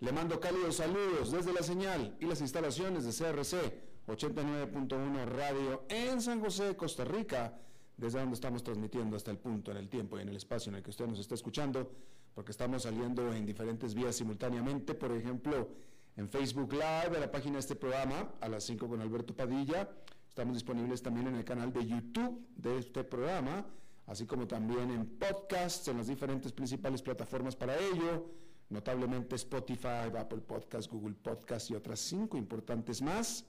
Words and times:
le 0.00 0.12
mando 0.12 0.38
cálidos 0.38 0.76
saludos 0.76 1.32
desde 1.32 1.52
la 1.52 1.62
señal 1.62 2.16
y 2.20 2.26
las 2.26 2.40
instalaciones 2.40 3.04
de 3.04 3.12
CRC 3.12 3.88
89.1 4.06 5.24
Radio 5.26 5.84
en 5.88 6.22
San 6.22 6.40
José, 6.40 6.76
Costa 6.76 7.04
Rica, 7.04 7.58
desde 7.96 8.20
donde 8.20 8.34
estamos 8.34 8.62
transmitiendo 8.62 9.16
hasta 9.16 9.30
el 9.30 9.38
punto, 9.38 9.70
en 9.72 9.76
el 9.76 9.88
tiempo 9.88 10.18
y 10.18 10.22
en 10.22 10.28
el 10.28 10.36
espacio 10.36 10.70
en 10.70 10.76
el 10.76 10.82
que 10.82 10.90
usted 10.90 11.06
nos 11.06 11.18
está 11.18 11.34
escuchando, 11.34 11.90
porque 12.32 12.52
estamos 12.52 12.84
saliendo 12.84 13.34
en 13.34 13.44
diferentes 13.44 13.94
vías 13.94 14.14
simultáneamente, 14.14 14.94
por 14.94 15.12
ejemplo, 15.12 15.68
en 16.16 16.28
Facebook 16.28 16.72
Live, 16.72 17.16
a 17.16 17.20
la 17.20 17.30
página 17.30 17.54
de 17.54 17.60
este 17.60 17.74
programa, 17.74 18.32
a 18.40 18.48
las 18.48 18.64
5 18.64 18.88
con 18.88 19.00
Alberto 19.00 19.34
Padilla. 19.34 19.90
Estamos 20.28 20.54
disponibles 20.54 21.02
también 21.02 21.26
en 21.26 21.34
el 21.34 21.44
canal 21.44 21.72
de 21.72 21.84
YouTube 21.84 22.46
de 22.56 22.78
este 22.78 23.02
programa, 23.02 23.66
así 24.06 24.26
como 24.26 24.46
también 24.46 24.90
en 24.90 25.06
podcasts, 25.18 25.88
en 25.88 25.98
las 25.98 26.06
diferentes 26.06 26.52
principales 26.52 27.02
plataformas 27.02 27.56
para 27.56 27.76
ello 27.76 28.30
notablemente 28.70 29.36
Spotify, 29.36 30.10
Apple 30.18 30.40
Podcast, 30.40 30.90
Google 30.90 31.14
Podcast 31.14 31.70
y 31.70 31.74
otras 31.74 32.00
cinco 32.00 32.36
importantes 32.36 33.02
más. 33.02 33.44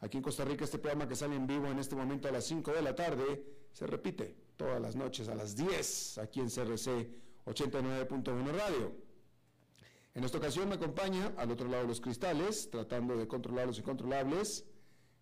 Aquí 0.00 0.18
en 0.18 0.22
Costa 0.22 0.44
Rica 0.44 0.64
este 0.64 0.78
programa 0.78 1.08
que 1.08 1.16
sale 1.16 1.36
en 1.36 1.46
vivo 1.46 1.68
en 1.68 1.78
este 1.78 1.96
momento 1.96 2.28
a 2.28 2.32
las 2.32 2.44
5 2.44 2.72
de 2.72 2.82
la 2.82 2.94
tarde 2.94 3.44
se 3.72 3.86
repite 3.86 4.36
todas 4.56 4.80
las 4.80 4.94
noches 4.94 5.28
a 5.28 5.34
las 5.34 5.56
10 5.56 6.18
aquí 6.18 6.40
en 6.40 6.48
CRC 6.48 7.10
89.1 7.46 8.52
Radio. 8.52 8.92
En 10.14 10.24
esta 10.24 10.38
ocasión 10.38 10.68
me 10.68 10.76
acompaña 10.76 11.32
al 11.36 11.50
otro 11.50 11.68
lado 11.68 11.82
de 11.82 11.88
los 11.88 12.00
cristales, 12.00 12.70
tratando 12.70 13.16
de 13.16 13.28
controlar 13.28 13.66
los 13.66 13.78
incontrolables, 13.78 14.64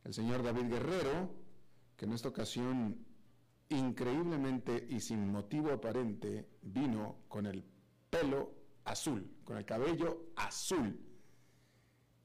el 0.04 0.14
señor 0.14 0.42
David 0.42 0.70
Guerrero, 0.70 1.34
que 1.96 2.04
en 2.04 2.12
esta 2.12 2.28
ocasión 2.28 3.04
increíblemente 3.68 4.86
y 4.88 5.00
sin 5.00 5.26
motivo 5.30 5.72
aparente 5.72 6.48
vino 6.62 7.24
con 7.28 7.46
el 7.46 7.64
pelo 8.08 8.52
azul, 8.84 9.30
con 9.44 9.56
el 9.56 9.64
cabello 9.64 10.26
azul. 10.36 10.98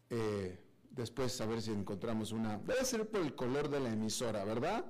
Eh, 0.10 0.60
después 0.90 1.40
a 1.42 1.46
ver 1.46 1.62
si 1.62 1.72
encontramos 1.72 2.32
una... 2.32 2.58
Debe 2.58 2.84
ser 2.86 3.10
por 3.10 3.22
el 3.22 3.36
color 3.36 3.70
de 3.70 3.80
la 3.80 3.90
emisora, 3.90 4.44
¿verdad? 4.44 4.86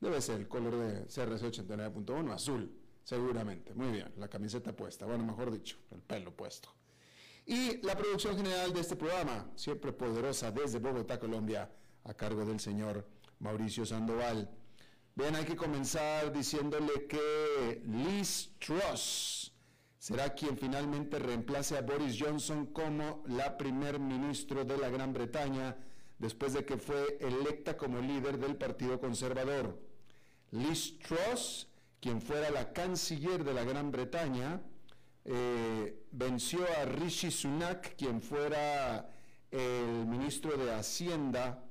Debe 0.00 0.20
ser 0.20 0.40
el 0.40 0.48
color 0.48 0.76
de 0.76 1.04
CRC 1.06 1.46
89.1, 1.46 2.32
azul, 2.32 2.72
seguramente. 3.04 3.74
Muy 3.74 3.90
bien, 3.90 4.12
la 4.16 4.28
camiseta 4.28 4.74
puesta, 4.74 5.06
bueno, 5.06 5.24
mejor 5.24 5.50
dicho, 5.52 5.78
el 5.90 6.00
pelo 6.00 6.34
puesto. 6.34 6.70
Y 7.44 7.80
la 7.82 7.96
producción 7.96 8.36
general 8.36 8.72
de 8.72 8.80
este 8.80 8.96
programa, 8.96 9.50
siempre 9.56 9.92
poderosa 9.92 10.50
desde 10.50 10.78
Bogotá, 10.78 11.18
Colombia, 11.18 11.70
a 12.04 12.14
cargo 12.14 12.44
del 12.44 12.60
señor 12.60 13.06
Mauricio 13.40 13.84
Sandoval. 13.84 14.50
Bien, 15.14 15.34
hay 15.36 15.44
que 15.44 15.56
comenzar 15.56 16.32
diciéndole 16.32 17.06
que 17.06 17.82
Liz 17.84 18.52
Truss, 18.58 19.51
será 20.02 20.34
quien 20.34 20.58
finalmente 20.58 21.20
reemplace 21.20 21.78
a 21.78 21.82
Boris 21.82 22.16
Johnson 22.18 22.66
como 22.66 23.22
la 23.28 23.56
primer 23.56 24.00
ministro 24.00 24.64
de 24.64 24.76
la 24.76 24.90
Gran 24.90 25.12
Bretaña 25.12 25.76
después 26.18 26.54
de 26.54 26.64
que 26.64 26.76
fue 26.76 27.18
electa 27.20 27.76
como 27.76 28.00
líder 28.00 28.36
del 28.38 28.56
Partido 28.56 28.98
Conservador. 28.98 29.78
Liz 30.50 30.98
Truss, 30.98 31.68
quien 32.00 32.20
fuera 32.20 32.50
la 32.50 32.72
canciller 32.72 33.44
de 33.44 33.54
la 33.54 33.62
Gran 33.62 33.92
Bretaña, 33.92 34.60
eh, 35.24 36.04
venció 36.10 36.66
a 36.80 36.84
Rishi 36.84 37.30
Sunak, 37.30 37.94
quien 37.94 38.20
fuera 38.20 39.08
el 39.52 40.04
ministro 40.06 40.56
de 40.56 40.74
Hacienda, 40.74 41.64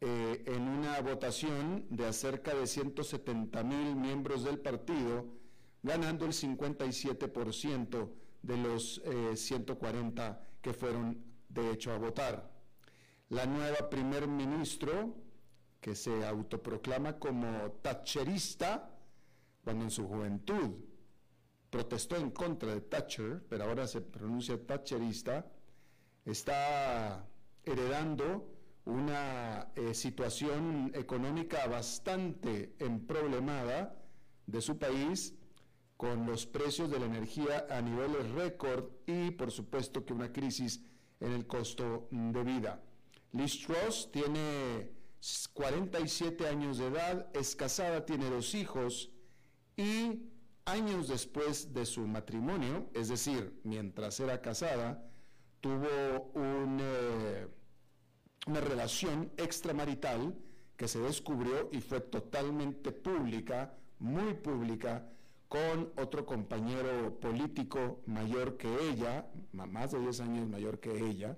eh, 0.00 0.42
en 0.46 0.62
una 0.62 1.00
votación 1.00 1.86
de 1.90 2.06
acerca 2.06 2.56
de 2.56 2.66
170 2.66 3.62
mil 3.62 3.94
miembros 3.94 4.42
del 4.42 4.58
partido 4.58 5.39
ganando 5.82 6.26
el 6.26 6.32
57% 6.32 8.10
de 8.42 8.56
los 8.56 9.02
140 9.34 10.28
eh, 10.28 10.46
que 10.60 10.72
fueron 10.72 11.22
de 11.48 11.72
hecho 11.72 11.92
a 11.92 11.98
votar. 11.98 12.50
La 13.28 13.46
nueva 13.46 13.88
primer 13.88 14.26
ministro, 14.26 15.14
que 15.80 15.94
se 15.94 16.26
autoproclama 16.26 17.18
como 17.18 17.72
thatcherista, 17.82 18.90
cuando 19.62 19.84
en 19.84 19.90
su 19.90 20.06
juventud 20.06 20.72
protestó 21.70 22.16
en 22.16 22.30
contra 22.30 22.74
de 22.74 22.80
Thatcher, 22.80 23.44
pero 23.48 23.64
ahora 23.64 23.86
se 23.86 24.00
pronuncia 24.00 24.58
thatcherista, 24.66 25.46
está 26.24 27.24
heredando 27.64 28.52
una 28.84 29.70
eh, 29.76 29.94
situación 29.94 30.90
económica 30.94 31.66
bastante 31.68 32.74
emproblemada 32.78 33.96
de 34.46 34.60
su 34.60 34.78
país 34.78 35.34
con 36.00 36.24
los 36.24 36.46
precios 36.46 36.90
de 36.90 36.98
la 36.98 37.04
energía 37.04 37.66
a 37.68 37.82
niveles 37.82 38.30
récord 38.30 38.86
y 39.06 39.32
por 39.32 39.50
supuesto 39.50 40.02
que 40.02 40.14
una 40.14 40.32
crisis 40.32 40.82
en 41.20 41.32
el 41.32 41.46
costo 41.46 42.08
de 42.10 42.42
vida. 42.42 42.82
Liz 43.32 43.60
Truss 43.60 44.10
tiene 44.10 44.92
47 45.52 46.48
años 46.48 46.78
de 46.78 46.86
edad, 46.86 47.28
es 47.34 47.54
casada, 47.54 48.06
tiene 48.06 48.30
dos 48.30 48.54
hijos 48.54 49.10
y 49.76 50.22
años 50.64 51.08
después 51.08 51.74
de 51.74 51.84
su 51.84 52.06
matrimonio, 52.06 52.88
es 52.94 53.08
decir, 53.08 53.60
mientras 53.62 54.20
era 54.20 54.40
casada, 54.40 55.06
tuvo 55.60 56.32
eh, 56.34 57.46
una 58.46 58.60
relación 58.62 59.30
extramarital 59.36 60.34
que 60.78 60.88
se 60.88 60.98
descubrió 61.00 61.68
y 61.72 61.82
fue 61.82 62.00
totalmente 62.00 62.90
pública, 62.90 63.76
muy 63.98 64.32
pública, 64.32 65.06
con 65.50 65.92
otro 65.96 66.24
compañero 66.24 67.18
político 67.18 68.02
mayor 68.06 68.56
que 68.56 68.68
ella, 68.88 69.26
más 69.50 69.90
de 69.90 69.98
10 69.98 70.20
años 70.20 70.48
mayor 70.48 70.78
que 70.78 70.96
ella, 70.96 71.36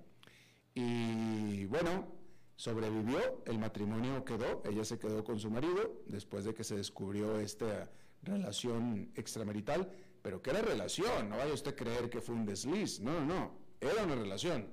y 0.75 1.65
bueno, 1.65 2.13
sobrevivió, 2.57 3.43
el 3.47 3.59
matrimonio 3.59 4.23
quedó, 4.23 4.63
ella 4.67 4.85
se 4.85 4.99
quedó 4.99 5.25
con 5.25 5.39
su 5.39 5.51
marido 5.51 6.03
después 6.05 6.45
de 6.45 6.53
que 6.53 6.63
se 6.63 6.77
descubrió 6.77 7.41
esta 7.41 7.91
relación 8.23 9.11
extramarital, 9.15 9.91
pero 10.21 10.43
que 10.43 10.51
era 10.51 10.61
relación, 10.61 11.31
no 11.31 11.39
vaya 11.39 11.55
usted 11.55 11.73
a 11.73 11.77
creer 11.77 12.11
que 12.11 12.21
fue 12.21 12.35
un 12.35 12.45
desliz, 12.45 13.01
no, 13.01 13.13
no, 13.13 13.25
no, 13.25 13.53
era 13.81 14.05
una 14.05 14.17
relación, 14.17 14.69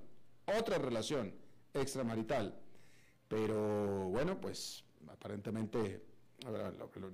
otra 0.60 0.80
relación 0.80 1.34
extramarital, 1.74 2.60
pero 3.30 4.10
bueno, 4.10 4.42
pues 4.42 4.84
aparentemente 5.08 6.09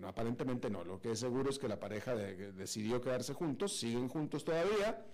aparentemente 0.06 0.70
no, 0.70 0.84
lo 0.84 1.00
que 1.00 1.12
es 1.12 1.20
seguro 1.20 1.50
es 1.50 1.60
que 1.60 1.68
la 1.68 1.80
pareja 1.80 2.16
decidió 2.16 3.02
quedarse 3.02 3.34
juntos, 3.34 3.78
siguen 3.78 4.08
juntos 4.08 4.44
todavía 4.44 5.06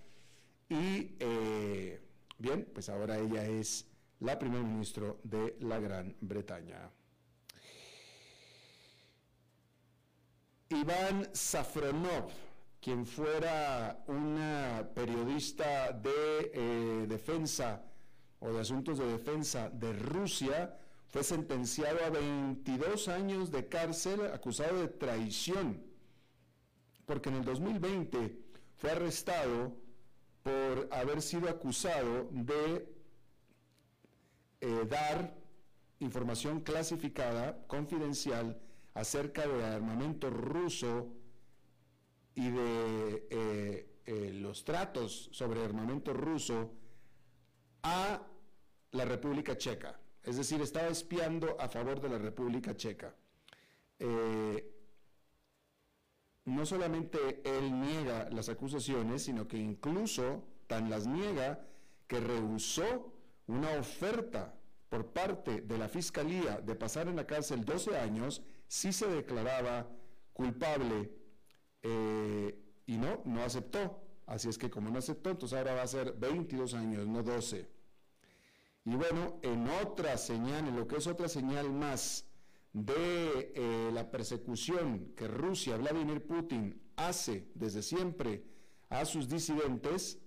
y 0.68 1.16
eh, 1.18 2.00
bien, 2.38 2.68
pues 2.72 2.88
ahora 2.88 3.18
ella 3.18 3.44
es 3.46 3.88
la 4.20 4.38
primer 4.38 4.62
ministro 4.62 5.20
de 5.24 5.56
la 5.60 5.78
Gran 5.78 6.16
Bretaña. 6.20 6.90
Iván 10.70 11.28
Safronov 11.32 12.30
quien 12.82 13.06
fuera 13.06 14.02
una 14.08 14.84
periodista 14.92 15.92
de 15.92 16.50
eh, 16.52 17.06
defensa 17.08 17.80
o 18.40 18.50
de 18.50 18.60
asuntos 18.60 18.98
de 18.98 19.06
defensa 19.06 19.70
de 19.70 19.92
Rusia, 19.92 20.76
fue 21.12 21.22
sentenciado 21.22 22.02
a 22.06 22.08
22 22.08 23.08
años 23.08 23.50
de 23.50 23.68
cárcel 23.68 24.32
acusado 24.32 24.80
de 24.80 24.88
traición, 24.88 25.84
porque 27.04 27.28
en 27.28 27.36
el 27.36 27.44
2020 27.44 28.38
fue 28.78 28.90
arrestado 28.92 29.76
por 30.42 30.88
haber 30.90 31.20
sido 31.20 31.50
acusado 31.50 32.30
de 32.30 32.88
eh, 34.62 34.86
dar 34.88 35.36
información 36.00 36.62
clasificada, 36.62 37.62
confidencial, 37.66 38.58
acerca 38.94 39.46
de 39.46 39.64
armamento 39.64 40.30
ruso 40.30 41.08
y 42.34 42.50
de 42.50 43.26
eh, 43.30 43.88
eh, 44.06 44.30
los 44.32 44.64
tratos 44.64 45.28
sobre 45.32 45.62
armamento 45.62 46.14
ruso 46.14 46.72
a 47.82 48.22
la 48.92 49.04
República 49.04 49.58
Checa. 49.58 50.01
Es 50.22 50.36
decir, 50.36 50.60
estaba 50.60 50.88
espiando 50.88 51.60
a 51.60 51.68
favor 51.68 52.00
de 52.00 52.08
la 52.08 52.18
República 52.18 52.76
Checa. 52.76 53.14
no 56.44 56.66
solamente 56.66 57.40
él 57.44 57.80
niega 57.80 58.28
las 58.30 58.48
acusaciones, 58.48 59.24
sino 59.24 59.46
que 59.46 59.56
incluso 59.56 60.44
tan 60.66 60.90
las 60.90 61.06
niega 61.06 61.64
que 62.06 62.20
rehusó 62.20 63.12
una 63.46 63.70
oferta 63.78 64.54
por 64.88 65.06
parte 65.06 65.62
de 65.62 65.78
la 65.78 65.88
Fiscalía 65.88 66.60
de 66.60 66.74
pasar 66.74 67.08
en 67.08 67.16
la 67.16 67.26
cárcel 67.26 67.64
12 67.64 67.96
años 67.96 68.42
si 68.68 68.92
se 68.92 69.06
declaraba 69.06 69.88
culpable 70.32 71.10
eh, 71.82 72.58
y 72.86 72.96
no, 72.96 73.22
no 73.24 73.42
aceptó. 73.42 74.02
Así 74.26 74.48
es 74.48 74.58
que 74.58 74.70
como 74.70 74.90
no 74.90 74.98
aceptó, 74.98 75.30
entonces 75.30 75.58
ahora 75.58 75.74
va 75.74 75.82
a 75.82 75.86
ser 75.86 76.12
22 76.12 76.74
años, 76.74 77.06
no 77.06 77.22
12. 77.22 77.68
Y 78.84 78.94
bueno, 78.94 79.38
en 79.42 79.68
otra 79.68 80.18
señal, 80.18 80.66
en 80.66 80.76
lo 80.76 80.86
que 80.86 80.96
es 80.96 81.06
otra 81.06 81.28
señal 81.28 81.70
más 81.70 82.26
de 82.72 83.52
eh, 83.54 83.90
la 83.92 84.10
persecución 84.10 85.12
que 85.14 85.28
Rusia, 85.28 85.76
Vladimir 85.76 86.26
Putin, 86.26 86.80
hace 86.96 87.48
desde 87.54 87.82
siempre 87.82 88.44
a 88.88 89.04
sus 89.04 89.28
disidentes, 89.28 90.18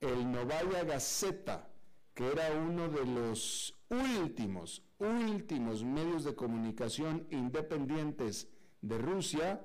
el 0.00 0.30
Novaya 0.30 0.84
Gazeta, 0.84 1.70
que 2.14 2.26
era 2.26 2.52
uno 2.52 2.88
de 2.88 3.06
los 3.06 3.74
últimos, 3.88 4.82
últimos 4.98 5.84
medios 5.84 6.24
de 6.24 6.34
comunicación 6.34 7.26
independientes 7.30 8.48
de 8.82 8.98
Rusia, 8.98 9.64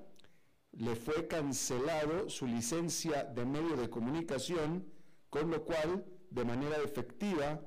le 0.73 0.95
fue 0.95 1.27
cancelado 1.27 2.29
su 2.29 2.45
licencia 2.45 3.23
de 3.23 3.45
medio 3.45 3.75
de 3.75 3.89
comunicación, 3.89 4.85
con 5.29 5.49
lo 5.49 5.65
cual, 5.65 6.05
de 6.29 6.45
manera 6.45 6.77
efectiva 6.77 7.61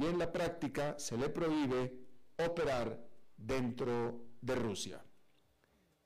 y 0.00 0.06
en 0.06 0.18
la 0.18 0.32
práctica, 0.32 0.98
se 0.98 1.16
le 1.16 1.28
prohíbe 1.28 1.94
operar 2.38 2.98
dentro 3.36 4.24
de 4.40 4.54
Rusia. 4.54 5.04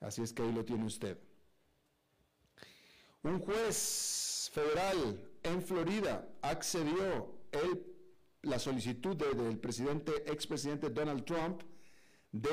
Así 0.00 0.22
es 0.22 0.32
que 0.32 0.42
ahí 0.42 0.52
lo 0.52 0.64
tiene 0.64 0.84
usted. 0.84 1.18
Un 3.22 3.38
juez 3.38 4.50
federal 4.52 5.30
en 5.42 5.62
Florida 5.62 6.28
accedió 6.42 7.38
el 7.52 7.94
la 8.44 8.58
solicitud 8.58 9.16
del 9.16 9.58
presidente, 9.58 10.12
expresidente 10.26 10.90
Donald 10.90 11.24
Trump 11.24 11.62
de 12.32 12.50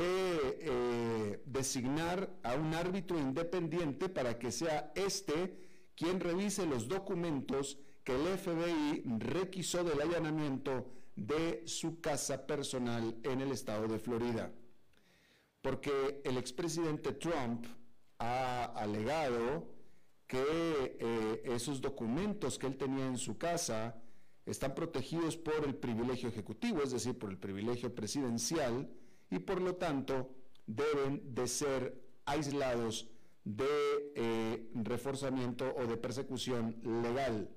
eh, 0.60 1.42
designar 1.46 2.30
a 2.44 2.56
un 2.56 2.74
árbitro 2.74 3.18
independiente 3.18 4.10
para 4.10 4.38
que 4.38 4.52
sea 4.52 4.92
este 4.96 5.58
quien 5.96 6.20
revise 6.20 6.66
los 6.66 6.88
documentos 6.88 7.78
que 8.04 8.14
el 8.16 8.38
FBI 8.38 9.04
requisó 9.20 9.84
del 9.84 10.02
allanamiento 10.02 10.88
de 11.28 11.64
su 11.68 12.02
casa 12.02 12.48
personal 12.48 13.16
en 13.24 13.42
el 13.42 13.52
estado 13.52 13.88
de 13.88 14.00
Florida. 14.00 14.52
Porque 15.62 16.22
el 16.24 16.38
expresidente 16.38 17.14
Trump 17.14 17.66
ha 18.18 18.66
alegado 18.66 19.68
que 20.26 20.98
eh, 21.00 21.42
esos 21.46 21.82
documentos 21.82 22.58
que 22.58 22.68
él 22.68 22.78
tenía 22.78 23.06
en 23.06 23.18
su 23.18 23.38
casa 23.38 24.02
están 24.46 24.74
protegidos 24.74 25.38
por 25.38 25.64
el 25.64 25.76
privilegio 25.76 26.30
ejecutivo, 26.30 26.82
es 26.82 26.92
decir, 26.92 27.18
por 27.18 27.30
el 27.30 27.38
privilegio 27.38 27.94
presidencial, 27.94 28.90
y 29.30 29.40
por 29.40 29.62
lo 29.62 29.76
tanto 29.76 30.34
deben 30.66 31.36
de 31.36 31.48
ser 31.48 32.02
aislados 32.26 33.08
de 33.44 34.14
eh, 34.16 34.72
reforzamiento 34.74 35.74
o 35.76 35.86
de 35.86 35.98
persecución 35.98 36.78
legal. 37.04 37.50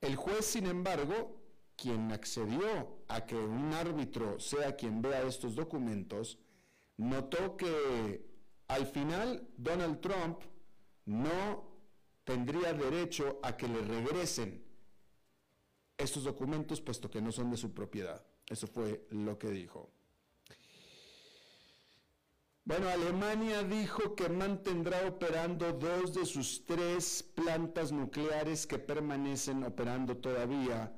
El 0.00 0.16
juez, 0.16 0.46
sin 0.46 0.66
embargo, 0.66 1.39
quien 1.80 2.12
accedió 2.12 3.02
a 3.08 3.24
que 3.24 3.36
un 3.36 3.72
árbitro 3.72 4.38
sea 4.38 4.76
quien 4.76 5.00
vea 5.00 5.22
estos 5.22 5.54
documentos, 5.54 6.38
notó 6.98 7.56
que 7.56 8.26
al 8.68 8.86
final 8.86 9.48
Donald 9.56 10.00
Trump 10.00 10.40
no 11.06 11.64
tendría 12.24 12.74
derecho 12.74 13.40
a 13.42 13.56
que 13.56 13.66
le 13.66 13.80
regresen 13.80 14.62
estos 15.96 16.24
documentos 16.24 16.80
puesto 16.82 17.10
que 17.10 17.22
no 17.22 17.32
son 17.32 17.50
de 17.50 17.56
su 17.56 17.72
propiedad. 17.72 18.22
Eso 18.46 18.66
fue 18.66 19.06
lo 19.10 19.38
que 19.38 19.48
dijo. 19.48 19.90
Bueno, 22.64 22.88
Alemania 22.88 23.62
dijo 23.62 24.14
que 24.14 24.28
mantendrá 24.28 25.08
operando 25.08 25.72
dos 25.72 26.14
de 26.14 26.26
sus 26.26 26.64
tres 26.66 27.22
plantas 27.22 27.90
nucleares 27.90 28.66
que 28.66 28.78
permanecen 28.78 29.64
operando 29.64 30.18
todavía, 30.18 30.94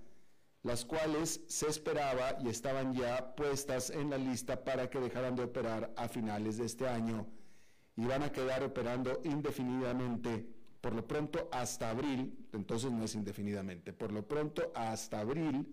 las 0.63 0.85
cuales 0.85 1.43
se 1.49 1.69
esperaba 1.69 2.39
y 2.43 2.49
estaban 2.49 2.95
ya 2.95 3.35
puestas 3.35 3.91
en 3.91 4.11
la 4.11 4.19
lista 4.19 4.65
para 4.65 4.89
que 4.89 5.01
dejaran 5.01 5.35
de 5.35 5.45
operar 5.45 5.93
a 5.97 6.09
finales 6.09 6.57
de 6.57 6.67
este 6.67 6.89
año 6.89 7.27
y 7.97 8.05
van 8.07 8.23
a 8.23 8.33
quedar 8.33 8.63
operando 8.63 9.21
indefinidamente 9.25 10.47
por 10.83 10.95
lo 10.95 11.07
pronto 11.07 11.49
hasta 11.53 11.91
abril, 11.91 12.49
entonces 12.53 12.91
no 12.91 13.05
es 13.05 13.15
indefinidamente, 13.15 13.93
por 13.93 14.13
lo 14.13 14.27
pronto 14.27 14.73
hasta 14.75 15.21
abril, 15.21 15.73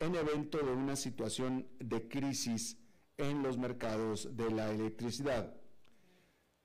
en 0.00 0.14
evento 0.16 0.58
de 0.58 0.72
una 0.72 0.96
situación 0.96 1.68
de 1.78 2.08
crisis 2.08 2.76
en 3.16 3.44
los 3.44 3.56
mercados 3.56 4.36
de 4.36 4.50
la 4.50 4.68
electricidad. 4.72 5.54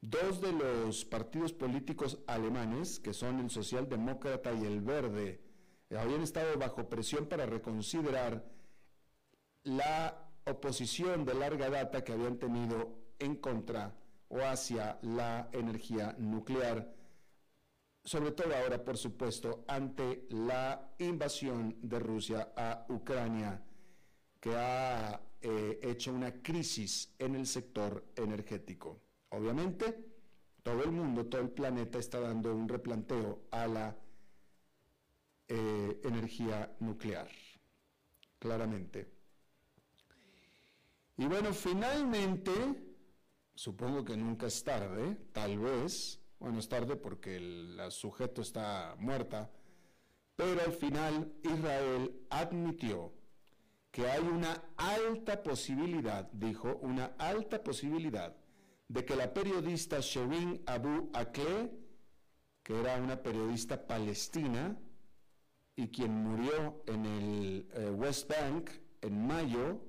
Dos 0.01 0.42
de 0.42 0.54
los 0.54 1.06
partidos 1.06 1.54
políticos 1.54 2.18
alemanes, 2.26 2.99
que 2.99 3.14
son 3.14 3.40
el 3.40 3.52
socialdemócrata 3.52 4.54
y 4.54 4.66
el 4.66 4.81
verde, 4.81 5.40
habían 5.95 6.21
estado 6.21 6.57
bajo 6.57 6.89
presión 6.89 7.27
para 7.27 7.45
reconsiderar 7.45 8.44
la 9.63 10.29
oposición 10.45 11.25
de 11.25 11.33
larga 11.33 11.69
data 11.69 12.03
que 12.03 12.13
habían 12.13 12.37
tenido 12.37 12.97
en 13.19 13.35
contra 13.35 13.95
o 14.29 14.39
hacia 14.39 14.99
la 15.01 15.49
energía 15.53 16.15
nuclear 16.17 16.97
sobre 18.07 18.31
todo 18.31 18.56
ahora, 18.56 18.85
por 18.85 18.97
supuesto, 18.97 19.65
ante 19.67 20.27
la 20.29 20.94
invasión 20.99 21.75
de 21.81 21.99
Rusia 21.99 22.53
a 22.56 22.85
Ucrania, 22.87 23.61
que 24.39 24.56
ha 24.56 25.19
eh, 25.41 25.79
hecho 25.83 26.13
una 26.13 26.41
crisis 26.41 27.13
en 27.19 27.35
el 27.35 27.45
sector 27.45 28.06
energético. 28.15 29.01
Obviamente, 29.27 30.06
todo 30.63 30.85
el 30.85 30.91
mundo, 30.91 31.25
todo 31.25 31.41
el 31.41 31.49
planeta 31.49 31.99
está 31.99 32.21
dando 32.21 32.56
un 32.56 32.69
replanteo 32.69 33.41
a 33.51 33.67
la 33.67 33.97
eh, 35.47 36.01
energía 36.04 36.75
nuclear, 36.80 37.30
claramente. 38.37 39.09
Y 41.18 41.25
bueno, 41.25 41.54
finalmente, 41.54 42.51
supongo 43.56 44.04
que 44.04 44.18
nunca 44.18 44.47
es 44.47 44.63
tarde, 44.63 45.18
tal 45.31 45.57
vez, 45.57 46.19
bueno, 46.39 46.59
es 46.59 46.68
tarde 46.68 46.95
porque 46.95 47.37
el, 47.37 47.80
sujeto 47.89 48.42
está 48.42 48.95
muerta, 48.99 49.49
pero 50.35 50.61
al 50.61 50.73
final 50.73 51.33
Israel 51.44 52.27
admitió 52.30 53.13
que 53.89 54.07
hay 54.07 54.21
una 54.21 54.63
alta 54.75 55.42
posibilidad, 55.42 56.30
dijo, 56.33 56.75
una 56.81 57.16
alta 57.18 57.63
posibilidad 57.63 58.35
de 58.87 59.06
que 59.06 59.16
la 59.16 59.33
periodista 59.33 59.99
Sherin 60.01 60.61
Abu 60.68 61.09
Akleh, 61.13 61.71
que 62.61 62.80
era 62.80 62.97
una 62.97 63.23
periodista 63.23 63.87
palestina 63.87 64.77
y 65.77 65.89
quien 65.89 66.11
murió 66.11 66.83
en 66.87 67.05
el 67.05 67.69
eh, 67.73 67.91
West 67.91 68.27
Bank 68.27 68.71
en 69.01 69.27
mayo, 69.27 69.79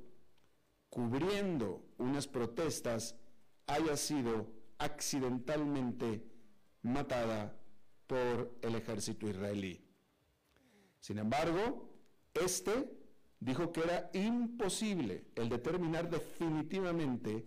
cubriendo 0.90 1.82
unas 1.96 2.28
protestas, 2.28 3.16
haya 3.66 3.96
sido 3.96 4.46
accidentalmente 4.76 6.22
matada 6.82 7.56
por 8.06 8.54
el 8.60 8.74
ejército 8.74 9.28
israelí. 9.28 9.82
Sin 11.00 11.18
embargo, 11.18 11.90
este 12.34 12.90
dijo 13.40 13.72
que 13.72 13.80
era 13.80 14.10
imposible 14.12 15.24
el 15.36 15.48
determinar 15.48 16.10
definitivamente 16.10 17.46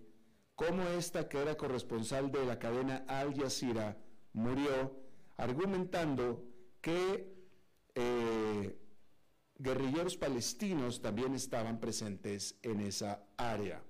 cómo 0.56 0.82
esta 0.88 1.28
que 1.28 1.38
era 1.38 1.56
corresponsal 1.56 2.32
de 2.32 2.44
la 2.44 2.58
cadena 2.58 3.04
Al 3.06 3.34
Jazeera 3.34 3.96
murió 4.32 4.96
argumentando 5.36 6.44
que 6.80 7.31
eh, 7.94 8.78
guerrilleros 9.58 10.16
palestinos 10.16 11.00
también 11.00 11.34
estaban 11.34 11.78
presentes 11.78 12.56
en 12.62 12.80
esa 12.80 13.22
área. 13.36 13.82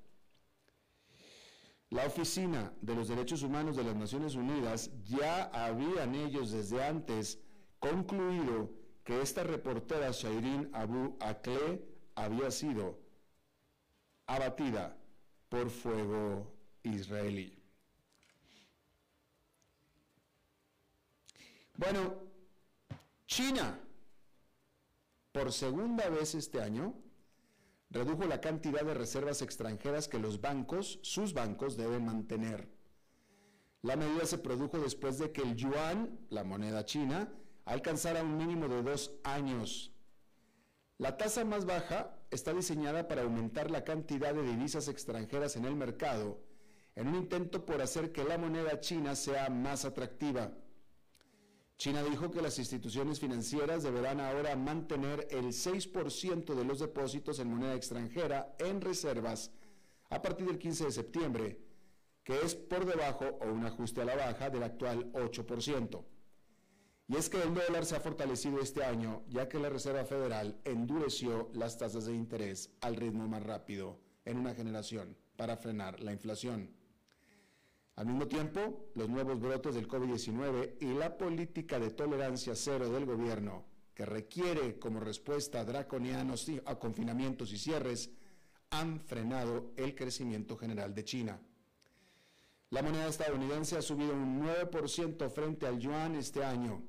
La 1.91 2.07
Oficina 2.07 2.73
de 2.81 2.95
los 2.95 3.09
Derechos 3.09 3.43
Humanos 3.43 3.77
de 3.77 3.85
las 3.85 3.95
Naciones 3.95 4.35
Unidas 4.35 4.91
ya 5.05 5.45
habían 5.45 6.15
ellos 6.15 6.51
desde 6.51 6.83
antes 6.83 7.39
concluido 7.79 8.71
que 9.05 9.21
esta 9.21 9.43
reportera 9.43 10.11
Shairin 10.11 10.71
Abu 10.73 11.17
Akleh 11.21 11.85
había 12.15 12.51
sido 12.51 12.99
abatida 14.27 14.97
por 15.49 15.69
fuego 15.69 16.51
israelí. 16.83 17.59
Bueno, 21.77 22.15
China, 23.27 23.79
por 25.33 25.51
segunda 25.53 26.09
vez 26.11 26.35
este 26.35 26.61
año, 26.61 26.95
redujo 27.91 28.25
la 28.25 28.41
cantidad 28.41 28.83
de 28.83 28.95
reservas 28.95 29.43
extranjeras 29.43 30.09
que 30.09 30.19
los 30.19 30.41
bancos, 30.41 31.01
sus 31.03 31.33
bancos, 31.33 31.77
deben 31.77 32.05
mantener. 32.05 32.69
La 33.81 33.97
medida 33.97 34.27
se 34.27 34.39
produjo 34.39 34.79
después 34.79 35.19
de 35.19 35.33
que 35.33 35.43
el 35.43 35.57
yuan, 35.57 36.21
la 36.29 36.45
moneda 36.45 36.85
china, 36.85 37.33
alcanzara 37.65 38.23
un 38.23 38.37
mínimo 38.37 38.69
de 38.69 38.83
dos 38.83 39.13
años. 39.25 39.93
La 40.99 41.17
tasa 41.17 41.45
más 41.45 41.65
baja 41.65 42.17
está 42.31 42.53
diseñada 42.53 43.09
para 43.09 43.23
aumentar 43.23 43.71
la 43.71 43.85
cantidad 43.85 44.35
de 44.35 44.43
divisas 44.43 44.89
extranjeras 44.89 45.57
en 45.57 45.65
el 45.65 45.75
mercado, 45.75 46.39
en 46.95 47.09
un 47.09 47.17
intento 47.17 47.65
por 47.65 47.81
hacer 47.81 48.13
que 48.13 48.23
la 48.23 48.39
moneda 48.39 48.79
china 48.81 49.17
sea 49.17 49.49
más 49.49 49.85
atractiva. 49.85 50.53
China 51.79 52.03
dijo 52.05 52.31
que 52.31 52.43
las 52.43 52.59
instituciones 52.59 53.19
financieras 53.19 53.83
deberán 53.83 54.21
ahora 54.21 54.55
mantener 54.55 55.27
el 55.31 55.47
6% 55.47 56.55
de 56.55 56.65
los 56.65 56.79
depósitos 56.79 57.39
en 57.41 57.49
moneda 57.49 57.75
extranjera 57.75 58.55
en 58.59 58.81
reservas 58.81 59.51
a 60.11 60.23
partir 60.23 60.47
del 60.47 60.59
15 60.59 60.85
de 60.85 60.93
septiembre, 60.93 61.59
que 62.23 62.41
es 62.41 62.55
por 62.55 62.85
debajo 62.85 63.25
o 63.41 63.47
un 63.51 63.65
ajuste 63.65 64.03
a 64.03 64.05
la 64.05 64.15
baja 64.15 64.51
del 64.51 64.63
actual 64.63 65.13
8%. 65.13 66.05
Y 67.09 67.17
es 67.17 67.29
que 67.29 67.43
el 67.43 67.53
dólar 67.53 67.85
se 67.85 67.97
ha 67.97 68.01
fortalecido 68.01 68.61
este 68.61 68.85
año, 68.85 69.25
ya 69.29 69.49
que 69.49 69.59
la 69.59 69.69
Reserva 69.69 70.05
Federal 70.05 70.61
endureció 70.65 71.51
las 71.53 71.77
tasas 71.77 72.07
de 72.07 72.15
interés 72.15 72.71
al 72.81 72.97
ritmo 72.97 73.27
más 73.27 73.43
rápido 73.43 73.99
en 74.25 74.39
una 74.39 74.55
generación 74.55 75.17
para 75.37 75.57
frenar 75.57 76.01
la 76.01 76.13
inflación. 76.13 76.71
Al 77.97 78.07
mismo 78.07 78.27
tiempo, 78.27 78.91
los 78.95 79.09
nuevos 79.09 79.39
brotes 79.39 79.75
del 79.75 79.87
COVID-19 79.87 80.77
y 80.81 80.95
la 80.95 81.17
política 81.17 81.79
de 81.79 81.91
tolerancia 81.91 82.55
cero 82.55 82.89
del 82.89 83.05
gobierno, 83.05 83.67
que 83.95 84.07
requiere 84.07 84.79
como 84.79 84.99
respuesta 84.99 85.65
draconianos 85.65 86.51
a 86.65 86.79
confinamientos 86.79 87.53
y 87.53 87.59
cierres, 87.59 88.11
han 88.71 89.01
frenado 89.01 89.73
el 89.77 89.95
crecimiento 89.95 90.57
general 90.57 90.95
de 90.95 91.05
China. 91.05 91.41
La 92.71 92.83
moneda 92.83 93.09
estadounidense 93.09 93.77
ha 93.77 93.83
subido 93.83 94.15
un 94.15 94.41
9% 94.43 95.29
frente 95.29 95.67
al 95.67 95.79
yuan 95.79 96.15
este 96.15 96.43
año. 96.43 96.83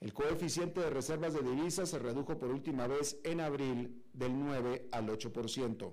El 0.00 0.14
coeficiente 0.14 0.80
de 0.80 0.88
reservas 0.88 1.34
de 1.34 1.42
divisas 1.42 1.90
se 1.90 1.98
redujo 1.98 2.38
por 2.38 2.50
última 2.50 2.86
vez 2.86 3.20
en 3.24 3.40
abril 3.40 4.02
del 4.14 4.38
9 4.38 4.88
al 4.90 5.08
8%. 5.08 5.92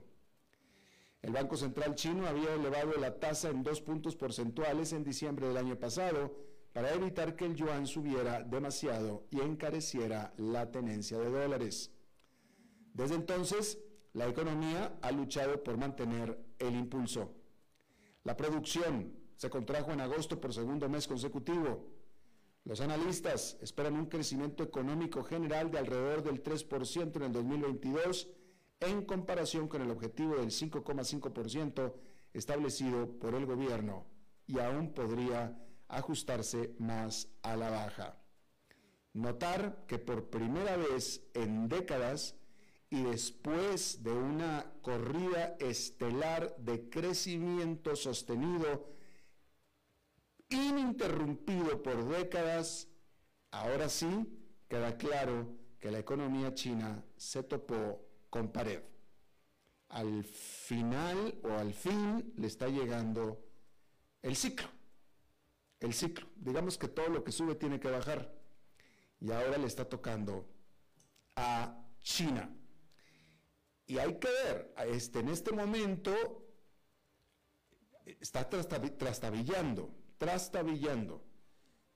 El 1.26 1.32
Banco 1.32 1.58
Central 1.58 1.96
chino 1.96 2.28
había 2.28 2.54
elevado 2.54 2.94
la 3.00 3.20
tasa 3.20 3.50
en 3.50 3.64
dos 3.64 3.82
puntos 3.82 4.16
porcentuales 4.16 4.94
en 4.94 5.04
diciembre 5.04 5.48
del 5.48 5.58
año 5.58 5.76
pasado 5.76 6.38
para 6.72 6.94
evitar 6.94 7.36
que 7.36 7.46
el 7.46 7.56
yuan 7.56 7.88
subiera 7.88 8.44
demasiado 8.44 9.26
y 9.32 9.40
encareciera 9.42 10.36
la 10.38 10.70
tenencia 10.70 11.18
de 11.18 11.32
dólares. 11.32 11.92
Desde 12.94 13.16
entonces, 13.16 13.80
la 14.14 14.28
economía 14.28 15.00
ha 15.02 15.12
luchado 15.12 15.64
por 15.64 15.78
mantener 15.78 16.40
el 16.60 16.76
impulso. 16.76 17.34
La 18.24 18.38
producción 18.38 19.12
se 19.36 19.50
contrajo 19.50 19.92
en 19.94 20.02
agosto 20.02 20.40
por 20.40 20.54
segundo 20.54 20.88
mes 20.90 21.08
consecutivo. 21.08 21.88
Los 22.66 22.82
analistas 22.82 23.58
esperan 23.62 23.96
un 23.96 24.06
crecimiento 24.06 24.62
económico 24.62 25.24
general 25.24 25.72
de 25.72 25.80
alrededor 25.80 26.22
del 26.22 26.44
3% 26.44 27.16
en 27.16 27.24
el 27.24 27.32
2022 27.32 28.28
en 28.80 29.06
comparación 29.06 29.68
con 29.68 29.82
el 29.82 29.92
objetivo 29.92 30.36
del 30.36 30.50
5,5% 30.50 31.94
establecido 32.34 33.10
por 33.20 33.36
el 33.36 33.46
gobierno 33.46 34.06
y 34.48 34.60
aún 34.60 34.94
podría 34.94 35.58
ajustarse 35.88 36.76
más 36.80 37.30
a 37.42 37.56
la 37.56 37.70
baja. 37.70 38.18
Notar 39.14 39.86
que 39.88 39.98
por 39.98 40.30
primera 40.30 40.76
vez 40.76 41.26
en 41.34 41.70
décadas 41.70 42.36
y 42.90 43.02
después 43.04 44.04
de 44.04 44.12
una 44.12 44.72
corrida 44.82 45.56
estelar 45.60 46.56
de 46.58 46.90
crecimiento 46.90 47.96
sostenido, 47.96 48.94
ininterrumpido 50.50 51.82
por 51.82 52.08
décadas, 52.10 52.88
ahora 53.52 53.90
sí 53.90 54.28
queda 54.68 54.98
claro 54.98 55.56
que 55.80 55.92
la 55.92 56.00
economía 56.00 56.54
china 56.54 57.04
se 57.16 57.44
topó 57.44 58.05
con 58.36 58.50
pared. 58.50 58.82
Al 59.88 60.26
final 60.26 61.40
o 61.44 61.54
al 61.54 61.74
fin 61.74 62.34
le 62.36 62.48
está 62.48 62.68
llegando 62.68 63.40
el 64.22 64.36
ciclo. 64.36 64.68
El 65.80 65.94
ciclo. 65.94 66.28
Digamos 66.36 66.78
que 66.78 66.90
todo 66.90 67.08
lo 67.08 67.24
que 67.24 67.32
sube 67.32 67.56
tiene 67.56 67.80
que 67.80 67.90
bajar. 67.90 68.30
Y 69.22 69.32
ahora 69.32 69.58
le 69.58 69.68
está 69.68 69.88
tocando 69.88 70.46
a 71.38 71.82
China. 72.02 72.54
Y 73.88 74.00
hay 74.00 74.20
que 74.20 74.28
ver, 74.28 74.74
este, 74.88 75.20
en 75.20 75.30
este 75.30 75.54
momento 75.54 76.12
está 78.20 78.50
trastabillando, 78.50 79.96
trastabillando. 80.18 81.24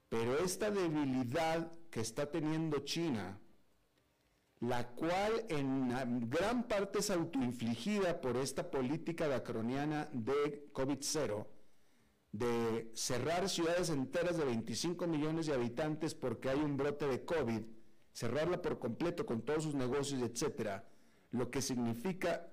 Pero 0.08 0.38
esta 0.38 0.70
debilidad 0.70 1.70
que 1.90 2.00
está 2.00 2.30
teniendo 2.30 2.78
China 2.78 3.38
la 4.60 4.88
cual 4.88 5.46
en 5.48 6.28
gran 6.28 6.68
parte 6.68 6.98
es 6.98 7.10
autoinfligida 7.10 8.20
por 8.20 8.36
esta 8.36 8.70
política 8.70 9.26
dacroniana 9.26 10.10
de 10.12 10.68
COVID-0, 10.72 11.46
de 12.32 12.90
cerrar 12.94 13.48
ciudades 13.48 13.88
enteras 13.88 14.36
de 14.36 14.44
25 14.44 15.06
millones 15.06 15.46
de 15.46 15.54
habitantes 15.54 16.14
porque 16.14 16.50
hay 16.50 16.58
un 16.58 16.76
brote 16.76 17.06
de 17.06 17.24
COVID, 17.24 17.62
cerrarla 18.12 18.60
por 18.60 18.78
completo 18.78 19.24
con 19.24 19.42
todos 19.42 19.64
sus 19.64 19.74
negocios, 19.74 20.20
etcétera, 20.20 20.84
lo 21.30 21.50
que 21.50 21.62
significa 21.62 22.46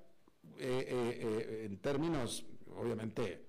eh, 0.57 0.87
eh, 0.87 1.19
eh, 1.21 1.65
en 1.65 1.77
términos, 1.79 2.45
obviamente, 2.77 3.43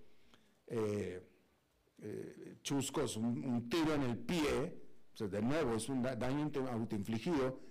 chuscos, 2.62 3.17
un, 3.17 3.45
un, 3.45 3.69
tiro 3.69 3.95
en 3.95 4.03
el 4.03 4.19
pie, 4.19 4.75
de 5.19 5.43
nuevo 5.43 5.77
es 5.77 5.88
un 5.88 6.03
daño 6.03 6.50
autoinfligido, 6.71 7.68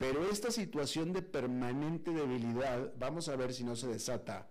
pero 0.00 0.30
esta 0.30 0.50
situación 0.50 1.12
de 1.12 1.20
permanente 1.20 2.10
debilidad, 2.10 2.90
vamos 2.98 3.28
a 3.28 3.36
ver 3.36 3.52
si 3.52 3.64
no 3.64 3.76
se 3.76 3.86
desata 3.86 4.48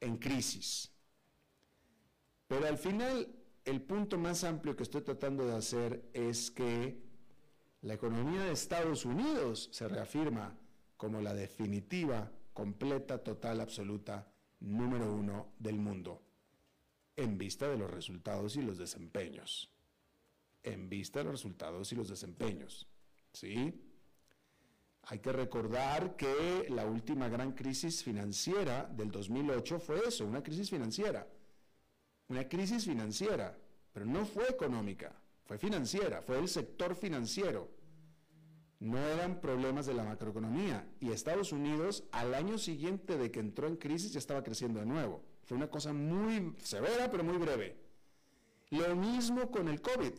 en 0.00 0.16
crisis. 0.16 0.90
Pero 2.48 2.66
al 2.66 2.78
final, 2.78 3.28
el 3.66 3.82
punto 3.82 4.16
más 4.16 4.44
amplio 4.44 4.74
que 4.74 4.84
estoy 4.84 5.02
tratando 5.02 5.44
de 5.46 5.56
hacer 5.56 6.08
es 6.14 6.50
que 6.50 7.02
la 7.82 7.92
economía 7.92 8.44
de 8.44 8.52
Estados 8.52 9.04
Unidos 9.04 9.68
se 9.72 9.88
reafirma 9.88 10.58
como 10.96 11.20
la 11.20 11.34
definitiva, 11.34 12.32
completa, 12.54 13.22
total, 13.22 13.60
absoluta 13.60 14.32
número 14.60 15.12
uno 15.12 15.52
del 15.58 15.76
mundo, 15.76 16.22
en 17.16 17.36
vista 17.36 17.68
de 17.68 17.76
los 17.76 17.90
resultados 17.90 18.56
y 18.56 18.62
los 18.62 18.78
desempeños. 18.78 19.70
En 20.62 20.88
vista 20.88 21.18
de 21.18 21.26
los 21.26 21.34
resultados 21.34 21.92
y 21.92 21.94
los 21.94 22.08
desempeños. 22.08 22.88
¿Sí? 23.34 23.91
Hay 25.04 25.18
que 25.18 25.32
recordar 25.32 26.16
que 26.16 26.66
la 26.68 26.86
última 26.86 27.28
gran 27.28 27.52
crisis 27.52 28.04
financiera 28.04 28.84
del 28.84 29.10
2008 29.10 29.80
fue 29.80 30.00
eso, 30.06 30.24
una 30.24 30.42
crisis 30.42 30.70
financiera. 30.70 31.26
Una 32.28 32.48
crisis 32.48 32.84
financiera, 32.84 33.58
pero 33.92 34.06
no 34.06 34.24
fue 34.24 34.48
económica, 34.48 35.12
fue 35.44 35.58
financiera, 35.58 36.22
fue 36.22 36.38
el 36.38 36.48
sector 36.48 36.94
financiero. 36.94 37.68
No 38.78 38.98
eran 38.98 39.40
problemas 39.40 39.86
de 39.86 39.94
la 39.94 40.02
macroeconomía. 40.02 40.88
Y 40.98 41.10
Estados 41.10 41.52
Unidos, 41.52 42.04
al 42.10 42.34
año 42.34 42.58
siguiente 42.58 43.16
de 43.16 43.30
que 43.30 43.40
entró 43.40 43.68
en 43.68 43.76
crisis, 43.76 44.12
ya 44.12 44.18
estaba 44.18 44.42
creciendo 44.42 44.80
de 44.80 44.86
nuevo. 44.86 45.22
Fue 45.44 45.56
una 45.56 45.68
cosa 45.68 45.92
muy 45.92 46.54
severa, 46.58 47.10
pero 47.10 47.22
muy 47.22 47.36
breve. 47.36 47.76
Lo 48.70 48.96
mismo 48.96 49.50
con 49.50 49.68
el 49.68 49.80
COVID. 49.80 50.12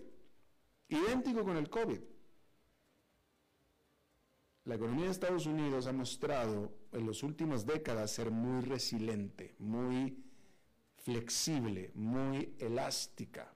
Idéntico 0.89 1.43
con 1.43 1.57
el 1.57 1.69
COVID. 1.69 1.99
La 4.65 4.75
economía 4.75 5.05
de 5.05 5.11
Estados 5.11 5.45
Unidos 5.45 5.87
ha 5.87 5.93
mostrado 5.93 6.71
en 6.93 7.05
las 7.05 7.21
últimas 7.21 7.65
décadas 7.65 8.11
ser 8.11 8.31
muy 8.31 8.61
resiliente, 8.61 9.55
muy 9.59 10.23
flexible, 10.97 11.91
muy 11.95 12.55
elástica. 12.59 13.53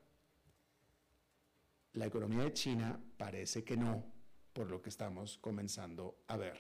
la 1.94 2.06
economía 2.06 2.44
de 2.44 2.54
China 2.54 3.00
parece 3.18 3.64
que 3.64 3.76
no, 3.76 4.04
por 4.54 4.70
lo 4.70 4.82
que 4.82 4.90
estamos 4.90 5.38
comenzando 5.40 6.20
a 6.28 6.38
ver. 6.38 6.60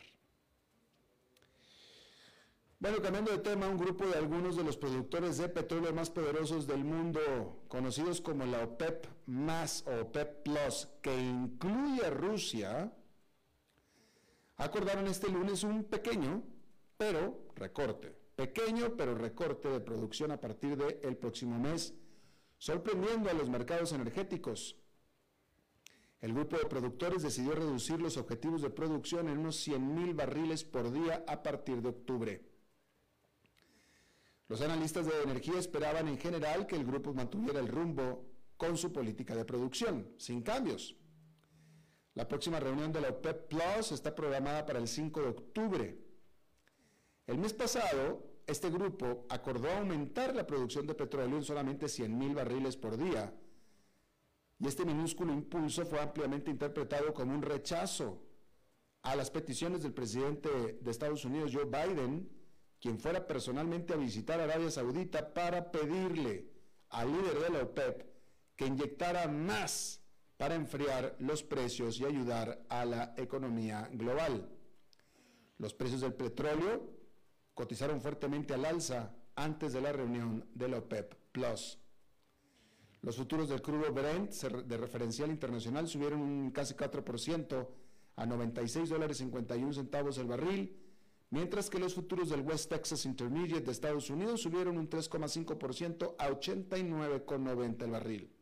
Bueno, 2.79 3.01
cambiando 3.01 3.31
de 3.31 3.39
tema, 3.39 3.67
un 3.67 3.77
grupo 3.77 4.05
de 4.07 4.17
algunos 4.17 4.55
de 4.55 4.63
los 4.63 4.77
productores 4.77 5.37
de 5.37 5.49
petróleo 5.49 5.93
más 5.93 6.09
poderosos 6.09 6.65
del 6.65 6.83
mundo, 6.83 7.65
conocidos 7.67 8.21
como 8.21 8.45
la 8.45 8.63
OPEP 8.63 9.07
más 9.27 9.83
o 9.87 10.01
OPEP 10.01 10.43
Plus, 10.43 10.87
que 11.01 11.15
incluye 11.15 12.05
a 12.05 12.09
Rusia, 12.09 12.93
acordaron 14.57 15.07
este 15.07 15.29
lunes 15.29 15.63
un 15.63 15.83
pequeño, 15.85 16.43
pero 16.97 17.47
recorte, 17.55 18.15
pequeño 18.35 18.95
pero 18.97 19.15
recorte 19.15 19.69
de 19.69 19.79
producción 19.79 20.31
a 20.31 20.41
partir 20.41 20.75
del 20.75 21.17
próximo 21.17 21.59
mes, 21.59 21.93
sorprendiendo 22.57 23.29
a 23.29 23.33
los 23.33 23.49
mercados 23.49 23.91
energéticos. 23.93 24.75
El 26.19 26.33
grupo 26.33 26.57
de 26.57 26.65
productores 26.65 27.21
decidió 27.21 27.53
reducir 27.53 28.01
los 28.01 28.17
objetivos 28.17 28.63
de 28.63 28.71
producción 28.71 29.29
en 29.29 29.37
unos 29.37 29.57
100 29.57 29.93
mil 29.93 30.13
barriles 30.15 30.63
por 30.63 30.91
día 30.91 31.23
a 31.27 31.43
partir 31.43 31.81
de 31.81 31.89
octubre. 31.89 32.41
Los 34.47 34.61
analistas 34.61 35.05
de 35.05 35.21
energía 35.21 35.59
esperaban 35.59 36.07
en 36.07 36.17
general 36.17 36.65
que 36.65 36.75
el 36.75 36.85
grupo 36.85 37.13
mantuviera 37.13 37.59
el 37.59 37.67
rumbo 37.67 38.25
con 38.55 38.77
su 38.77 38.91
política 38.91 39.35
de 39.35 39.45
producción, 39.45 40.09
sin 40.17 40.41
cambios. 40.41 40.95
La 42.17 42.27
próxima 42.27 42.59
reunión 42.59 42.91
de 42.91 42.99
la 42.99 43.09
OPEP 43.09 43.47
Plus 43.47 43.91
está 43.91 44.15
programada 44.15 44.65
para 44.65 44.79
el 44.79 44.87
5 44.87 45.21
de 45.21 45.27
octubre. 45.27 45.97
El 47.27 47.37
mes 47.37 47.53
pasado, 47.53 48.41
este 48.47 48.71
grupo 48.71 49.27
acordó 49.29 49.69
aumentar 49.69 50.35
la 50.35 50.47
producción 50.47 50.87
de 50.87 50.95
petróleo 50.95 51.37
en 51.37 51.43
solamente 51.43 51.87
100 51.87 52.17
mil 52.17 52.33
barriles 52.33 52.75
por 52.75 52.97
día. 52.97 53.31
Y 54.57 54.67
este 54.67 54.83
minúsculo 54.83 55.31
impulso 55.31 55.85
fue 55.85 55.99
ampliamente 55.99 56.49
interpretado 56.49 57.13
como 57.13 57.35
un 57.35 57.43
rechazo 57.43 58.19
a 59.03 59.15
las 59.15 59.29
peticiones 59.29 59.83
del 59.83 59.93
presidente 59.93 60.49
de 60.81 60.89
Estados 60.89 61.23
Unidos, 61.23 61.51
Joe 61.53 61.65
Biden, 61.65 62.31
quien 62.81 62.97
fuera 62.97 63.27
personalmente 63.27 63.93
a 63.93 63.97
visitar 63.97 64.41
Arabia 64.41 64.71
Saudita 64.71 65.35
para 65.35 65.69
pedirle 65.69 66.49
al 66.89 67.11
líder 67.11 67.39
de 67.41 67.49
la 67.51 67.61
OPEP 67.61 68.07
que 68.55 68.65
inyectara 68.65 69.27
más 69.27 70.01
para 70.37 70.55
enfriar 70.55 71.15
los 71.19 71.43
precios 71.43 71.99
y 71.99 72.05
ayudar 72.05 72.63
a 72.69 72.85
la 72.85 73.13
economía 73.17 73.89
global. 73.91 74.49
Los 75.57 75.73
precios 75.73 76.01
del 76.01 76.13
petróleo 76.13 76.93
cotizaron 77.53 77.99
fuertemente 77.99 78.53
al 78.53 78.65
alza 78.65 79.15
antes 79.35 79.73
de 79.73 79.81
la 79.81 79.91
reunión 79.91 80.47
de 80.53 80.67
la 80.67 80.77
OPEP 80.77 81.15
Plus. 81.31 81.79
Los 83.01 83.15
futuros 83.15 83.49
del 83.49 83.61
crudo 83.61 83.91
Brent 83.91 84.31
de 84.31 84.77
referencial 84.77 85.29
internacional 85.29 85.87
subieron 85.87 86.21
un 86.21 86.51
casi 86.51 86.75
4% 86.75 87.67
a 88.15 88.25
96 88.25 88.89
dólares 88.89 89.17
51 89.17 89.73
centavos 89.73 90.17
el 90.17 90.27
barril 90.27 90.75
mientras 91.29 91.69
que 91.69 91.79
los 91.79 91.93
futuros 91.93 92.29
del 92.29 92.41
West 92.41 92.69
Texas 92.69 93.05
Intermediate 93.05 93.65
de 93.65 93.71
Estados 93.71 94.09
Unidos 94.09 94.41
subieron 94.41 94.77
un 94.77 94.89
3,5% 94.89 96.15
a 96.17 96.29
89,90 96.29 97.83
el 97.83 97.91
barril. 97.91 98.36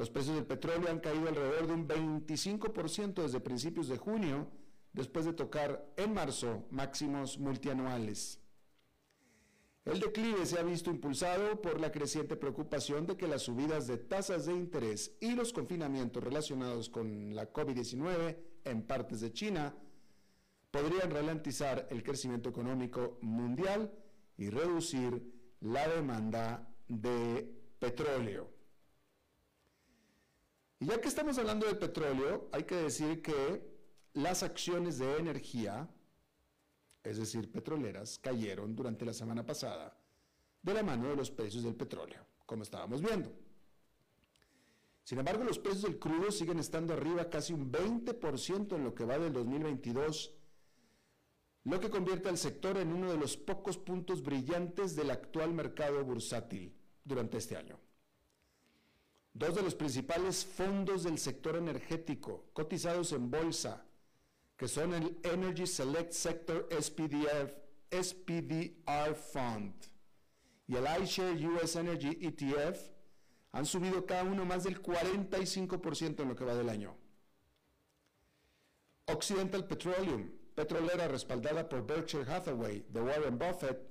Los 0.00 0.08
precios 0.08 0.36
del 0.36 0.46
petróleo 0.46 0.88
han 0.88 1.00
caído 1.00 1.28
alrededor 1.28 1.66
de 1.66 1.74
un 1.74 1.86
25% 1.86 3.20
desde 3.20 3.38
principios 3.38 3.86
de 3.86 3.98
junio, 3.98 4.50
después 4.94 5.26
de 5.26 5.34
tocar 5.34 5.92
en 5.98 6.14
marzo 6.14 6.64
máximos 6.70 7.38
multianuales. 7.38 8.40
El 9.84 10.00
declive 10.00 10.46
se 10.46 10.58
ha 10.58 10.62
visto 10.62 10.88
impulsado 10.88 11.60
por 11.60 11.78
la 11.78 11.92
creciente 11.92 12.34
preocupación 12.34 13.06
de 13.06 13.18
que 13.18 13.28
las 13.28 13.42
subidas 13.42 13.86
de 13.86 13.98
tasas 13.98 14.46
de 14.46 14.54
interés 14.54 15.18
y 15.20 15.34
los 15.34 15.52
confinamientos 15.52 16.24
relacionados 16.24 16.88
con 16.88 17.34
la 17.34 17.52
COVID-19 17.52 18.38
en 18.64 18.82
partes 18.86 19.20
de 19.20 19.34
China 19.34 19.74
podrían 20.70 21.10
ralentizar 21.10 21.88
el 21.90 22.02
crecimiento 22.02 22.48
económico 22.48 23.18
mundial 23.20 23.92
y 24.38 24.48
reducir 24.48 25.30
la 25.60 25.86
demanda 25.88 26.74
de 26.88 27.52
petróleo. 27.78 28.59
Y 30.80 30.86
ya 30.86 31.00
que 31.00 31.08
estamos 31.08 31.38
hablando 31.38 31.66
de 31.66 31.74
petróleo, 31.74 32.48
hay 32.52 32.64
que 32.64 32.74
decir 32.74 33.22
que 33.22 33.62
las 34.14 34.42
acciones 34.42 34.98
de 34.98 35.18
energía, 35.18 35.88
es 37.04 37.18
decir, 37.18 37.52
petroleras, 37.52 38.18
cayeron 38.18 38.74
durante 38.74 39.04
la 39.04 39.12
semana 39.12 39.46
pasada 39.46 39.96
de 40.62 40.74
la 40.74 40.82
mano 40.82 41.08
de 41.08 41.16
los 41.16 41.30
precios 41.30 41.62
del 41.62 41.74
petróleo, 41.76 42.26
como 42.46 42.62
estábamos 42.62 43.00
viendo. 43.02 43.30
Sin 45.04 45.18
embargo, 45.18 45.44
los 45.44 45.58
precios 45.58 45.82
del 45.82 45.98
crudo 45.98 46.32
siguen 46.32 46.58
estando 46.58 46.94
arriba 46.94 47.30
casi 47.30 47.52
un 47.52 47.70
20% 47.70 48.74
en 48.74 48.84
lo 48.84 48.94
que 48.94 49.04
va 49.04 49.18
del 49.18 49.32
2022 49.32 50.34
lo 51.64 51.78
que 51.78 51.90
convierte 51.90 52.28
al 52.28 52.38
sector 52.38 52.78
en 52.78 52.92
uno 52.92 53.10
de 53.10 53.18
los 53.18 53.36
pocos 53.36 53.76
puntos 53.76 54.22
brillantes 54.22 54.96
del 54.96 55.10
actual 55.10 55.52
mercado 55.52 56.02
bursátil 56.04 56.74
durante 57.04 57.36
este 57.36 57.56
año. 57.56 57.78
Dos 59.32 59.54
de 59.54 59.62
los 59.62 59.74
principales 59.74 60.44
fondos 60.44 61.04
del 61.04 61.18
sector 61.18 61.56
energético 61.56 62.50
cotizados 62.52 63.12
en 63.12 63.30
bolsa, 63.30 63.86
que 64.56 64.68
son 64.68 64.92
el 64.94 65.18
Energy 65.22 65.66
Select 65.66 66.12
Sector 66.12 66.68
SPDR, 66.70 67.54
SPDR 67.90 69.14
Fund 69.14 69.74
y 70.66 70.76
el 70.76 70.84
iShare 71.02 71.46
US 71.48 71.76
Energy 71.76 72.18
ETF, 72.20 72.90
han 73.52 73.66
subido 73.66 74.06
cada 74.06 74.24
uno 74.24 74.44
más 74.44 74.64
del 74.64 74.80
45% 74.80 76.20
en 76.20 76.28
lo 76.28 76.36
que 76.36 76.44
va 76.44 76.54
del 76.54 76.68
año. 76.68 76.96
Occidental 79.06 79.66
Petroleum 79.66 80.30
petrolera 80.54 81.08
respaldada 81.08 81.68
por 81.68 81.86
Berkshire 81.86 82.30
Hathaway 82.30 82.84
de 82.88 83.00
Warren 83.00 83.38
Buffett 83.38 83.90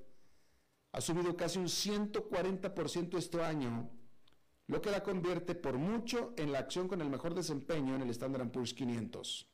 ha 0.91 1.02
subido 1.02 1.36
casi 1.36 1.60
un 1.60 1.65
140% 1.65 3.17
este 3.17 3.43
año, 3.43 3.89
lo 4.69 4.82
que 4.82 4.91
la 4.91 5.01
convierte 5.01 5.55
por 5.55 5.79
mucho 5.79 6.34
en 6.38 6.51
la 6.51 6.60
acción 6.60 6.88
con 6.88 7.01
el 7.01 7.10
mejor 7.10 7.34
desempeño 7.34 7.95
en 7.95 8.03
el 8.03 8.12
Standard 8.12 8.51
Poor's 8.51 8.75
500. 8.75 9.49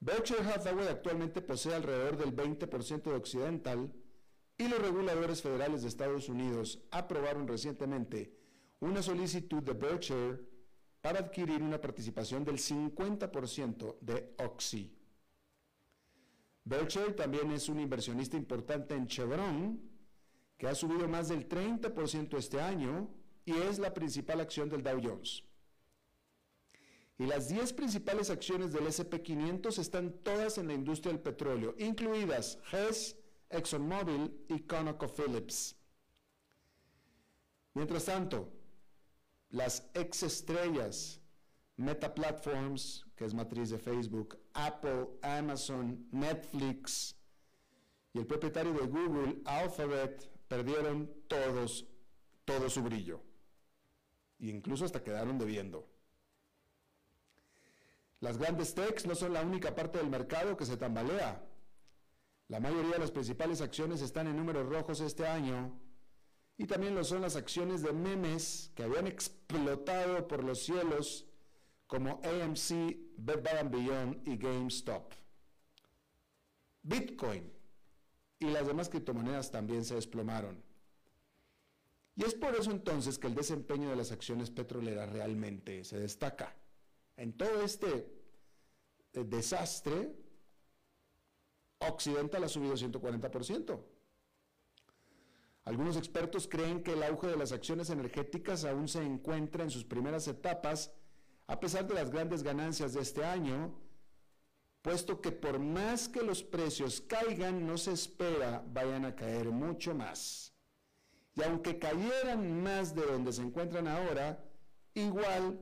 Berkshire 0.00 0.40
Hathaway 0.40 0.88
actualmente 0.88 1.42
posee 1.42 1.74
alrededor 1.74 2.16
del 2.16 2.34
20% 2.34 3.02
de 3.02 3.14
Occidental 3.14 3.92
y 4.56 4.68
los 4.68 4.80
reguladores 4.80 5.42
federales 5.42 5.82
de 5.82 5.88
Estados 5.88 6.30
Unidos 6.30 6.80
aprobaron 6.90 7.46
recientemente 7.46 8.34
una 8.80 9.02
solicitud 9.02 9.62
de 9.62 9.74
Berkshire 9.74 10.40
para 11.02 11.18
adquirir 11.18 11.62
una 11.62 11.78
participación 11.78 12.42
del 12.42 12.56
50% 12.56 13.98
de 14.00 14.34
Oxy. 14.38 14.96
Berkshire 16.64 17.12
también 17.12 17.52
es 17.52 17.68
un 17.68 17.80
inversionista 17.80 18.38
importante 18.38 18.94
en 18.94 19.06
Chevron, 19.06 19.93
que 20.58 20.66
ha 20.68 20.74
subido 20.74 21.08
más 21.08 21.28
del 21.28 21.48
30% 21.48 22.36
este 22.36 22.60
año 22.60 23.08
y 23.44 23.52
es 23.52 23.78
la 23.78 23.92
principal 23.92 24.40
acción 24.40 24.68
del 24.68 24.82
Dow 24.82 25.00
Jones. 25.02 25.42
Y 27.18 27.26
las 27.26 27.48
10 27.48 27.72
principales 27.74 28.30
acciones 28.30 28.72
del 28.72 28.86
SP500 28.86 29.78
están 29.78 30.12
todas 30.22 30.58
en 30.58 30.66
la 30.66 30.74
industria 30.74 31.12
del 31.12 31.22
petróleo, 31.22 31.74
incluidas 31.78 32.58
Hess, 32.72 33.16
ExxonMobil 33.50 34.46
y 34.48 34.60
ConocoPhillips. 34.60 35.76
Mientras 37.74 38.04
tanto, 38.04 38.52
las 39.50 39.88
ex 39.94 40.24
estrellas, 40.24 41.20
Meta 41.76 42.12
Platforms, 42.12 43.04
que 43.14 43.24
es 43.24 43.34
matriz 43.34 43.70
de 43.70 43.78
Facebook, 43.78 44.38
Apple, 44.52 45.06
Amazon, 45.22 46.06
Netflix 46.10 47.16
y 48.12 48.18
el 48.18 48.26
propietario 48.26 48.72
de 48.72 48.86
Google, 48.86 49.42
Alphabet, 49.44 50.33
perdieron 50.54 51.10
todos, 51.26 51.84
todo 52.44 52.70
su 52.70 52.80
brillo. 52.82 53.20
E 54.38 54.46
incluso 54.46 54.84
hasta 54.84 55.02
quedaron 55.02 55.36
debiendo. 55.36 55.84
Las 58.20 58.38
grandes 58.38 58.72
techs 58.72 59.04
no 59.04 59.16
son 59.16 59.32
la 59.32 59.42
única 59.42 59.74
parte 59.74 59.98
del 59.98 60.08
mercado 60.08 60.56
que 60.56 60.64
se 60.64 60.76
tambalea. 60.76 61.44
La 62.46 62.60
mayoría 62.60 62.92
de 62.92 62.98
las 63.00 63.10
principales 63.10 63.60
acciones 63.60 64.00
están 64.00 64.28
en 64.28 64.36
números 64.36 64.68
rojos 64.68 65.00
este 65.00 65.26
año 65.26 65.76
y 66.56 66.66
también 66.66 66.94
lo 66.94 67.02
son 67.02 67.22
las 67.22 67.34
acciones 67.34 67.82
de 67.82 67.92
memes 67.92 68.70
que 68.76 68.84
habían 68.84 69.08
explotado 69.08 70.28
por 70.28 70.44
los 70.44 70.62
cielos 70.62 71.26
como 71.88 72.20
AMC, 72.22 72.96
Bed 73.16 73.42
Bath 73.42 73.70
Beyond 73.72 74.28
y 74.28 74.36
GameStop. 74.36 75.12
Bitcoin 76.82 77.53
y 78.44 78.50
las 78.50 78.66
demás 78.66 78.88
criptomonedas 78.88 79.50
también 79.50 79.84
se 79.84 79.94
desplomaron. 79.94 80.62
Y 82.16 82.24
es 82.24 82.34
por 82.34 82.54
eso 82.54 82.70
entonces 82.70 83.18
que 83.18 83.26
el 83.26 83.34
desempeño 83.34 83.90
de 83.90 83.96
las 83.96 84.12
acciones 84.12 84.50
petroleras 84.50 85.10
realmente 85.10 85.82
se 85.84 85.98
destaca. 85.98 86.54
En 87.16 87.32
todo 87.32 87.62
este 87.62 88.06
eh, 89.12 89.24
desastre, 89.24 90.14
Occidental 91.78 92.44
ha 92.44 92.48
subido 92.48 92.74
140%. 92.74 93.80
Algunos 95.64 95.96
expertos 95.96 96.46
creen 96.46 96.82
que 96.82 96.92
el 96.92 97.02
auge 97.02 97.26
de 97.26 97.36
las 97.36 97.52
acciones 97.52 97.90
energéticas 97.90 98.64
aún 98.64 98.88
se 98.88 99.02
encuentra 99.02 99.64
en 99.64 99.70
sus 99.70 99.84
primeras 99.84 100.28
etapas, 100.28 100.92
a 101.46 101.58
pesar 101.58 101.86
de 101.86 101.94
las 101.94 102.10
grandes 102.10 102.42
ganancias 102.42 102.92
de 102.92 103.00
este 103.00 103.24
año, 103.24 103.74
puesto 104.84 105.18
que 105.22 105.32
por 105.32 105.58
más 105.58 106.10
que 106.10 106.22
los 106.22 106.42
precios 106.42 107.00
caigan, 107.00 107.66
no 107.66 107.78
se 107.78 107.92
espera 107.92 108.62
vayan 108.70 109.06
a 109.06 109.16
caer 109.16 109.50
mucho 109.50 109.94
más. 109.94 110.52
Y 111.34 111.42
aunque 111.42 111.78
cayeran 111.78 112.62
más 112.62 112.94
de 112.94 113.00
donde 113.06 113.32
se 113.32 113.40
encuentran 113.40 113.88
ahora, 113.88 114.44
igual 114.92 115.58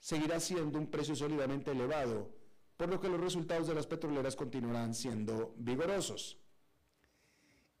seguirá 0.00 0.40
siendo 0.40 0.80
un 0.80 0.90
precio 0.90 1.14
sólidamente 1.14 1.70
elevado, 1.70 2.34
por 2.76 2.88
lo 2.88 2.98
que 2.98 3.08
los 3.08 3.20
resultados 3.20 3.68
de 3.68 3.74
las 3.76 3.86
petroleras 3.86 4.34
continuarán 4.34 4.94
siendo 4.94 5.54
vigorosos. 5.56 6.36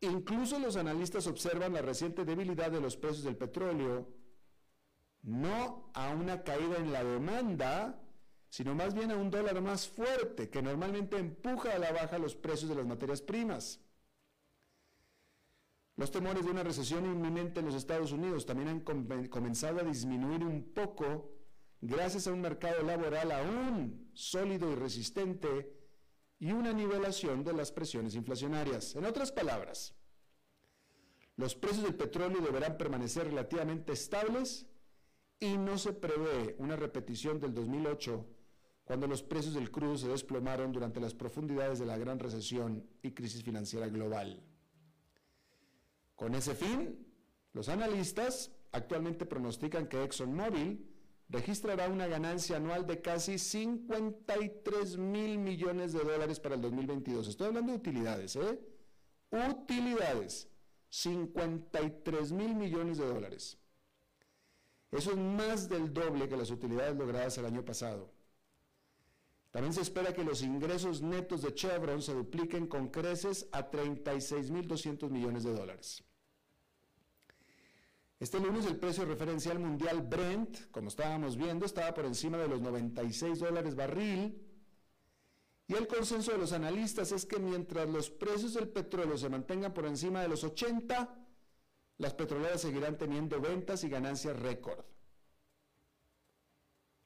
Incluso 0.00 0.60
los 0.60 0.76
analistas 0.76 1.26
observan 1.26 1.72
la 1.72 1.82
reciente 1.82 2.24
debilidad 2.24 2.70
de 2.70 2.80
los 2.80 2.96
precios 2.96 3.24
del 3.24 3.36
petróleo, 3.36 4.06
no 5.22 5.90
a 5.94 6.10
una 6.10 6.44
caída 6.44 6.76
en 6.76 6.92
la 6.92 7.02
demanda, 7.02 8.00
sino 8.50 8.74
más 8.74 8.92
bien 8.94 9.12
a 9.12 9.16
un 9.16 9.30
dólar 9.30 9.60
más 9.62 9.88
fuerte 9.88 10.50
que 10.50 10.60
normalmente 10.60 11.16
empuja 11.16 11.72
a 11.72 11.78
la 11.78 11.92
baja 11.92 12.18
los 12.18 12.34
precios 12.34 12.68
de 12.68 12.74
las 12.74 12.86
materias 12.86 13.22
primas. 13.22 13.80
Los 15.96 16.10
temores 16.10 16.44
de 16.44 16.50
una 16.50 16.64
recesión 16.64 17.04
inminente 17.04 17.60
en 17.60 17.66
los 17.66 17.74
Estados 17.74 18.10
Unidos 18.10 18.44
también 18.44 18.68
han 18.68 18.80
comenzado 19.28 19.80
a 19.80 19.84
disminuir 19.84 20.44
un 20.44 20.72
poco 20.74 21.30
gracias 21.80 22.26
a 22.26 22.32
un 22.32 22.40
mercado 22.40 22.82
laboral 22.82 23.30
aún 23.32 24.10
sólido 24.14 24.70
y 24.72 24.74
resistente 24.74 25.72
y 26.40 26.52
una 26.52 26.72
nivelación 26.72 27.44
de 27.44 27.52
las 27.52 27.70
presiones 27.70 28.14
inflacionarias. 28.14 28.96
En 28.96 29.04
otras 29.04 29.30
palabras, 29.30 29.94
los 31.36 31.54
precios 31.54 31.84
del 31.84 31.94
petróleo 31.94 32.40
deberán 32.40 32.76
permanecer 32.76 33.26
relativamente 33.26 33.92
estables 33.92 34.66
y 35.38 35.56
no 35.56 35.78
se 35.78 35.92
prevé 35.92 36.56
una 36.58 36.76
repetición 36.76 37.38
del 37.40 37.54
2008, 37.54 38.26
cuando 38.90 39.06
los 39.06 39.22
precios 39.22 39.54
del 39.54 39.70
crudo 39.70 39.96
se 39.96 40.08
desplomaron 40.08 40.72
durante 40.72 40.98
las 40.98 41.14
profundidades 41.14 41.78
de 41.78 41.86
la 41.86 41.96
gran 41.96 42.18
recesión 42.18 42.84
y 43.04 43.12
crisis 43.12 43.44
financiera 43.44 43.86
global. 43.86 44.42
Con 46.16 46.34
ese 46.34 46.56
fin, 46.56 47.06
los 47.52 47.68
analistas 47.68 48.50
actualmente 48.72 49.26
pronostican 49.26 49.86
que 49.86 50.02
ExxonMobil 50.02 50.84
registrará 51.28 51.88
una 51.88 52.08
ganancia 52.08 52.56
anual 52.56 52.84
de 52.84 53.00
casi 53.00 53.38
53 53.38 54.98
mil 54.98 55.38
millones 55.38 55.92
de 55.92 56.00
dólares 56.00 56.40
para 56.40 56.56
el 56.56 56.60
2022. 56.60 57.28
Estoy 57.28 57.46
hablando 57.46 57.70
de 57.70 57.78
utilidades, 57.78 58.34
¿eh? 58.34 58.58
Utilidades. 59.30 60.48
53 60.88 62.32
mil 62.32 62.56
millones 62.56 62.98
de 62.98 63.06
dólares. 63.06 63.56
Eso 64.90 65.12
es 65.12 65.16
más 65.16 65.68
del 65.68 65.94
doble 65.94 66.28
que 66.28 66.36
las 66.36 66.50
utilidades 66.50 66.96
logradas 66.96 67.38
el 67.38 67.46
año 67.46 67.64
pasado. 67.64 68.18
También 69.50 69.72
se 69.72 69.80
espera 69.80 70.12
que 70.12 70.24
los 70.24 70.42
ingresos 70.42 71.02
netos 71.02 71.42
de 71.42 71.54
Chevron 71.54 72.02
se 72.02 72.14
dupliquen 72.14 72.68
con 72.68 72.88
creces 72.88 73.48
a 73.50 73.68
36.200 73.68 75.10
millones 75.10 75.42
de 75.42 75.52
dólares. 75.52 76.04
Este 78.20 78.38
lunes 78.38 78.66
el 78.66 78.76
precio 78.76 79.06
referencial 79.06 79.58
mundial 79.58 80.02
Brent, 80.02 80.70
como 80.70 80.88
estábamos 80.88 81.36
viendo, 81.36 81.64
estaba 81.64 81.92
por 81.94 82.04
encima 82.04 82.36
de 82.36 82.48
los 82.48 82.60
96 82.60 83.38
dólares 83.38 83.74
barril. 83.74 84.46
Y 85.66 85.74
el 85.74 85.86
consenso 85.86 86.32
de 86.32 86.38
los 86.38 86.52
analistas 86.52 87.12
es 87.12 87.24
que 87.24 87.38
mientras 87.38 87.88
los 87.88 88.10
precios 88.10 88.54
del 88.54 88.68
petróleo 88.68 89.16
se 89.16 89.30
mantengan 89.30 89.72
por 89.72 89.86
encima 89.86 90.20
de 90.20 90.28
los 90.28 90.44
80, 90.44 91.16
las 91.96 92.14
petroleras 92.14 92.60
seguirán 92.60 92.98
teniendo 92.98 93.40
ventas 93.40 93.84
y 93.84 93.88
ganancias 93.88 94.38
récord. 94.38 94.84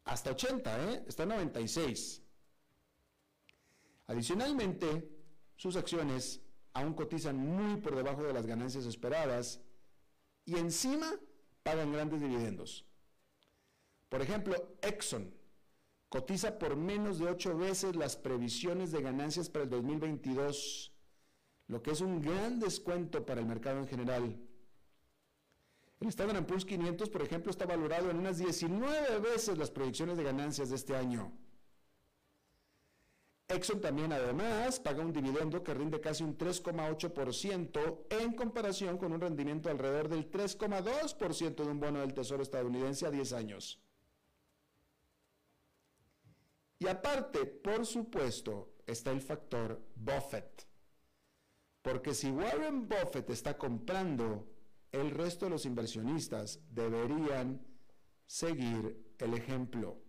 Hasta 0.05 0.33
80, 0.33 0.93
¿eh? 0.93 1.05
Está 1.07 1.25
96. 1.27 2.24
Adicionalmente, 4.07 5.09
sus 5.57 5.77
acciones 5.77 6.41
aún 6.73 6.95
cotizan 6.95 7.37
muy 7.37 7.81
por 7.81 7.95
debajo 7.95 8.23
de 8.23 8.33
las 8.33 8.47
ganancias 8.47 8.85
esperadas 8.85 9.61
y 10.45 10.57
encima 10.57 11.11
pagan 11.63 11.93
grandes 11.93 12.21
dividendos. 12.21 12.85
Por 14.09 14.21
ejemplo, 14.21 14.55
Exxon 14.83 15.35
cotiza 16.09 16.59
por 16.59 16.77
menos 16.77 17.19
de 17.19 17.27
ocho 17.27 17.57
veces 17.57 17.97
las 17.97 18.17
previsiones 18.17 18.93
de 18.93 19.03
ganancias 19.03 19.49
para 19.49 19.65
el 19.65 19.71
2022, 19.71 20.93
lo 21.69 21.83
que 21.83 21.91
es 21.91 22.01
un 22.01 22.21
gran 22.21 22.61
descuento 22.61 23.25
para 23.25 23.41
el 23.41 23.47
mercado 23.47 23.79
en 23.79 23.89
general. 23.89 24.41
El 26.01 26.09
Standard 26.09 26.45
Poor's 26.47 26.65
500, 26.65 27.09
por 27.09 27.23
ejemplo, 27.23 27.51
está 27.51 27.67
valorado 27.67 28.11
en 28.11 28.19
unas 28.19 28.39
19 28.39 29.19
veces 29.21 29.57
las 29.57 29.71
proyecciones 29.71 30.17
de 30.17 30.25
ganancias 30.25 30.69
de 30.69 30.77
este 30.77 30.95
año. 30.95 31.33
Exxon 33.55 33.81
también 33.81 34.13
además 34.13 34.81
paga 34.81 35.03
un 35.03 35.13
dividendo 35.13 35.63
que 35.63 35.75
rinde 35.75 36.01
casi 36.01 36.25
un 36.25 36.37
3,8% 36.37 38.07
en 38.11 38.33
comparación 38.33 38.99
con 38.99 39.13
un 39.13 39.21
rendimiento 39.21 39.71
alrededor 39.71 40.09
del 40.09 40.31
3,2% 40.31 41.55
de 41.55 41.71
un 41.71 41.81
bono 41.81 42.01
del 42.01 42.15
Tesoro 42.15 42.43
estadounidense 42.43 43.07
a 43.07 43.11
10 43.11 43.33
años. 43.33 43.81
Y 46.79 46.87
aparte, 46.87 47.47
por 47.47 47.87
supuesto, 47.87 48.75
está 48.87 49.11
el 49.11 49.21
factor 49.21 49.81
Buffett. 49.95 50.67
Porque 51.83 52.15
si 52.15 52.31
Warren 52.31 52.89
Buffett 52.89 53.31
está 53.31 53.57
comprando, 53.57 54.47
el 54.93 55.11
resto 55.11 55.47
de 55.47 55.51
los 55.51 55.67
inversionistas 55.67 56.61
deberían 56.71 57.65
seguir 58.27 59.15
el 59.19 59.35
ejemplo. 59.35 60.01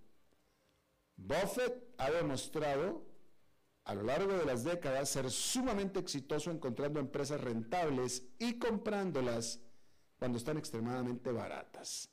Buffett 1.18 1.94
ha 1.98 2.12
demostrado 2.12 3.15
a 3.86 3.94
lo 3.94 4.02
largo 4.02 4.34
de 4.34 4.46
las 4.46 4.64
décadas 4.64 5.10
ser 5.10 5.30
sumamente 5.30 6.00
exitoso 6.00 6.50
encontrando 6.50 7.00
empresas 7.00 7.40
rentables 7.40 8.24
y 8.40 8.58
comprándolas 8.58 9.60
cuando 10.18 10.40
están 10.40 10.58
extremadamente 10.58 11.32
baratas. 11.32 12.10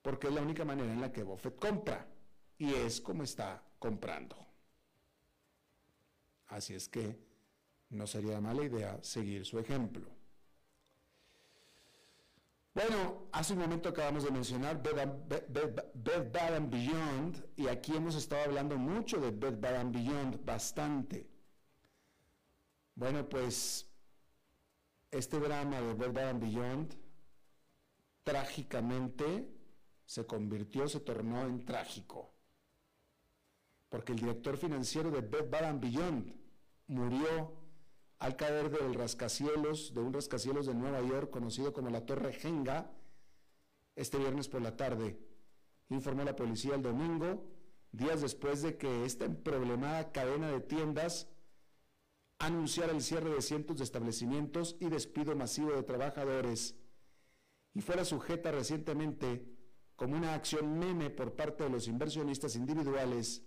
Porque 0.00 0.28
es 0.28 0.32
la 0.32 0.40
única 0.40 0.64
manera 0.64 0.90
en 0.90 1.00
la 1.00 1.12
que 1.12 1.22
Buffett 1.22 1.58
compra 1.58 2.06
y 2.56 2.72
es 2.72 3.00
como 3.00 3.24
está 3.24 3.62
comprando. 3.78 4.36
Así 6.46 6.74
es 6.74 6.88
que 6.88 7.18
no 7.90 8.06
sería 8.06 8.40
mala 8.40 8.64
idea 8.64 9.02
seguir 9.02 9.44
su 9.44 9.58
ejemplo. 9.58 10.15
Bueno, 12.76 13.28
hace 13.32 13.54
un 13.54 13.60
momento 13.60 13.88
acabamos 13.88 14.22
de 14.22 14.30
mencionar 14.30 14.82
Bed, 14.82 16.30
Bad 16.30 16.56
and 16.56 16.70
Beyond 16.70 17.42
y 17.56 17.68
aquí 17.68 17.96
hemos 17.96 18.14
estado 18.16 18.42
hablando 18.42 18.76
mucho 18.76 19.18
de 19.18 19.30
Bed 19.30 19.58
Bad 19.58 19.76
and 19.76 19.94
Beyond, 19.94 20.44
bastante. 20.44 21.26
Bueno, 22.94 23.26
pues 23.26 23.90
este 25.10 25.40
drama 25.40 25.80
de 25.80 25.94
Bed 25.94 26.12
Bad 26.12 26.28
and 26.28 26.42
Beyond 26.42 26.94
trágicamente 28.22 29.48
se 30.04 30.26
convirtió, 30.26 30.86
se 30.86 31.00
tornó 31.00 31.46
en 31.46 31.64
trágico. 31.64 32.34
Porque 33.88 34.12
el 34.12 34.18
director 34.18 34.58
financiero 34.58 35.10
de 35.10 35.22
Bed 35.22 35.48
Bad 35.48 35.64
and 35.64 35.80
Beyond 35.80 36.36
murió 36.88 37.65
al 38.18 38.36
caer 38.36 38.70
del 38.70 38.94
rascacielos, 38.94 39.92
de 39.94 40.00
un 40.00 40.12
rascacielos 40.12 40.66
de 40.66 40.74
Nueva 40.74 41.00
York 41.02 41.30
conocido 41.30 41.72
como 41.72 41.90
la 41.90 42.06
Torre 42.06 42.32
Genga, 42.32 42.90
este 43.94 44.18
viernes 44.18 44.48
por 44.48 44.62
la 44.62 44.76
tarde, 44.76 45.18
informó 45.88 46.24
la 46.24 46.36
policía 46.36 46.74
el 46.74 46.82
domingo, 46.82 47.44
días 47.92 48.20
después 48.20 48.62
de 48.62 48.76
que 48.76 49.04
esta 49.04 49.28
problemada 49.28 50.12
cadena 50.12 50.50
de 50.50 50.60
tiendas 50.60 51.28
anunciara 52.38 52.92
el 52.92 53.02
cierre 53.02 53.30
de 53.30 53.42
cientos 53.42 53.78
de 53.78 53.84
establecimientos 53.84 54.76
y 54.80 54.88
despido 54.88 55.34
masivo 55.34 55.72
de 55.72 55.82
trabajadores, 55.82 56.76
y 57.74 57.80
fuera 57.80 58.04
sujeta 58.04 58.50
recientemente 58.50 59.46
como 59.96 60.16
una 60.16 60.34
acción 60.34 60.78
meme 60.78 61.10
por 61.10 61.34
parte 61.34 61.64
de 61.64 61.70
los 61.70 61.88
inversionistas 61.88 62.56
individuales 62.56 63.42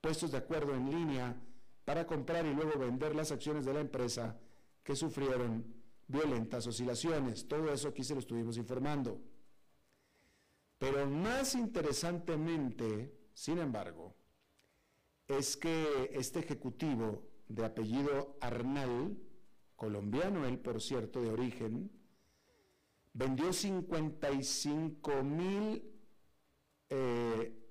puestos 0.00 0.32
de 0.32 0.38
acuerdo 0.38 0.74
en 0.74 0.90
línea 0.90 1.36
para 1.84 2.06
comprar 2.06 2.46
y 2.46 2.54
luego 2.54 2.78
vender 2.78 3.14
las 3.14 3.32
acciones 3.32 3.64
de 3.64 3.74
la 3.74 3.80
empresa 3.80 4.38
que 4.82 4.96
sufrieron 4.96 5.64
violentas 6.06 6.66
oscilaciones. 6.66 7.46
Todo 7.48 7.72
eso 7.72 7.88
aquí 7.88 8.04
se 8.04 8.14
lo 8.14 8.20
estuvimos 8.20 8.56
informando. 8.56 9.20
Pero 10.78 11.08
más 11.08 11.54
interesantemente, 11.54 13.14
sin 13.34 13.58
embargo, 13.58 14.14
es 15.28 15.56
que 15.56 16.10
este 16.12 16.40
ejecutivo 16.40 17.22
de 17.48 17.64
apellido 17.64 18.36
Arnal, 18.40 19.16
colombiano 19.76 20.46
él 20.46 20.58
por 20.58 20.80
cierto 20.80 21.22
de 21.22 21.30
origen, 21.30 21.90
vendió 23.12 23.52
55 23.52 25.22
mil 25.22 25.84
eh, 26.88 27.61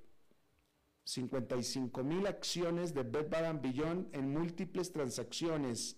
55 1.03 2.03
mil 2.03 2.27
acciones 2.27 2.93
de 2.93 3.03
Bed 3.03 3.29
Bath 3.29 3.61
Beyond 3.61 4.15
en 4.15 4.31
múltiples 4.31 4.91
transacciones 4.91 5.97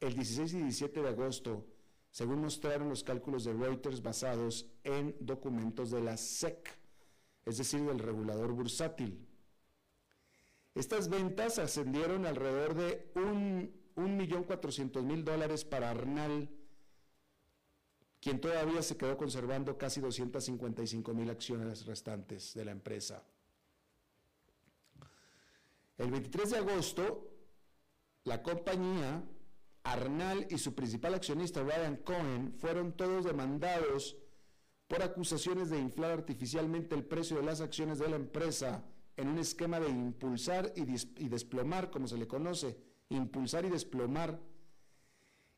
el 0.00 0.14
16 0.14 0.54
y 0.54 0.62
17 0.62 1.02
de 1.02 1.08
agosto, 1.08 1.66
según 2.10 2.40
mostraron 2.40 2.88
los 2.88 3.04
cálculos 3.04 3.44
de 3.44 3.52
Reuters 3.52 4.02
basados 4.02 4.66
en 4.82 5.14
documentos 5.20 5.90
de 5.90 6.00
la 6.00 6.16
SEC, 6.16 6.70
es 7.44 7.58
decir, 7.58 7.82
del 7.82 7.98
regulador 7.98 8.52
bursátil. 8.52 9.26
Estas 10.74 11.08
ventas 11.08 11.58
ascendieron 11.58 12.26
alrededor 12.26 12.74
de 12.74 13.12
1.400.000 13.14 15.24
dólares 15.24 15.64
para 15.64 15.90
Arnal, 15.90 16.48
quien 18.20 18.40
todavía 18.40 18.82
se 18.82 18.96
quedó 18.96 19.16
conservando 19.16 19.76
casi 19.76 20.00
255.000 20.00 21.30
acciones 21.30 21.86
restantes 21.86 22.54
de 22.54 22.64
la 22.64 22.70
empresa. 22.70 23.24
El 26.00 26.10
23 26.10 26.50
de 26.52 26.56
agosto, 26.56 27.30
la 28.24 28.42
compañía, 28.42 29.22
Arnal 29.82 30.46
y 30.48 30.56
su 30.56 30.74
principal 30.74 31.12
accionista, 31.12 31.62
Ryan 31.62 31.96
Cohen, 31.96 32.54
fueron 32.58 32.96
todos 32.96 33.26
demandados 33.26 34.16
por 34.88 35.02
acusaciones 35.02 35.68
de 35.68 35.78
inflar 35.78 36.12
artificialmente 36.12 36.94
el 36.94 37.04
precio 37.04 37.36
de 37.36 37.42
las 37.42 37.60
acciones 37.60 37.98
de 37.98 38.08
la 38.08 38.16
empresa 38.16 38.82
en 39.18 39.28
un 39.28 39.38
esquema 39.38 39.78
de 39.78 39.90
impulsar 39.90 40.72
y, 40.74 40.84
y 41.22 41.28
desplomar, 41.28 41.90
como 41.90 42.08
se 42.08 42.16
le 42.16 42.26
conoce, 42.26 42.78
impulsar 43.10 43.66
y 43.66 43.68
desplomar. 43.68 44.40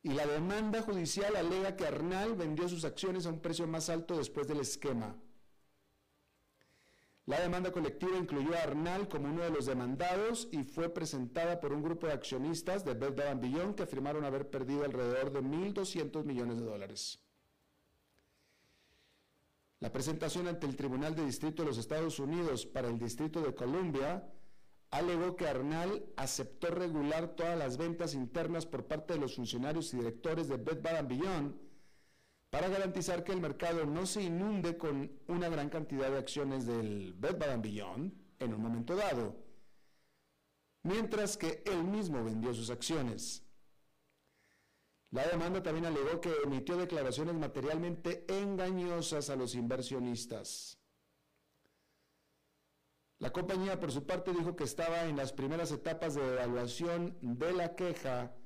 Y 0.03 0.09
la 0.09 0.27
demanda 0.27 0.83
judicial 0.83 1.37
alega 1.37 1.77
que 1.77 1.87
Arnal 1.87 2.35
vendió 2.35 2.69
sus 2.69 2.85
acciones 2.85 3.27
a 3.27 3.31
un 3.31 3.39
precio 3.39 3.69
más 3.69 3.89
alto 3.89 4.19
después 4.19 4.49
del 4.49 4.59
esquema. 4.59 5.17
La 7.33 7.41
demanda 7.41 7.73
colectiva 7.73 8.19
incluyó 8.19 8.55
a 8.55 8.59
Arnal 8.59 9.09
como 9.09 9.31
uno 9.31 9.41
de 9.41 9.49
los 9.49 9.65
demandados 9.65 10.51
y 10.53 10.65
fue 10.65 10.91
presentada 10.91 11.61
por 11.61 11.73
un 11.73 11.83
grupo 11.83 12.07
de 12.07 12.13
accionistas 12.13 12.85
de 12.85 12.93
Bed 12.93 13.15
Beyond 13.41 13.75
que 13.75 13.85
afirmaron 13.85 14.27
haber 14.27 14.51
perdido 14.51 14.85
alrededor 14.85 15.33
de 15.33 15.41
1.200 15.41 16.25
millones 16.25 16.59
de 16.59 16.67
dólares. 16.67 17.23
La 19.81 19.91
presentación 19.91 20.47
ante 20.47 20.67
el 20.67 20.77
Tribunal 20.77 21.15
de 21.15 21.25
Distrito 21.25 21.63
de 21.63 21.69
los 21.71 21.79
Estados 21.79 22.19
Unidos 22.19 22.67
para 22.67 22.89
el 22.89 22.99
Distrito 22.99 23.41
de 23.41 23.55
Columbia 23.55 24.31
alegó 24.91 25.35
que 25.35 25.49
Arnal 25.49 26.05
aceptó 26.17 26.67
regular 26.67 27.29
todas 27.29 27.59
las 27.59 27.79
ventas 27.79 28.13
internas 28.13 28.67
por 28.67 28.87
parte 28.87 29.15
de 29.15 29.21
los 29.21 29.37
funcionarios 29.37 29.95
y 29.95 29.97
directores 29.97 30.49
de 30.49 30.59
Bed 30.59 30.83
Bath 30.83 31.09
Beyond 31.09 31.72
para 32.53 32.69
garantizar 32.69 33.25
que 33.25 33.33
el 33.33 33.41
mercado 33.41 33.87
no 33.87 34.05
se 34.05 34.25
inunde 34.25 34.77
con 34.77 35.11
una 35.27 35.49
gran 35.49 35.71
cantidad 35.71 36.11
de 36.11 36.19
acciones 36.19 36.67
del 36.67 37.15
Bed 37.15 37.39
Bath 37.39 37.63
Beyond 37.63 38.13
en 38.41 38.53
un 38.53 38.61
momento 38.61 38.95
dado, 38.95 39.43
mientras 40.83 41.39
que 41.39 41.63
él 41.65 41.83
mismo 41.83 42.23
vendió 42.23 42.53
sus 42.53 42.69
acciones. 42.69 43.43
La 45.13 45.27
demanda 45.27 45.63
también 45.63 45.87
alegó 45.87 46.21
que 46.21 46.31
emitió 46.45 46.77
declaraciones 46.77 47.35
materialmente 47.37 48.27
engañosas 48.29 49.31
a 49.31 49.37
los 49.37 49.55
inversionistas. 49.55 50.79
La 53.19 53.33
compañía, 53.33 53.81
por 53.81 53.93
su 53.93 54.05
parte, 54.05 54.31
dijo 54.31 54.57
que 54.57 54.65
estaba 54.65 55.07
en 55.07 55.17
las 55.17 55.33
primeras 55.33 55.73
etapas 55.73 56.17
de 56.17 56.21
evaluación 56.21 57.17
de 57.23 57.55
la 57.55 57.75
queja 57.77 58.37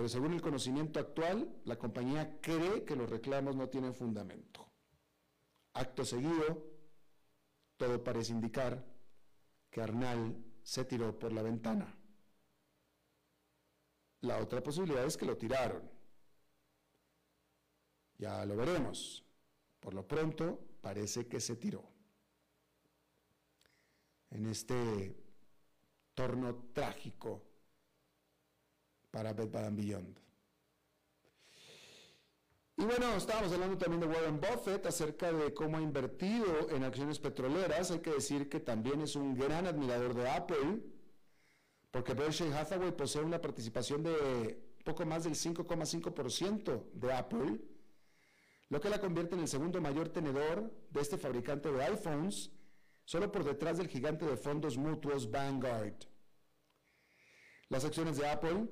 pero 0.00 0.08
según 0.08 0.32
el 0.32 0.40
conocimiento 0.40 0.98
actual, 0.98 1.60
la 1.66 1.76
compañía 1.76 2.40
cree 2.40 2.86
que 2.86 2.96
los 2.96 3.10
reclamos 3.10 3.54
no 3.54 3.68
tienen 3.68 3.92
fundamento. 3.92 4.66
Acto 5.74 6.06
seguido, 6.06 6.64
todo 7.76 8.02
parece 8.02 8.32
indicar 8.32 8.82
que 9.68 9.82
Arnal 9.82 10.42
se 10.62 10.86
tiró 10.86 11.18
por 11.18 11.34
la 11.34 11.42
ventana. 11.42 11.94
La 14.22 14.38
otra 14.38 14.62
posibilidad 14.62 15.04
es 15.04 15.18
que 15.18 15.26
lo 15.26 15.36
tiraron. 15.36 15.86
Ya 18.16 18.42
lo 18.46 18.56
veremos. 18.56 19.22
Por 19.80 19.92
lo 19.92 20.08
pronto, 20.08 20.78
parece 20.80 21.28
que 21.28 21.40
se 21.40 21.56
tiró. 21.56 21.84
En 24.30 24.46
este 24.46 25.14
torno 26.14 26.70
trágico 26.72 27.49
para 29.10 29.32
Bed 29.32 29.50
Bath 29.50 29.74
Beyond. 29.74 30.18
Y 32.80 32.84
bueno, 32.84 33.14
estábamos 33.14 33.52
hablando 33.52 33.76
también 33.76 34.00
de 34.00 34.06
Warren 34.06 34.40
Buffett 34.40 34.86
acerca 34.86 35.30
de 35.30 35.52
cómo 35.52 35.76
ha 35.76 35.82
invertido 35.82 36.70
en 36.70 36.82
acciones 36.82 37.18
petroleras. 37.18 37.90
Hay 37.90 37.98
que 37.98 38.12
decir 38.12 38.48
que 38.48 38.58
también 38.58 39.02
es 39.02 39.16
un 39.16 39.36
gran 39.36 39.66
admirador 39.66 40.14
de 40.14 40.30
Apple, 40.30 40.80
porque 41.90 42.14
Berkshire 42.14 42.54
Hathaway 42.54 42.96
posee 42.96 43.22
una 43.22 43.38
participación 43.38 44.02
de 44.02 44.58
poco 44.82 45.04
más 45.04 45.24
del 45.24 45.34
5,5% 45.34 46.90
de 46.94 47.12
Apple, 47.12 47.60
lo 48.70 48.80
que 48.80 48.88
la 48.88 48.98
convierte 48.98 49.34
en 49.34 49.42
el 49.42 49.48
segundo 49.48 49.78
mayor 49.82 50.08
tenedor 50.08 50.72
de 50.88 51.00
este 51.02 51.18
fabricante 51.18 51.70
de 51.70 51.84
iPhones, 51.84 52.50
solo 53.04 53.30
por 53.30 53.44
detrás 53.44 53.76
del 53.76 53.88
gigante 53.88 54.24
de 54.24 54.38
fondos 54.38 54.78
mutuos 54.78 55.30
Vanguard. 55.30 55.96
Las 57.68 57.84
acciones 57.84 58.16
de 58.16 58.26
Apple 58.26 58.68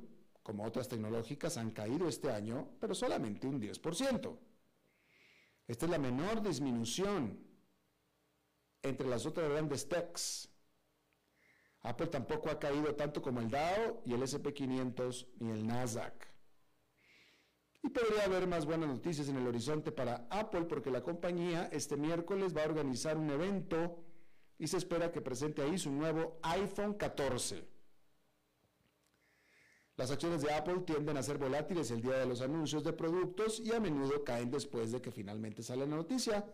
como 0.48 0.64
otras 0.64 0.88
tecnológicas, 0.88 1.58
han 1.58 1.72
caído 1.72 2.08
este 2.08 2.32
año, 2.32 2.70
pero 2.80 2.94
solamente 2.94 3.46
un 3.46 3.60
10%. 3.60 4.38
Esta 5.66 5.84
es 5.84 5.90
la 5.90 5.98
menor 5.98 6.40
disminución 6.42 7.38
entre 8.80 9.06
las 9.06 9.26
otras 9.26 9.50
grandes 9.50 9.86
techs. 9.86 10.48
Apple 11.82 12.06
tampoco 12.06 12.48
ha 12.48 12.58
caído 12.58 12.94
tanto 12.94 13.20
como 13.20 13.40
el 13.40 13.50
Dow 13.50 14.00
y 14.06 14.14
el 14.14 14.22
SP500 14.22 15.26
ni 15.38 15.50
el 15.50 15.66
Nasdaq. 15.66 16.14
Y 17.82 17.90
podría 17.90 18.24
haber 18.24 18.46
más 18.46 18.64
buenas 18.64 18.88
noticias 18.88 19.28
en 19.28 19.36
el 19.36 19.46
horizonte 19.46 19.92
para 19.92 20.26
Apple 20.30 20.62
porque 20.62 20.90
la 20.90 21.02
compañía 21.02 21.68
este 21.72 21.98
miércoles 21.98 22.56
va 22.56 22.62
a 22.62 22.68
organizar 22.68 23.18
un 23.18 23.28
evento 23.28 24.02
y 24.56 24.66
se 24.66 24.78
espera 24.78 25.12
que 25.12 25.20
presente 25.20 25.60
ahí 25.60 25.76
su 25.76 25.92
nuevo 25.92 26.38
iPhone 26.42 26.94
14. 26.94 27.77
Las 29.98 30.12
acciones 30.12 30.42
de 30.42 30.52
Apple 30.52 30.82
tienden 30.86 31.16
a 31.16 31.24
ser 31.24 31.38
volátiles 31.38 31.90
el 31.90 32.00
día 32.00 32.18
de 32.18 32.26
los 32.26 32.40
anuncios 32.40 32.84
de 32.84 32.92
productos 32.92 33.58
y 33.58 33.72
a 33.72 33.80
menudo 33.80 34.22
caen 34.22 34.48
después 34.48 34.92
de 34.92 35.02
que 35.02 35.10
finalmente 35.10 35.60
sale 35.60 35.88
la 35.88 35.96
noticia, 35.96 36.46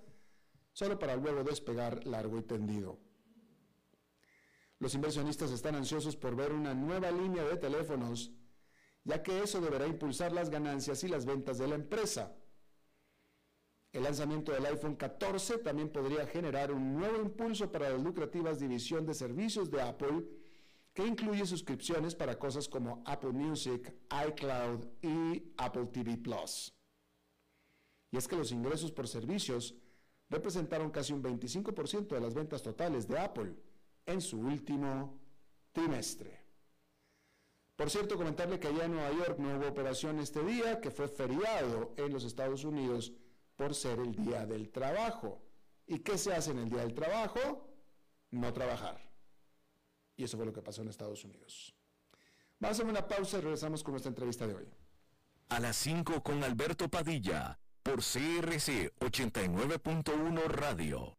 solo 0.72 0.98
para 0.98 1.14
luego 1.14 1.44
despegar 1.44 2.06
largo 2.06 2.38
y 2.38 2.42
tendido. 2.42 2.98
Los 4.78 4.94
inversionistas 4.94 5.50
están 5.50 5.74
ansiosos 5.74 6.16
por 6.16 6.34
ver 6.34 6.52
una 6.52 6.72
nueva 6.72 7.10
línea 7.10 7.44
de 7.44 7.58
teléfonos, 7.58 8.32
ya 9.04 9.22
que 9.22 9.42
eso 9.42 9.60
deberá 9.60 9.86
impulsar 9.86 10.32
las 10.32 10.48
ganancias 10.48 11.04
y 11.04 11.08
las 11.08 11.26
ventas 11.26 11.58
de 11.58 11.68
la 11.68 11.74
empresa. 11.74 12.34
El 13.92 14.04
lanzamiento 14.04 14.52
del 14.52 14.64
iPhone 14.64 14.96
14 14.96 15.58
también 15.58 15.90
podría 15.90 16.26
generar 16.26 16.72
un 16.72 16.94
nuevo 16.94 17.20
impulso 17.20 17.70
para 17.70 17.90
las 17.90 18.02
lucrativas 18.02 18.58
división 18.58 19.04
de 19.04 19.12
servicios 19.12 19.70
de 19.70 19.82
Apple, 19.82 20.24
que 20.94 21.04
incluye 21.04 21.44
suscripciones 21.44 22.14
para 22.14 22.38
cosas 22.38 22.68
como 22.68 23.02
Apple 23.04 23.32
Music, 23.32 23.92
iCloud 24.28 24.86
y 25.02 25.52
Apple 25.56 25.86
TV 25.86 26.16
Plus. 26.16 26.72
Y 28.12 28.16
es 28.16 28.28
que 28.28 28.36
los 28.36 28.52
ingresos 28.52 28.92
por 28.92 29.08
servicios 29.08 29.74
representaron 30.30 30.90
casi 30.90 31.12
un 31.12 31.22
25% 31.22 32.06
de 32.06 32.20
las 32.20 32.32
ventas 32.32 32.62
totales 32.62 33.08
de 33.08 33.18
Apple 33.18 33.56
en 34.06 34.20
su 34.20 34.38
último 34.38 35.18
trimestre. 35.72 36.44
Por 37.74 37.90
cierto, 37.90 38.16
comentarle 38.16 38.60
que 38.60 38.68
allá 38.68 38.84
en 38.84 38.92
Nueva 38.92 39.12
York 39.12 39.38
no 39.40 39.56
hubo 39.56 39.66
operación 39.66 40.20
este 40.20 40.44
día, 40.44 40.80
que 40.80 40.92
fue 40.92 41.08
feriado 41.08 41.92
en 41.96 42.12
los 42.12 42.22
Estados 42.22 42.64
Unidos 42.64 43.12
por 43.56 43.74
ser 43.74 43.98
el 43.98 44.14
Día 44.14 44.46
del 44.46 44.70
Trabajo. 44.70 45.42
¿Y 45.86 45.98
qué 45.98 46.16
se 46.16 46.32
hace 46.32 46.52
en 46.52 46.58
el 46.58 46.70
Día 46.70 46.82
del 46.82 46.94
Trabajo? 46.94 47.68
No 48.30 48.52
trabajar. 48.52 49.13
Y 50.16 50.24
eso 50.24 50.36
fue 50.36 50.46
lo 50.46 50.52
que 50.52 50.62
pasó 50.62 50.82
en 50.82 50.88
Estados 50.88 51.24
Unidos. 51.24 51.74
Vamos 52.60 52.78
a 52.78 52.82
hacer 52.82 52.90
una 52.90 53.06
pausa 53.06 53.38
y 53.38 53.40
regresamos 53.40 53.82
con 53.82 53.92
nuestra 53.92 54.10
entrevista 54.10 54.46
de 54.46 54.54
hoy. 54.54 54.68
A 55.48 55.60
las 55.60 55.76
5 55.76 56.22
con 56.22 56.42
Alberto 56.44 56.88
Padilla, 56.88 57.58
por 57.82 57.96
CRC 57.96 58.94
89.1 59.00 60.44
Radio. 60.46 61.18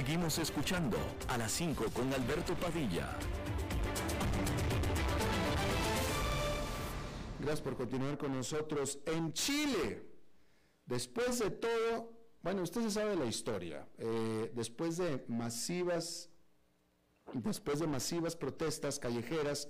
Seguimos 0.00 0.38
escuchando 0.38 0.96
a 1.28 1.36
las 1.36 1.52
5 1.52 1.84
con 1.92 2.10
Alberto 2.14 2.54
Padilla. 2.54 3.06
Gracias 7.38 7.60
por 7.60 7.76
continuar 7.76 8.16
con 8.16 8.32
nosotros. 8.32 8.98
En 9.04 9.34
Chile, 9.34 10.02
después 10.86 11.40
de 11.40 11.50
todo, 11.50 12.14
bueno, 12.40 12.62
usted 12.62 12.80
se 12.80 12.92
sabe 12.92 13.14
la 13.14 13.26
historia. 13.26 13.86
Eh, 13.98 14.50
después 14.54 14.96
de 14.96 15.22
masivas, 15.28 16.30
después 17.34 17.80
de 17.80 17.86
masivas 17.86 18.34
protestas 18.36 18.98
callejeras, 18.98 19.68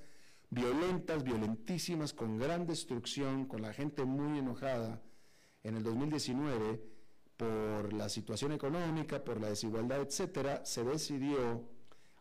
violentas, 0.49 1.25
violentísimas, 1.25 2.13
con 2.13 2.39
gran 2.39 2.69
destrucción, 2.69 3.47
con 3.47 3.63
la 3.63 3.73
gente 3.73 4.05
muy 4.05 4.39
enojada, 4.39 5.03
en 5.65 5.75
el 5.75 5.83
2019, 5.83 6.81
por 7.41 7.95
la 7.95 8.11
situación 8.11 8.53
económica, 8.53 9.25
por 9.25 9.41
la 9.41 9.49
desigualdad, 9.49 10.03
etcétera, 10.03 10.63
se 10.67 10.85
decidió 10.85 11.65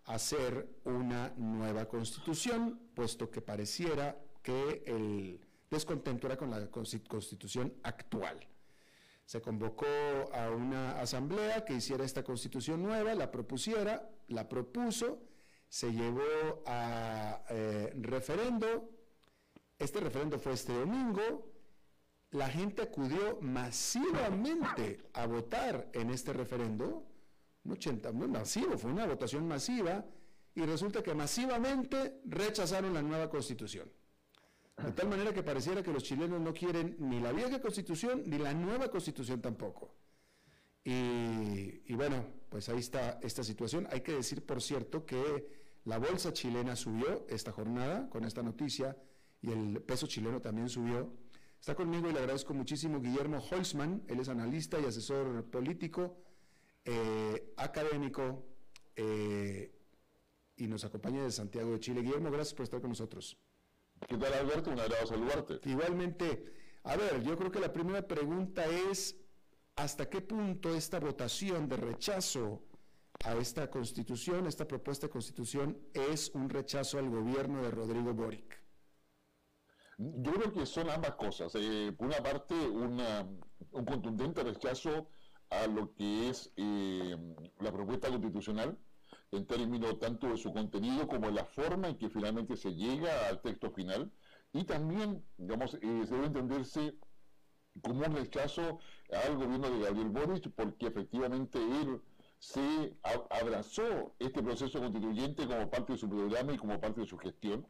hacer 0.05 0.79
una 0.85 1.33
nueva 1.35 1.89
constitución, 1.89 2.79
puesto 2.95 3.29
que 3.29 3.41
pareciera 3.41 4.17
que 4.41 4.81
el 4.87 5.41
descontento 5.69 6.27
era 6.27 6.37
con 6.37 6.49
la 6.49 6.67
constitución 6.67 7.73
actual. 7.83 8.39
Se 9.25 9.41
convocó 9.41 9.85
a 10.33 10.51
una 10.51 11.01
asamblea 11.01 11.65
que 11.65 11.73
hiciera 11.73 12.05
esta 12.05 12.23
constitución 12.23 12.81
nueva, 12.81 13.13
la 13.13 13.29
propusiera, 13.29 14.09
la 14.29 14.47
propuso, 14.47 15.19
se 15.67 15.91
llevó 15.91 16.63
a 16.65 17.43
eh, 17.49 17.93
referendo, 17.99 18.89
este 19.77 19.99
referendo 19.99 20.39
fue 20.39 20.53
este 20.53 20.73
domingo, 20.73 21.48
la 22.31 22.49
gente 22.49 22.83
acudió 22.83 23.39
masivamente 23.41 25.09
a 25.13 25.25
votar 25.25 25.89
en 25.93 26.11
este 26.11 26.33
referendo, 26.33 27.03
un 27.63 27.71
80, 27.71 28.11
muy 28.11 28.27
masivo, 28.27 28.77
fue 28.77 28.91
una 28.91 29.05
votación 29.05 29.47
masiva, 29.47 30.05
y 30.55 30.61
resulta 30.61 31.01
que 31.01 31.13
masivamente 31.13 32.21
rechazaron 32.25 32.93
la 32.93 33.01
nueva 33.01 33.29
constitución. 33.29 33.89
De 34.77 34.91
tal 34.91 35.09
manera 35.09 35.33
que 35.33 35.43
pareciera 35.43 35.83
que 35.83 35.91
los 35.91 36.03
chilenos 36.03 36.39
no 36.39 36.53
quieren 36.53 36.95
ni 36.99 37.19
la 37.19 37.31
vieja 37.31 37.59
constitución 37.61 38.23
ni 38.25 38.37
la 38.37 38.53
nueva 38.53 38.89
constitución 38.89 39.41
tampoco. 39.41 39.93
Y, 40.83 41.93
bueno, 41.93 42.25
pues 42.49 42.69
ahí 42.69 42.79
está 42.79 43.19
esta 43.21 43.43
situación. 43.43 43.87
Hay 43.91 44.01
que 44.01 44.13
decir, 44.13 44.45
por 44.45 44.61
cierto, 44.61 45.05
que 45.05 45.47
la 45.85 45.99
bolsa 45.99 46.33
chilena 46.33 46.75
subió 46.75 47.25
esta 47.29 47.51
jornada 47.51 48.09
con 48.09 48.23
esta 48.23 48.41
noticia 48.41 48.97
y 49.41 49.51
el 49.51 49.81
peso 49.81 50.07
chileno 50.07 50.39
también 50.41 50.69
subió. 50.69 51.11
Está 51.59 51.75
conmigo 51.75 52.09
y 52.09 52.13
le 52.13 52.19
agradezco 52.19 52.53
muchísimo 52.53 53.01
Guillermo 53.01 53.39
Holzman, 53.51 54.03
él 54.07 54.19
es 54.21 54.29
analista 54.29 54.79
y 54.79 54.85
asesor 54.85 55.43
político, 55.51 56.17
eh, 56.85 57.53
académico 57.57 58.45
eh, 58.95 59.69
y 60.55 60.67
nos 60.67 60.85
acompaña 60.85 61.21
de 61.21 61.31
Santiago 61.31 61.71
de 61.71 61.79
Chile. 61.81 62.01
Guillermo, 62.01 62.31
gracias 62.31 62.53
por 62.53 62.63
estar 62.63 62.79
con 62.79 62.91
nosotros. 62.91 63.37
¿Qué 64.07 64.17
tal 64.17 64.33
Alberto? 64.33 64.71
Un 64.71 64.79
agrado 64.79 65.05
saludarte. 65.05 65.59
Igualmente, 65.69 66.45
a 66.83 66.95
ver, 66.95 67.21
yo 67.23 67.37
creo 67.37 67.51
que 67.51 67.59
la 67.59 67.73
primera 67.73 68.07
pregunta 68.07 68.65
es, 68.65 69.17
¿hasta 69.75 70.09
qué 70.09 70.21
punto 70.21 70.73
esta 70.73 70.99
votación 70.99 71.67
de 71.67 71.75
rechazo 71.75 72.63
a 73.25 73.35
esta 73.35 73.69
constitución, 73.69 74.47
esta 74.47 74.65
propuesta 74.65 75.07
de 75.07 75.11
constitución, 75.11 75.77
es 75.93 76.31
un 76.33 76.49
rechazo 76.49 76.99
al 76.99 77.09
gobierno 77.09 77.61
de 77.61 77.69
Rodrigo 77.69 78.13
Boric? 78.13 78.59
Yo 79.99 80.31
creo 80.31 80.53
que 80.53 80.65
son 80.65 80.89
ambas 80.89 81.15
cosas. 81.15 81.53
Eh, 81.55 81.93
por 81.97 82.07
una 82.07 82.23
parte, 82.23 82.55
un 82.55 83.01
contundente 83.85 84.43
rechazo 84.43 85.09
a 85.49 85.67
lo 85.67 85.93
que 85.93 86.29
es 86.29 86.53
eh, 86.55 87.17
la 87.59 87.71
propuesta 87.73 88.07
constitucional, 88.07 88.77
en 89.31 89.45
términos 89.45 89.99
tanto 89.99 90.27
de 90.27 90.37
su 90.37 90.53
contenido 90.53 91.05
como 91.05 91.27
de 91.27 91.33
la 91.33 91.43
forma 91.43 91.89
en 91.89 91.97
que 91.97 92.09
finalmente 92.09 92.55
se 92.55 92.73
llega 92.75 93.27
al 93.27 93.41
texto 93.41 93.71
final 93.71 94.09
y 94.53 94.63
también, 94.63 95.21
digamos, 95.37 95.73
eh, 95.73 95.79
se 95.81 96.13
debe 96.15 96.27
entenderse 96.27 96.95
como 97.83 98.05
un 98.05 98.15
rechazo 98.15 98.79
al 99.11 99.35
gobierno 99.35 99.69
de 99.69 99.79
Gabriel 99.83 100.09
Boric 100.09 100.49
porque 100.55 100.87
efectivamente 100.87 101.59
él 101.59 102.01
se 102.39 102.97
abrazó 103.29 104.15
este 104.17 104.41
proceso 104.41 104.79
constituyente 104.79 105.45
como 105.45 105.69
parte 105.69 105.91
de 105.93 105.99
su 105.99 106.09
programa 106.09 106.53
y 106.53 106.57
como 106.57 106.79
parte 106.79 107.01
de 107.01 107.07
su 107.07 107.17
gestión 107.17 107.67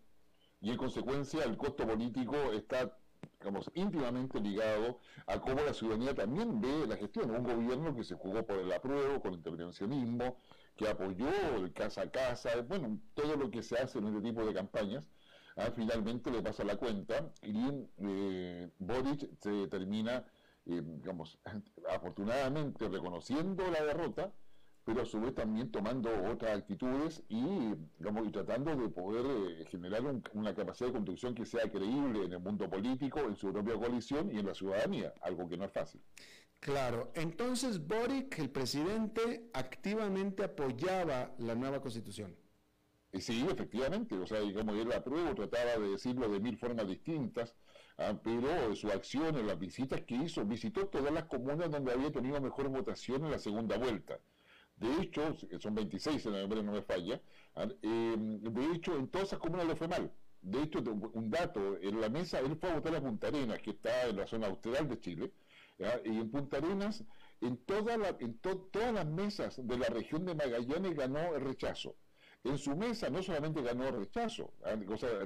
y 0.62 0.72
en 0.72 0.78
consecuencia 0.78 1.44
el 1.44 1.58
costo 1.58 1.88
político 1.88 2.36
está 2.54 2.98
digamos, 3.40 3.72
íntimamente 3.74 4.40
ligado 4.40 5.00
a 5.28 5.40
cómo 5.40 5.62
la 5.62 5.74
ciudadanía 5.74 6.14
también 6.14 6.60
ve 6.62 6.88
la 6.88 6.98
gestión. 6.98 7.32
Un 7.32 7.44
gobierno 7.44 7.96
que 7.96 8.04
se 8.04 8.16
jugó 8.16 8.46
por 8.46 8.58
el 8.58 8.72
apruebo, 8.72 9.22
con 9.22 9.34
intervencionismo, 9.34 10.38
que 10.76 10.88
apoyó 10.88 11.30
el 11.58 11.74
casa 11.74 12.04
a 12.04 12.12
casa, 12.12 12.50
bueno, 12.68 13.00
todo 13.14 13.36
lo 13.36 13.50
que 13.52 13.62
se 13.64 13.78
hace 13.78 14.00
en 14.00 14.08
este 14.08 14.22
tipo 14.22 14.46
de 14.46 14.54
campañas, 14.54 15.04
ah, 15.58 15.70
finalmente 15.76 16.32
le 16.32 16.42
pasa 16.42 16.64
la 16.64 16.78
cuenta 16.78 17.34
y 17.42 17.88
eh, 17.98 18.70
Boric 18.80 19.30
se 19.42 19.68
termina, 19.68 20.26
eh, 20.66 20.82
digamos, 20.84 21.40
afortunadamente 21.90 22.88
reconociendo 22.88 23.70
la 23.70 23.84
derrota, 23.84 24.32
pero 24.90 25.04
a 25.04 25.06
su 25.06 25.22
vez 25.22 25.36
también 25.36 25.70
tomando 25.70 26.10
otras 26.32 26.58
actitudes 26.58 27.22
y, 27.30 27.76
digamos, 28.00 28.28
y 28.28 28.32
tratando 28.32 28.76
de 28.76 28.90
poder 28.90 29.24
eh, 29.62 29.66
generar 29.70 30.02
una 30.34 30.56
capacidad 30.56 30.88
de 30.88 30.94
construcción 30.94 31.36
que 31.36 31.46
sea 31.46 31.70
creíble 31.70 32.26
en 32.26 32.34
el 32.34 32.40
mundo 32.40 32.68
político, 32.68 33.20
en 33.20 33.36
su 33.36 33.54
propia 33.54 33.76
coalición 33.76 34.32
y 34.32 34.40
en 34.40 34.48
la 34.48 34.56
ciudadanía, 34.56 35.14
algo 35.22 35.48
que 35.48 35.58
no 35.58 35.66
es 35.66 35.72
fácil. 35.72 36.02
Claro, 36.60 37.12
entonces 37.14 37.86
Boric, 37.86 38.40
el 38.40 38.50
presidente, 38.50 39.52
activamente 39.54 40.44
apoyaba 40.44 41.36
la 41.38 41.54
nueva 41.54 41.80
constitución. 41.82 42.36
Sí, 43.14 43.46
efectivamente, 43.48 44.16
o 44.16 44.26
sea, 44.26 44.40
digamos, 44.40 44.76
él 44.76 44.92
apruebo, 44.92 45.36
trataba 45.36 45.78
de 45.78 45.92
decirlo 45.92 46.28
de 46.30 46.40
mil 46.40 46.58
formas 46.58 46.88
distintas, 46.88 47.56
ah, 48.00 48.20
pero 48.24 48.76
su 48.76 48.88
acción 48.88 49.38
en 49.38 49.46
las 49.46 49.60
visitas 49.60 50.02
que 50.02 50.16
hizo, 50.16 50.44
visitó 50.46 50.88
todas 50.88 51.14
las 51.14 51.26
comunas 51.26 51.70
donde 51.70 51.92
había 51.92 52.12
tenido 52.12 52.42
mejor 52.42 52.70
votación 52.70 53.24
en 53.26 53.32
la 53.32 53.38
segunda 53.38 53.78
vuelta. 53.78 54.20
De 54.80 55.02
hecho, 55.02 55.36
son 55.60 55.76
26 55.76 56.26
en 56.26 56.32
noviembre, 56.32 56.64
no 56.64 56.72
me 56.72 56.82
falla, 56.82 57.22
ah, 57.56 57.68
em, 57.82 58.40
de 58.42 58.66
hecho, 58.74 58.96
en 58.96 59.10
todas 59.10 59.28
esas 59.28 59.40
comunas 59.40 59.68
le 59.68 59.76
fue 59.76 59.88
mal. 59.88 60.12
De 60.42 60.64
hecho, 60.64 60.80
un 60.80 61.30
dato, 61.30 61.78
en 61.82 62.00
la 62.00 62.10
mesa, 62.10 62.40
él 62.40 62.56
fue 62.56 62.70
a 62.70 62.76
votar 62.76 62.96
a 62.96 63.02
Punta 63.02 63.28
Arenas, 63.28 63.62
que 63.62 63.72
está 63.72 64.08
en 64.08 64.16
la 64.16 64.26
zona 64.26 64.48
austral 64.48 64.88
de 64.88 65.00
Chile, 65.00 65.34
y 66.06 66.18
en 66.18 66.32
Punta 66.32 66.58
Arenas, 66.58 67.04
en, 67.42 67.58
toda 67.58 67.98
la, 67.98 68.16
en 68.20 68.38
todas 68.40 68.94
las 68.94 69.06
mesas 69.06 69.60
de 69.66 69.78
la 69.78 69.88
región 69.88 70.26
de 70.26 70.36
Magallanes 70.36 70.96
ganó 70.96 71.36
el 71.36 71.42
rechazo. 71.42 71.96
En 72.44 72.58
su 72.58 72.76
mesa 72.76 73.10
no 73.10 73.22
solamente 73.22 73.62
ganó 73.62 73.88
el 73.88 73.96
rechazo, 73.98 74.54
¿ah? 74.64 74.76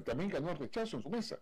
también 0.04 0.30
ganó 0.32 0.52
el 0.52 0.58
rechazo 0.58 0.98
en 0.98 1.04
su 1.04 1.10
mesa. 1.10 1.40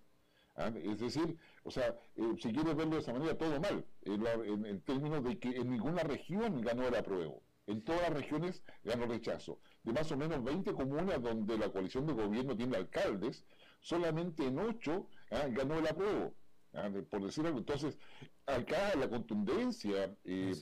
¿ah? 0.55 0.69
Es 0.83 0.99
decir, 0.99 1.37
o 1.63 1.71
sea, 1.71 1.95
eh, 2.15 2.35
si 2.41 2.51
quieres 2.51 2.75
verlo 2.75 2.95
de 2.95 3.01
esa 3.01 3.13
manera, 3.13 3.37
todo 3.37 3.57
mal, 3.59 3.85
en, 4.03 4.81
términos 4.81 5.23
de 5.23 5.39
que 5.39 5.49
en 5.49 5.69
ninguna 5.69 6.03
región 6.03 6.61
ganó 6.61 6.87
el 6.87 6.95
apruebo. 6.95 7.41
En 7.67 7.83
todas 7.83 8.01
las 8.01 8.13
regiones 8.13 8.63
ganó 8.83 9.05
rechazo. 9.05 9.59
De 9.83 9.93
más 9.93 10.11
o 10.11 10.17
menos 10.17 10.43
20 10.43 10.73
comunas 10.73 11.21
donde 11.21 11.57
la 11.57 11.69
coalición 11.69 12.05
de 12.05 12.13
gobierno 12.13 12.55
tiene 12.55 12.77
alcaldes, 12.77 13.45
solamente 13.79 14.45
en 14.45 14.59
8 14.59 15.07
¿ah? 15.31 15.47
ganó 15.49 15.79
el 15.79 15.87
apruebo. 15.87 16.33
por 17.09 17.23
decir 17.23 17.45
algo. 17.45 17.59
Entonces, 17.59 17.97
acá 18.45 18.95
la 18.95 19.09
contundencia 19.09 20.15
eh, 20.23 20.53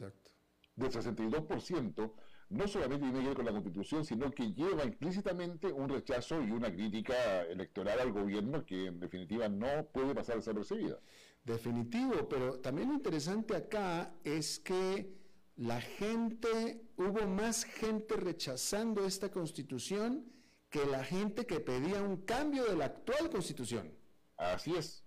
del 0.75 0.91
62% 0.91 2.11
no 2.49 2.67
solamente 2.67 3.05
tiene 3.05 3.19
que 3.19 3.27
ver 3.27 3.35
con 3.35 3.45
la 3.45 3.51
constitución, 3.51 4.03
sino 4.03 4.31
que 4.31 4.53
lleva 4.53 4.83
implícitamente 4.83 5.71
un 5.71 5.87
rechazo 5.87 6.41
y 6.41 6.51
una 6.51 6.71
crítica 6.71 7.43
electoral 7.43 7.99
al 7.99 8.11
gobierno 8.11 8.65
que 8.65 8.87
en 8.87 8.99
definitiva 8.99 9.47
no 9.47 9.85
puede 9.93 10.15
pasar 10.15 10.37
a 10.37 10.41
ser 10.41 10.55
recibida. 10.55 10.99
Definitivo, 11.43 12.27
pero 12.27 12.59
también 12.59 12.89
lo 12.89 12.95
interesante 12.95 13.55
acá 13.55 14.13
es 14.23 14.59
que 14.59 15.18
la 15.59 15.81
gente, 15.81 16.81
hubo 16.95 17.27
más 17.27 17.65
gente 17.65 18.15
rechazando 18.15 19.05
esta 19.05 19.29
constitución 19.29 20.25
que 20.69 20.85
la 20.85 21.03
gente 21.03 21.45
que 21.45 21.59
pedía 21.59 22.01
un 22.01 22.23
cambio 22.23 22.63
de 22.63 22.77
la 22.77 22.85
actual 22.85 23.29
constitución. 23.29 23.93
Así 24.37 24.73
es, 24.73 25.03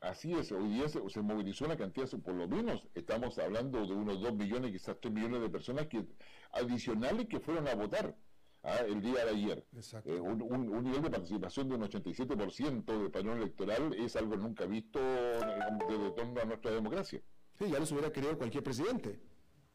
así 0.00 0.32
es. 0.32 0.50
Hoy 0.50 0.70
día 0.70 0.88
se, 0.88 1.22
movilizó 1.22 1.66
una 1.66 1.76
cantidad, 1.76 2.08
por 2.18 2.34
lo 2.34 2.48
menos 2.48 2.88
estamos 2.96 3.38
hablando 3.38 3.86
de 3.86 3.94
unos 3.94 4.20
2 4.20 4.34
millones, 4.34 4.72
quizás 4.72 4.96
3 5.00 5.14
millones 5.14 5.40
de 5.40 5.50
personas 5.50 5.86
que 5.86 6.04
adicionales 6.50 7.28
que 7.28 7.38
fueron 7.38 7.68
a 7.68 7.76
votar. 7.76 8.16
¿ah? 8.64 8.78
el 8.84 9.00
día 9.00 9.24
de 9.24 9.30
ayer. 9.30 9.64
Eh, 10.04 10.18
un, 10.18 10.82
nivel 10.82 11.02
de 11.02 11.10
participación 11.10 11.68
de 11.68 11.76
un 11.76 11.82
87% 11.82 12.84
del 12.84 13.10
padrón 13.12 13.38
electoral 13.38 13.94
es 13.94 14.16
algo 14.16 14.36
nunca 14.36 14.66
visto 14.66 14.98
desde 14.98 16.10
torno 16.10 16.40
a 16.40 16.44
nuestra 16.44 16.72
democracia. 16.72 17.22
Sí, 17.56 17.70
ya 17.70 17.78
los 17.78 17.92
hubiera 17.92 18.10
querido 18.10 18.36
cualquier 18.36 18.64
presidente. 18.64 19.20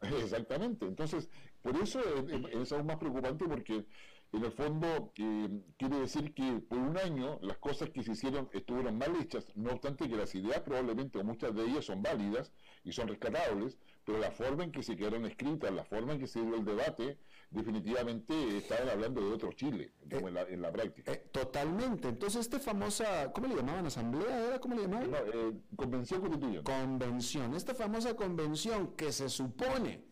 Exactamente. 0.22 0.86
Entonces, 0.86 1.28
por 1.62 1.76
eso 1.76 2.00
es, 2.28 2.72
aún 2.72 2.86
más 2.86 2.96
preocupante 2.96 3.46
porque 3.46 3.86
en 4.32 4.44
el 4.44 4.52
fondo 4.52 5.12
eh, 5.16 5.48
quiere 5.76 6.00
decir 6.00 6.34
que 6.34 6.60
por 6.68 6.78
un 6.78 6.98
año 6.98 7.38
las 7.42 7.58
cosas 7.58 7.90
que 7.90 8.02
se 8.02 8.12
hicieron 8.12 8.48
estuvieron 8.52 8.98
mal 8.98 9.16
hechas, 9.20 9.50
no 9.56 9.72
obstante 9.72 10.08
que 10.08 10.16
las 10.16 10.34
ideas 10.34 10.60
probablemente 10.60 11.18
o 11.18 11.24
muchas 11.24 11.54
de 11.54 11.64
ellas 11.64 11.86
son 11.86 12.02
válidas 12.02 12.52
y 12.84 12.92
son 12.92 13.08
rescatables, 13.08 13.78
pero 14.08 14.20
la 14.20 14.30
forma 14.30 14.64
en 14.64 14.72
que 14.72 14.82
se 14.82 14.96
quedaron 14.96 15.26
escritas, 15.26 15.70
la 15.70 15.84
forma 15.84 16.14
en 16.14 16.18
que 16.18 16.26
se 16.26 16.40
dio 16.40 16.54
el 16.54 16.64
debate, 16.64 17.18
definitivamente 17.50 18.56
estaban 18.56 18.88
hablando 18.88 19.20
de 19.20 19.34
otro 19.34 19.52
Chile, 19.52 19.92
eh, 20.08 20.46
en, 20.48 20.62
la, 20.62 20.72
práctica. 20.72 21.12
Eh, 21.12 21.28
totalmente. 21.30 22.08
Entonces, 22.08 22.40
esta 22.40 22.58
famosa, 22.58 23.30
¿cómo 23.34 23.48
le 23.48 23.56
llamaban? 23.56 23.84
¿Asamblea? 23.84 24.46
¿Era? 24.46 24.60
¿Cómo 24.60 24.76
le 24.76 24.82
llamaban? 24.84 25.10
Eh, 25.14 25.52
convención 25.76 26.22
constituyente. 26.22 26.72
Convención. 26.72 27.52
Esta 27.52 27.74
famosa 27.74 28.14
convención 28.14 28.96
que 28.96 29.12
se 29.12 29.28
supone, 29.28 30.02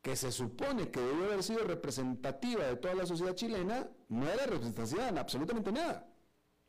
que 0.00 0.14
se 0.14 0.30
supone 0.30 0.88
que 0.88 1.00
debe 1.00 1.24
haber 1.24 1.42
sido 1.42 1.64
representativa 1.64 2.66
de 2.66 2.76
toda 2.76 2.94
la 2.94 3.04
sociedad 3.04 3.34
chilena, 3.34 3.90
no 4.10 4.28
era 4.28 4.46
representativa 4.46 5.08
en 5.08 5.18
absolutamente 5.18 5.72
nada. 5.72 6.07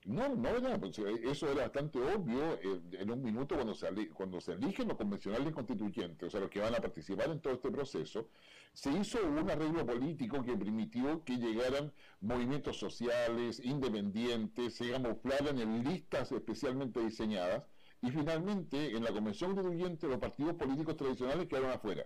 No, 0.05 0.33
no 0.35 0.49
era, 0.49 0.79
pues, 0.79 0.97
eh, 0.99 1.21
eso 1.23 1.51
era 1.51 1.63
bastante 1.63 1.99
obvio 1.99 2.53
eh, 2.63 2.81
en 2.93 3.11
un 3.11 3.21
minuto 3.21 3.55
cuando 3.55 3.75
se, 3.75 4.09
cuando 4.09 4.39
se 4.39 4.53
eligen 4.53 4.87
los 4.87 4.97
convencionales 4.97 5.53
constituyentes, 5.53 6.27
o 6.27 6.31
sea, 6.31 6.39
los 6.39 6.49
que 6.49 6.61
van 6.61 6.73
a 6.73 6.77
participar 6.79 7.29
en 7.29 7.41
todo 7.41 7.53
este 7.53 7.69
proceso, 7.69 8.29
se 8.73 8.91
hizo 8.91 9.19
un 9.25 9.49
arreglo 9.49 9.85
político 9.85 10.43
que 10.43 10.55
permitió 10.55 11.23
que 11.25 11.37
llegaran 11.37 11.91
movimientos 12.21 12.77
sociales, 12.79 13.61
independientes, 13.63 14.75
se 14.75 14.89
camuflaran 14.91 15.59
en 15.59 15.83
listas 15.83 16.31
especialmente 16.31 17.01
diseñadas, 17.01 17.63
y 18.01 18.09
finalmente 18.11 18.95
en 18.95 19.03
la 19.03 19.11
convención 19.11 19.53
constituyente 19.53 20.07
los 20.07 20.19
partidos 20.19 20.55
políticos 20.55 20.95
tradicionales 20.95 21.47
quedaron 21.47 21.71
afuera. 21.71 22.05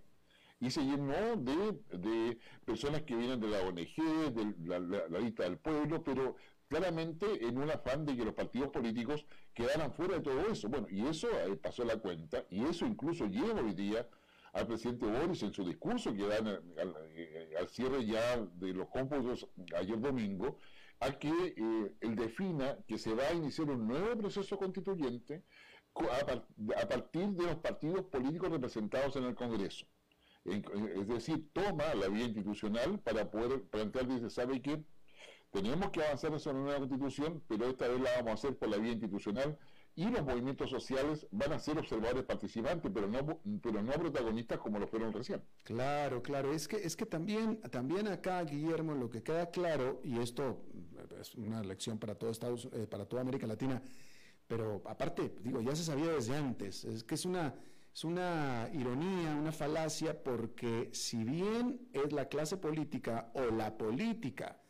Y 0.59 0.71
se 0.71 0.81
llenó 0.81 1.35
de, 1.35 1.77
de, 1.97 2.37
personas 2.65 3.01
que 3.01 3.15
vienen 3.15 3.39
de 3.39 3.49
la 3.49 3.59
ONG, 3.61 4.33
de 4.33 4.55
la, 4.65 4.79
la, 4.79 5.19
lista 5.19 5.43
del 5.43 5.57
pueblo, 5.57 6.01
pero 6.03 6.37
claramente 6.73 7.25
en 7.47 7.59
un 7.59 7.69
afán 7.69 8.03
de 8.03 8.15
que 8.17 8.25
los 8.25 8.33
partidos 8.33 8.69
políticos 8.69 9.25
quedaran 9.53 9.93
fuera 9.93 10.15
de 10.15 10.21
todo 10.21 10.41
eso. 10.51 10.69
Bueno, 10.69 10.87
y 10.89 11.05
eso 11.05 11.27
eh, 11.29 11.55
pasó 11.55 11.83
la 11.83 11.97
cuenta, 11.97 12.45
y 12.49 12.65
eso 12.65 12.87
incluso 12.87 13.27
lleva 13.27 13.61
hoy 13.61 13.75
día 13.75 14.07
al 14.53 14.65
presidente 14.65 15.05
Boris 15.05 15.43
en 15.43 15.53
su 15.53 15.63
discurso 15.63 16.13
que 16.13 16.25
da 16.27 16.37
eh, 16.39 17.55
al, 17.59 17.67
cierre 17.69 18.03
ya 18.05 18.37
de 18.37 18.73
los 18.73 18.87
cómputos 18.87 19.47
ayer 19.75 19.99
domingo, 19.99 20.57
a 20.99 21.11
que 21.11 21.53
eh, 21.55 21.95
él 22.01 22.15
defina 22.15 22.77
que 22.87 22.97
se 22.97 23.13
va 23.13 23.27
a 23.27 23.33
iniciar 23.33 23.69
un 23.69 23.87
nuevo 23.87 24.17
proceso 24.17 24.57
constituyente 24.57 25.43
a, 25.95 26.87
partir 26.87 27.27
de 27.29 27.45
los 27.45 27.57
partidos 27.57 28.05
políticos 28.05 28.49
representados 28.49 29.15
en 29.15 29.25
el 29.25 29.35
Congreso. 29.35 29.85
es 30.43 31.07
decir, 31.07 31.49
toma 31.53 31.93
la 31.93 32.07
vía 32.07 32.25
institucional 32.25 32.99
para 32.99 33.29
poder 33.29 33.61
plantear, 33.65 34.07
dice, 34.07 34.31
¿sabe 34.31 34.59
qué? 34.59 34.83
Teníamos 35.53 35.91
que 35.91 36.03
avanzar 36.03 36.31
en 36.31 36.37
esa 36.37 36.51
nueva 36.51 36.79
constitución, 36.79 37.43
pero 37.47 37.67
esta 37.67 37.87
vez 37.87 38.01
la 38.01 38.09
vamos 38.15 38.31
a 38.31 38.33
hacer 38.33 38.57
por 38.57 38.69
la 38.69 38.77
vía 38.77 38.93
institucional 38.93 39.55
y 39.95 40.05
los 40.09 40.23
movimientos 40.23 40.67
sociales 40.67 41.27
van 41.29 41.53
a 41.53 41.59
ser 41.59 41.77
observadores 41.77 42.23
participantes, 42.23 42.91
pero 42.91 43.07
no, 43.07 43.39
pero 43.61 43.83
no 43.83 43.91
protagonistas 43.91 44.57
como 44.57 44.79
lo 44.79 44.87
fueron 44.87 45.13
recién. 45.13 45.43
Claro, 45.63 46.23
claro. 46.23 46.51
Es 46.51 46.67
que, 46.67 46.77
es 46.77 46.95
que 46.95 47.05
también, 47.05 47.61
también 47.69 48.07
acá, 48.07 48.43
Guillermo, 48.43 48.95
lo 48.95 49.11
que 49.11 49.21
queda 49.21 49.51
claro, 49.51 50.01
y 50.03 50.17
esto 50.17 50.65
es 51.21 51.35
una 51.35 51.61
lección 51.61 51.99
para 51.99 52.15
todo 52.15 52.31
Estados, 52.31 52.67
eh, 52.73 52.87
para 52.89 53.05
toda 53.05 53.21
América 53.21 53.45
Latina, 53.45 53.79
pero 54.47 54.81
aparte, 54.87 55.35
digo, 55.43 55.61
ya 55.61 55.75
se 55.75 55.83
sabía 55.83 56.07
desde 56.07 56.35
antes, 56.35 56.83
es 56.83 57.03
que 57.03 57.13
es 57.13 57.25
una, 57.25 57.53
es 57.93 58.03
una 58.03 58.71
ironía, 58.73 59.35
una 59.35 59.51
falacia, 59.51 60.23
porque 60.23 60.89
si 60.93 61.23
bien 61.23 61.89
es 61.93 62.11
la 62.11 62.27
clase 62.27 62.57
política 62.57 63.29
o 63.35 63.51
la 63.51 63.77
política 63.77 64.62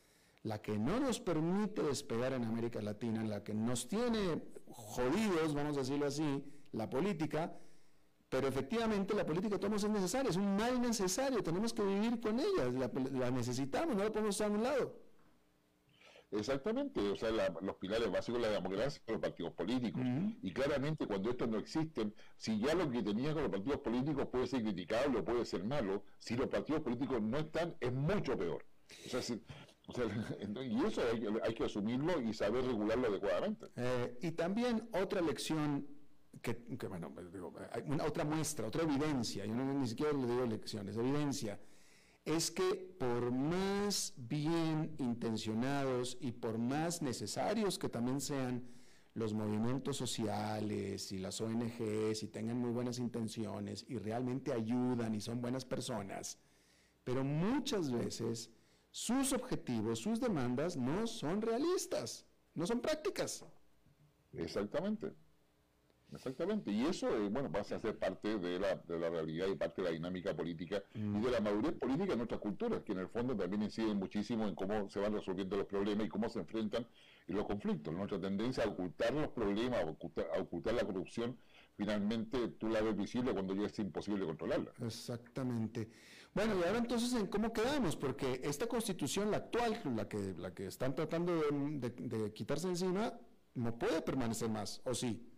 la 0.44 0.62
que 0.62 0.78
no 0.78 1.00
nos 1.00 1.20
permite 1.20 1.82
despegar 1.82 2.34
en 2.34 2.44
América 2.44 2.82
Latina, 2.82 3.24
la 3.24 3.44
que 3.44 3.54
nos 3.54 3.88
tiene 3.88 4.44
jodidos, 4.68 5.54
vamos 5.54 5.78
a 5.78 5.82
decirlo 5.82 6.06
así, 6.06 6.44
la 6.74 6.90
política, 6.90 7.58
pero 8.28 8.48
efectivamente 8.48 9.14
la 9.14 9.26
política 9.26 9.58
todos 9.58 9.84
es 9.84 9.90
necesaria, 9.90 10.30
es 10.30 10.36
un 10.36 10.56
mal 10.58 10.82
necesario, 10.82 11.42
tenemos 11.42 11.74
que 11.74 11.84
vivir 11.84 12.20
con 12.20 12.40
ella, 12.40 12.90
la, 13.12 13.32
necesitamos, 13.32 13.96
no 13.96 14.04
la 14.04 14.12
podemos 14.12 14.36
estar 14.36 14.52
a 14.52 14.54
un 14.54 14.64
lado. 14.64 15.00
Exactamente, 16.32 17.00
o 17.00 17.16
sea, 17.16 17.30
los 17.62 17.76
pilares 17.76 18.12
básicos 18.12 18.42
de 18.42 18.48
la 18.48 18.56
democracia 18.56 19.00
son 19.06 19.14
los 19.14 19.22
partidos 19.22 19.54
políticos. 19.54 20.02
Y 20.42 20.52
claramente 20.52 21.06
cuando 21.06 21.30
estos 21.30 21.48
no 21.48 21.60
existen, 21.60 22.14
si 22.38 22.60
ya 22.60 22.74
lo 22.74 22.90
que 22.90 23.04
tenía 23.04 23.34
con 23.34 23.44
los 23.44 23.52
partidos 23.52 23.82
políticos 23.82 24.28
puede 24.32 24.48
ser 24.48 24.64
criticable 24.64 25.20
o 25.20 25.24
puede 25.24 25.46
ser 25.46 25.64
malo, 25.64 26.04
si 26.18 26.36
los 26.36 26.48
partidos 26.48 26.82
políticos 26.82 27.22
no 27.22 27.38
están, 27.38 27.76
es 27.80 27.94
mucho 27.94 28.36
peor. 28.36 28.66
O 29.06 29.10
sea, 29.10 29.22
si, 29.22 29.44
y 30.64 30.86
eso 30.86 31.02
hay, 31.44 31.54
que 31.54 31.66
asumirlo 31.66 32.22
y 32.22 32.34
saber 32.34 32.66
regularlo 32.66 33.08
adecuadamente. 33.08 33.68
Eh, 33.76 34.18
y 34.22 34.32
también 34.32 34.88
otra 34.94 35.22
lección, 35.22 35.86
que, 36.42 36.56
bueno, 36.88 37.14
hay 37.72 37.84
una, 37.86 38.06
otra 38.06 38.24
muestra, 38.24 38.68
otra 38.68 38.84
evidencia, 38.84 39.46
yo 39.46 39.54
no, 39.54 39.74
ni 39.74 39.88
siquiera 39.88 40.14
le 40.14 40.26
digo 40.26 40.46
lecciones, 40.46 40.98
evidencia, 40.98 41.60
es 42.26 42.52
que 42.52 42.96
por 42.98 43.32
más 43.32 44.14
bien 44.16 44.96
intencionados 44.98 46.18
y 46.22 46.32
por 46.32 46.58
más 46.58 47.02
necesarios 47.02 47.78
que 47.78 47.90
también 47.90 48.22
sean 48.22 48.64
los 49.14 49.34
movimientos 49.34 49.98
sociales 49.98 51.12
y 51.12 51.20
las 51.20 51.40
ONGs 51.42 52.24
y 52.24 52.28
tengan 52.30 52.58
muy 52.58 52.72
buenas 52.72 52.98
intenciones 52.98 53.86
y 53.88 53.98
realmente 53.98 54.54
ayudan 54.54 55.14
y 55.14 55.22
son 55.22 55.42
buenas 55.42 55.66
personas, 55.66 56.40
pero 57.04 57.24
muchas 57.24 57.92
veces 57.92 58.50
sus 58.94 59.34
objetivos, 59.34 60.00
sus 60.00 60.20
demandas 60.20 60.78
no 60.78 61.08
son 61.08 61.42
realistas, 61.42 62.28
no 62.54 62.68
son 62.68 62.80
prácticas. 62.80 63.44
Exactamente. 64.34 65.12
Exactamente, 66.14 66.70
y 66.70 66.86
eso, 66.86 67.10
eh, 67.10 67.28
bueno, 67.28 67.50
va 67.52 67.62
a 67.62 67.64
ser 67.64 67.98
parte 67.98 68.38
de 68.38 68.60
la, 68.60 68.76
de 68.76 69.00
la, 69.00 69.10
realidad 69.10 69.48
y 69.48 69.56
parte 69.56 69.82
de 69.82 69.88
la 69.88 69.94
dinámica 69.96 70.36
política 70.36 70.84
y 70.94 71.20
de 71.20 71.32
la 71.32 71.40
madurez 71.40 71.74
política 71.74 72.12
de 72.12 72.18
nuestras 72.18 72.40
culturas, 72.40 72.84
que 72.84 72.92
en 72.92 73.00
el 73.00 73.08
fondo 73.08 73.36
también 73.36 73.64
inciden 73.64 73.98
muchísimo 73.98 74.48
en 74.48 74.54
cómo 74.54 74.88
se 74.92 75.00
van 75.00 75.14
resolviendo 75.14 75.58
los 75.58 75.66
problemas 75.66 76.06
y 76.06 76.10
cómo 76.10 76.30
se 76.30 76.38
enfrentan 76.38 76.86
los 77.26 77.48
conflictos. 77.48 77.92
Nuestra 77.96 78.22
tendencia 78.22 78.64
a 78.64 78.68
ocultar 78.68 79.12
los 79.12 79.30
problemas, 79.30 79.84
a 79.84 79.90
ocultar, 79.90 80.28
a 80.36 80.40
ocultar 80.40 80.76
la 80.76 80.86
corrupción, 80.86 81.36
finalmente 81.76 82.48
tú 82.60 82.70
la 82.70 82.82
ves 82.82 82.96
visible 82.96 83.34
cuando 83.34 83.56
ya 83.56 83.66
es 83.66 83.80
imposible 83.80 84.24
controlarla. 84.24 84.72
Exactamente. 84.82 85.90
Bueno, 86.34 86.56
y 86.60 86.64
ahora 86.64 86.80
entonces, 86.80 87.14
¿en 87.14 87.28
cómo 87.28 87.54
quedamos? 87.54 87.96
Porque 87.96 88.42
esta 88.44 88.66
constitución, 88.68 89.30
la 89.30 89.38
actual, 89.38 89.80
la 89.96 90.08
que, 90.08 90.34
la 90.38 90.52
que 90.54 90.66
están 90.66 90.96
tratando 90.96 91.32
de, 91.52 92.34
quitarse 92.34 92.68
encima, 92.68 93.14
no 93.54 93.78
puede 93.78 94.02
permanecer 94.02 94.50
más, 94.50 94.82
¿o 94.84 94.96
sí? 94.96 95.30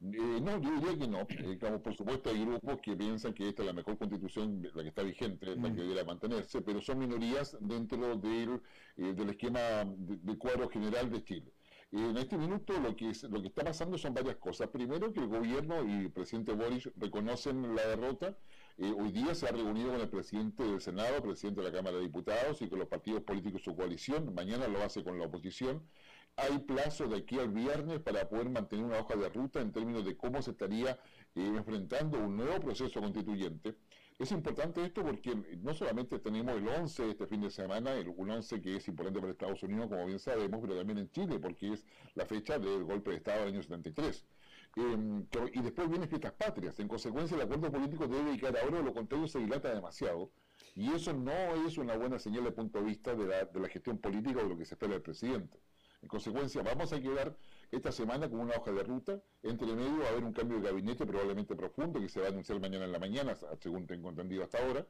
Eh, 0.00 0.40
no, 0.40 0.60
yo 0.60 0.70
diría 0.76 0.96
que 0.96 1.08
no. 1.08 1.26
Eh, 1.30 1.58
por 1.82 1.94
supuesto, 1.96 2.30
hay 2.30 2.44
grupos 2.44 2.78
que 2.80 2.96
piensan 2.96 3.34
que 3.34 3.48
esta 3.48 3.62
es 3.62 3.66
la 3.66 3.72
mejor 3.72 3.98
constitución, 3.98 4.62
la 4.72 4.82
que 4.82 4.88
está 4.88 5.02
vigente, 5.02 5.46
la 5.46 5.54
que 5.54 5.68
mm. 5.68 5.76
debería 5.76 6.04
mantenerse, 6.04 6.62
pero 6.62 6.80
son 6.80 7.00
minorías 7.00 7.56
dentro 7.60 8.16
del, 8.16 8.60
eh, 8.96 9.12
del 9.12 9.30
esquema 9.30 9.60
del 9.84 10.38
cuadro 10.38 10.68
general 10.70 11.10
de 11.10 11.24
Chile. 11.24 11.52
En 11.92 12.16
este 12.16 12.38
minuto 12.38 12.78
lo 12.78 12.94
que, 12.94 13.12
lo 13.28 13.42
que 13.42 13.48
está 13.48 13.64
pasando 13.64 13.98
son 13.98 14.14
varias 14.14 14.36
cosas. 14.36 14.68
Primero, 14.68 15.12
que 15.12 15.18
el 15.18 15.26
gobierno 15.26 15.84
y 15.84 16.04
el 16.04 16.12
presidente 16.12 16.52
Boris 16.52 16.88
reconocen 16.96 17.74
la 17.74 17.84
derrota 17.84 18.38
hoy 18.80 19.12
día 19.12 19.34
se 19.34 19.46
ha 19.46 19.50
reunido 19.52 19.92
con 19.92 20.00
el 20.00 20.08
presidente 20.08 20.62
del 20.62 20.80
Senado, 20.80 21.22
presidente 21.22 21.60
de 21.60 21.68
la 21.68 21.76
Cámara 21.76 21.96
de 21.96 22.02
Diputados 22.02 22.62
y 22.62 22.68
con 22.68 22.78
los 22.78 22.88
partidos 22.88 23.22
políticos 23.22 23.60
de 23.60 23.64
su 23.64 23.76
coalición. 23.76 24.34
Mañana 24.34 24.68
lo 24.68 24.82
hace 24.82 25.04
con 25.04 25.18
la 25.18 25.26
oposición. 25.26 25.82
Hay 26.36 26.58
plazo 26.60 27.06
de 27.06 27.18
aquí 27.18 27.38
al 27.38 27.50
viernes 27.50 28.00
para 28.00 28.26
poder 28.28 28.48
mantener 28.48 28.86
una 28.86 29.00
hoja 29.00 29.16
de 29.16 29.28
ruta 29.28 29.60
en 29.60 29.72
términos 29.72 30.06
de 30.06 30.16
cómo 30.16 30.40
se 30.40 30.52
estaría 30.52 30.92
eh, 31.34 31.52
enfrentando 31.56 32.18
un 32.18 32.38
nuevo 32.38 32.58
proceso 32.60 33.00
constituyente. 33.00 33.76
Es 34.18 34.32
importante 34.32 34.82
esto 34.82 35.02
porque 35.02 35.34
no 35.62 35.74
solamente 35.74 36.18
tenemos 36.18 36.56
el 36.56 36.68
11 36.68 37.10
este 37.10 37.26
fin 37.26 37.42
de 37.42 37.50
semana, 37.50 37.92
el, 37.92 38.08
un 38.08 38.30
11 38.30 38.62
que 38.62 38.76
es 38.76 38.88
importante 38.88 39.20
para 39.20 39.32
Estados 39.32 39.62
Unidos, 39.62 39.88
como 39.88 40.06
bien 40.06 40.18
sabemos, 40.18 40.60
pero 40.62 40.76
también 40.76 40.98
en 40.98 41.10
Chile, 41.10 41.38
porque 41.38 41.72
es 41.74 41.86
la 42.14 42.24
fecha 42.24 42.58
del 42.58 42.84
golpe 42.84 43.10
de 43.10 43.16
Estado 43.16 43.40
del 43.40 43.48
año 43.48 43.62
73. 43.62 44.24
Em, 44.76 45.26
y 45.52 45.62
después 45.62 45.88
vienen 45.88 46.08
fiestas 46.08 46.32
patrias. 46.32 46.78
En 46.78 46.88
consecuencia, 46.88 47.36
el 47.36 47.42
acuerdo 47.42 47.70
político 47.70 48.06
debe 48.06 48.24
dedicar 48.24 48.56
ahora, 48.58 48.80
lo 48.80 48.94
contrario 48.94 49.26
se 49.26 49.38
dilata 49.40 49.74
demasiado. 49.74 50.30
Y 50.74 50.92
eso 50.92 51.12
no 51.12 51.32
es 51.66 51.78
una 51.78 51.96
buena 51.96 52.18
señal 52.18 52.44
de 52.44 52.52
punto 52.52 52.78
de 52.78 52.84
vista 52.84 53.14
de 53.14 53.26
la, 53.26 53.44
de 53.44 53.60
la 53.60 53.68
gestión 53.68 53.98
política 53.98 54.40
o 54.40 54.42
de 54.44 54.48
lo 54.50 54.56
que 54.56 54.64
se 54.64 54.74
espera 54.74 54.92
del 54.92 55.02
presidente. 55.02 55.60
En 56.02 56.08
consecuencia, 56.08 56.62
vamos 56.62 56.92
a 56.92 57.00
quedar 57.00 57.36
esta 57.70 57.92
semana 57.92 58.28
con 58.30 58.40
una 58.40 58.54
hoja 58.56 58.72
de 58.72 58.82
ruta. 58.82 59.22
Entre 59.42 59.66
medio 59.74 59.98
va 59.98 60.06
a 60.06 60.10
haber 60.10 60.24
un 60.24 60.32
cambio 60.32 60.58
de 60.58 60.68
gabinete 60.68 61.04
probablemente 61.04 61.54
profundo 61.56 62.00
que 62.00 62.08
se 62.08 62.20
va 62.20 62.26
a 62.26 62.30
anunciar 62.30 62.60
mañana 62.60 62.84
en 62.84 62.92
la 62.92 62.98
mañana, 62.98 63.34
según 63.60 63.86
tengo 63.86 64.08
entendido 64.08 64.44
hasta 64.44 64.58
ahora. 64.64 64.86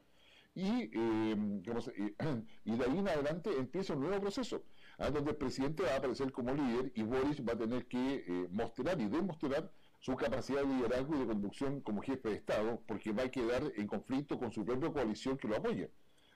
Y, 0.53 0.89
em, 0.97 1.61
y 2.65 2.75
de 2.75 2.85
ahí 2.85 2.97
en 2.97 3.07
adelante 3.07 3.49
empieza 3.57 3.93
un 3.93 4.01
nuevo 4.01 4.19
proceso, 4.19 4.63
donde 5.09 5.31
el 5.31 5.37
presidente 5.37 5.83
va 5.83 5.93
a 5.93 5.97
aparecer 5.97 6.31
como 6.31 6.53
líder 6.53 6.91
y 6.95 7.03
Boris 7.03 7.41
va 7.41 7.53
a 7.53 7.57
tener 7.57 7.87
que 7.87 8.25
eh, 8.27 8.47
mostrar 8.51 8.99
y 9.01 9.07
demostrar 9.07 9.71
su 9.99 10.15
capacidad 10.15 10.61
de 10.61 10.67
liderazgo 10.67 11.15
y 11.15 11.19
de 11.19 11.27
conducción 11.27 11.81
como 11.81 12.01
jefe 12.01 12.29
de 12.29 12.35
Estado, 12.35 12.81
porque 12.87 13.11
va 13.11 13.23
a 13.23 13.31
quedar 13.31 13.63
en 13.75 13.87
conflicto 13.87 14.37
con 14.37 14.51
su 14.51 14.65
propia 14.65 14.91
coalición 14.91 15.37
que 15.37 15.47
lo 15.47 15.57
apoya. 15.57 15.89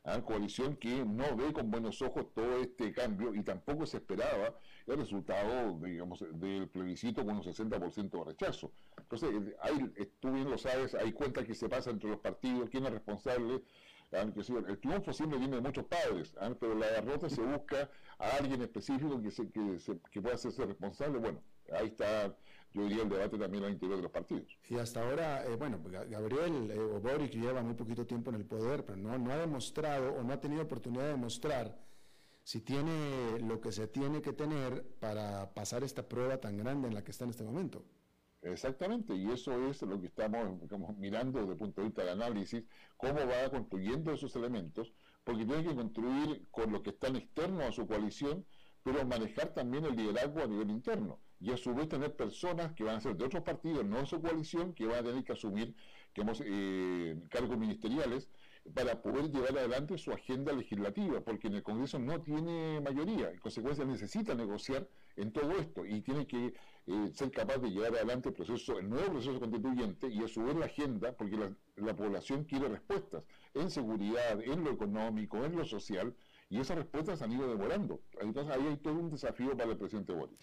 ¿ah? 0.05 0.21
coalición 0.21 0.75
que 0.77 1.03
no 1.03 1.35
ve 1.35 1.51
con 1.51 1.69
buenos 1.69 2.01
ojos 2.01 2.27
todo 2.33 2.57
este 2.61 2.93
cambio 2.93 3.33
y 3.33 3.43
tampoco 3.43 3.85
se 3.85 3.97
esperaba 3.97 4.57
el 4.87 4.97
resultado, 4.97 5.79
digamos, 5.79 6.23
del 6.33 6.69
plebiscito 6.69 7.25
con 7.25 7.37
un 7.37 7.43
60% 7.43 8.09
de 8.11 8.23
rechazo. 8.23 8.71
Entonces, 8.97 9.31
hay, 9.61 9.91
tú 10.19 10.31
bien 10.31 10.49
lo 10.49 10.57
sabes, 10.57 10.93
hay 10.93 11.11
cuentas 11.11 11.45
que 11.45 11.55
se 11.55 11.67
pasan 11.67 11.93
entre 11.93 12.09
los 12.09 12.19
partidos, 12.19 12.69
quién 12.69 12.85
es 12.85 12.91
responsable, 12.91 13.63
el 14.21 14.79
triunfo 14.79 15.13
siempre 15.13 15.39
viene 15.39 15.55
de 15.55 15.61
muchos 15.61 15.85
padres, 15.85 16.33
¿ah? 16.39 16.53
pero 16.59 16.75
la 16.75 16.87
derrota 16.87 17.29
se 17.29 17.41
busca 17.41 17.89
a 18.17 18.29
alguien 18.37 18.61
específico 18.61 19.21
que, 19.21 19.31
se, 19.31 19.49
que, 19.49 19.79
que 20.11 20.21
pueda 20.21 20.35
hacerse 20.35 20.65
responsable. 20.65 21.19
Bueno, 21.19 21.41
ahí 21.73 21.87
está, 21.87 22.35
yo 22.73 22.83
diría, 22.83 23.03
el 23.03 23.09
debate 23.09 23.37
también 23.37 23.63
al 23.63 23.71
interior 23.71 23.97
de 23.97 24.03
los 24.03 24.11
partidos. 24.11 24.57
Y 24.69 24.77
hasta 24.77 25.07
ahora, 25.07 25.45
eh, 25.45 25.55
bueno, 25.55 25.79
Gabriel 26.09 26.71
eh, 26.71 26.79
o 26.79 26.99
Boric 26.99 27.33
lleva 27.33 27.61
muy 27.61 27.73
poquito 27.73 28.05
tiempo 28.05 28.29
en 28.29 28.37
el 28.37 28.45
poder, 28.45 28.85
pero 28.85 28.97
no, 28.97 29.17
no 29.17 29.31
ha 29.31 29.37
demostrado 29.37 30.13
o 30.13 30.23
no 30.23 30.33
ha 30.33 30.39
tenido 30.39 30.63
oportunidad 30.63 31.03
de 31.03 31.09
demostrar 31.09 31.77
si 32.43 32.61
tiene 32.61 33.39
lo 33.39 33.59
que 33.59 33.71
se 33.71 33.87
tiene 33.87 34.21
que 34.21 34.31
tener 34.31 34.85
para 34.99 35.51
pasar 35.53 35.83
esta 35.83 36.07
prueba 36.07 36.37
tan 36.37 36.57
grande 36.57 36.87
en 36.87 36.93
la 36.93 37.03
que 37.03 37.11
está 37.11 37.23
en 37.23 37.31
este 37.31 37.43
momento. 37.43 37.83
Exactamente, 38.45 39.15
y 39.15 39.27
eso 39.31 39.69
es 39.69 39.81
lo 39.81 39.99
que 39.99 40.05
estamos 40.05 40.59
mirando 40.97 41.39
desde 41.39 41.53
el 41.53 41.57
punto 41.57 41.81
de 41.81 41.87
vista 41.87 42.03
del 42.03 42.21
análisis, 42.21 42.63
cómo 42.95 43.15
va 43.15 43.49
construyendo 43.49 44.11
esos 44.13 44.35
elementos, 44.35 44.93
porque 45.23 45.45
tiene 45.45 45.63
que 45.63 45.73
construir 45.73 46.45
con 46.51 46.71
lo 46.71 46.83
que 46.83 46.91
están 46.91 47.15
externo 47.15 47.63
a 47.63 47.71
su 47.71 47.87
coalición, 47.87 48.45
pero 48.83 49.03
manejar 49.03 49.55
también 49.55 49.85
el 49.85 49.95
liderazgo 49.95 50.43
a 50.43 50.47
nivel 50.47 50.69
interno, 50.69 51.19
y 51.39 51.51
a 51.53 51.57
su 51.57 51.73
vez 51.73 51.89
tener 51.89 52.15
personas 52.15 52.73
que 52.73 52.83
van 52.83 52.97
a 52.97 53.01
ser 53.01 53.17
de 53.17 53.25
otros 53.25 53.41
partidos, 53.41 53.83
no 53.83 53.97
de 54.01 54.05
su 54.05 54.21
coalición, 54.21 54.73
que 54.73 54.85
van 54.85 54.99
a 54.99 55.03
tener 55.03 55.23
que 55.23 55.33
asumir 55.33 55.75
eh, 56.15 57.19
cargos 57.31 57.57
ministeriales, 57.57 58.29
para 58.73 59.01
poder 59.01 59.31
llevar 59.31 59.57
adelante 59.57 59.97
su 59.97 60.11
agenda 60.11 60.51
legislativa, 60.51 61.21
porque 61.21 61.47
en 61.47 61.55
el 61.55 61.63
Congreso 61.63 61.99
no 61.99 62.21
tiene 62.21 62.81
mayoría, 62.81 63.29
en 63.31 63.39
consecuencia 63.39 63.85
necesita 63.85 64.33
negociar 64.33 64.87
en 65.15 65.31
todo 65.31 65.51
esto 65.51 65.85
y 65.85 66.01
tiene 66.01 66.25
que 66.25 66.53
eh, 66.87 67.09
ser 67.13 67.31
capaz 67.31 67.57
de 67.57 67.71
llevar 67.71 67.95
adelante 67.95 68.29
el 68.29 68.35
proceso, 68.35 68.77
el 68.77 68.87
nuevo 68.87 69.13
proceso 69.13 69.39
constituyente 69.39 70.07
y 70.07 70.23
a 70.23 70.27
su 70.27 70.43
vez 70.43 70.55
la 70.55 70.65
agenda, 70.65 71.13
porque 71.13 71.35
la, 71.77 71.95
población 71.95 72.43
quiere 72.43 72.69
respuestas 72.69 73.23
en 73.55 73.71
seguridad, 73.71 74.39
en 74.41 74.63
lo 74.63 74.71
económico, 74.71 75.43
en 75.43 75.55
lo 75.55 75.65
social, 75.65 76.15
y 76.47 76.59
esas 76.59 76.77
respuestas 76.77 77.23
han 77.23 77.31
ido 77.31 77.49
demorando. 77.49 78.01
Entonces 78.21 78.55
ahí 78.55 78.67
hay 78.67 78.77
todo 78.77 78.93
un 78.93 79.09
desafío 79.09 79.57
para 79.57 79.71
el 79.71 79.77
presidente 79.77 80.13
Boric. 80.13 80.39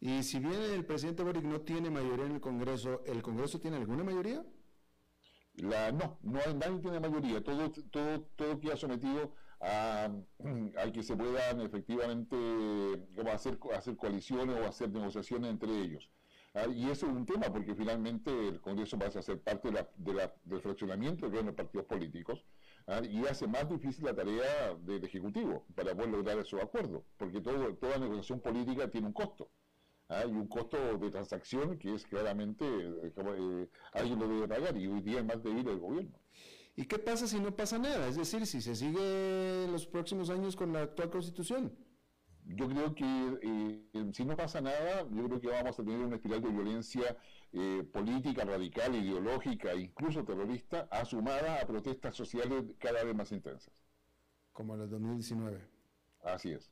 Y 0.00 0.22
si 0.22 0.38
bien 0.38 0.60
el 0.60 0.84
presidente 0.84 1.22
Boric 1.22 1.44
no 1.44 1.62
tiene 1.62 1.88
mayoría 1.88 2.26
en 2.26 2.32
el 2.32 2.40
Congreso, 2.40 3.02
¿el 3.06 3.22
Congreso 3.22 3.58
tiene 3.58 3.78
alguna 3.78 4.04
mayoría? 4.04 4.44
La, 5.54 5.92
no, 5.92 6.18
no 6.22 6.40
hay, 6.44 6.54
nadie 6.54 6.78
tiene 6.80 7.00
mayoría, 7.00 7.42
todo, 7.42 7.70
todo, 7.90 8.20
todo 8.36 8.60
queda 8.60 8.76
sometido 8.76 9.34
a, 9.60 10.10
que 10.92 11.02
se 11.02 11.16
puedan 11.16 11.60
efectivamente 11.60 12.36
hacer, 13.32 13.58
hacer 13.74 13.96
coaliciones 13.96 14.56
o 14.58 14.66
hacer 14.66 14.90
negociaciones 14.90 15.50
entre 15.50 15.70
ellos. 15.70 16.10
Ah, 16.52 16.66
y 16.66 16.90
eso 16.90 17.06
es 17.06 17.12
un 17.12 17.26
tema 17.26 17.46
porque 17.52 17.76
finalmente 17.76 18.30
el 18.48 18.60
Congreso 18.60 18.98
pasa 18.98 19.20
a 19.20 19.22
ser 19.22 19.40
parte 19.40 19.70
del 19.70 20.60
fraccionamiento 20.60 21.30
de 21.30 21.44
los 21.44 21.54
partidos 21.54 21.86
políticos 21.86 22.44
ah, 22.88 23.00
y 23.08 23.24
hace 23.26 23.46
más 23.46 23.68
difícil 23.68 24.04
la 24.04 24.14
tarea 24.16 24.74
del 24.80 25.04
Ejecutivo 25.04 25.64
para 25.76 25.94
poder 25.94 26.10
lograr 26.10 26.38
esos 26.38 26.60
acuerdos, 26.60 27.04
porque 27.16 27.40
todo, 27.40 27.72
toda 27.76 27.98
negociación 27.98 28.40
política 28.40 28.90
tiene 28.90 29.06
un 29.06 29.12
costo. 29.12 29.48
Hay 30.08 30.26
un 30.32 30.48
costo 30.48 30.98
de 30.98 31.10
transacción 31.12 31.78
que 31.78 31.94
es 31.94 32.04
claramente, 32.04 32.64
eh, 32.66 33.12
eh, 33.16 33.68
alguien 33.92 34.18
lo 34.18 34.26
debe 34.26 34.48
pagar 34.48 34.76
y 34.76 34.88
hoy 34.88 35.02
día 35.02 35.20
es 35.20 35.24
más 35.24 35.40
débil 35.40 35.68
el 35.68 35.78
gobierno. 35.78 36.18
¿Y 36.76 36.86
qué 36.86 36.98
pasa 36.98 37.26
si 37.26 37.38
no 37.40 37.54
pasa 37.54 37.78
nada? 37.78 38.06
Es 38.08 38.16
decir, 38.16 38.46
si 38.46 38.60
se 38.60 38.74
sigue 38.74 39.66
los 39.70 39.86
próximos 39.86 40.30
años 40.30 40.56
con 40.56 40.72
la 40.72 40.82
actual 40.82 41.10
constitución. 41.10 41.76
Yo 42.44 42.68
creo 42.68 42.94
que 42.94 43.38
eh, 43.42 44.10
si 44.12 44.24
no 44.24 44.36
pasa 44.36 44.60
nada, 44.60 45.06
yo 45.10 45.26
creo 45.26 45.40
que 45.40 45.48
vamos 45.48 45.78
a 45.78 45.84
tener 45.84 46.00
una 46.00 46.16
espiral 46.16 46.40
de 46.40 46.48
violencia 46.48 47.16
política, 47.92 48.44
radical, 48.44 48.94
ideológica, 48.94 49.74
incluso 49.74 50.24
terrorista, 50.24 50.88
asumada 50.90 51.60
a 51.60 51.66
protestas 51.66 52.14
sociales 52.14 52.64
cada 52.78 53.02
vez 53.02 53.14
más 53.14 53.32
intensas. 53.32 53.72
Como 54.52 54.74
en 54.76 54.82
el 54.82 54.90
2019. 54.90 55.60
Así 56.22 56.52
es. 56.52 56.70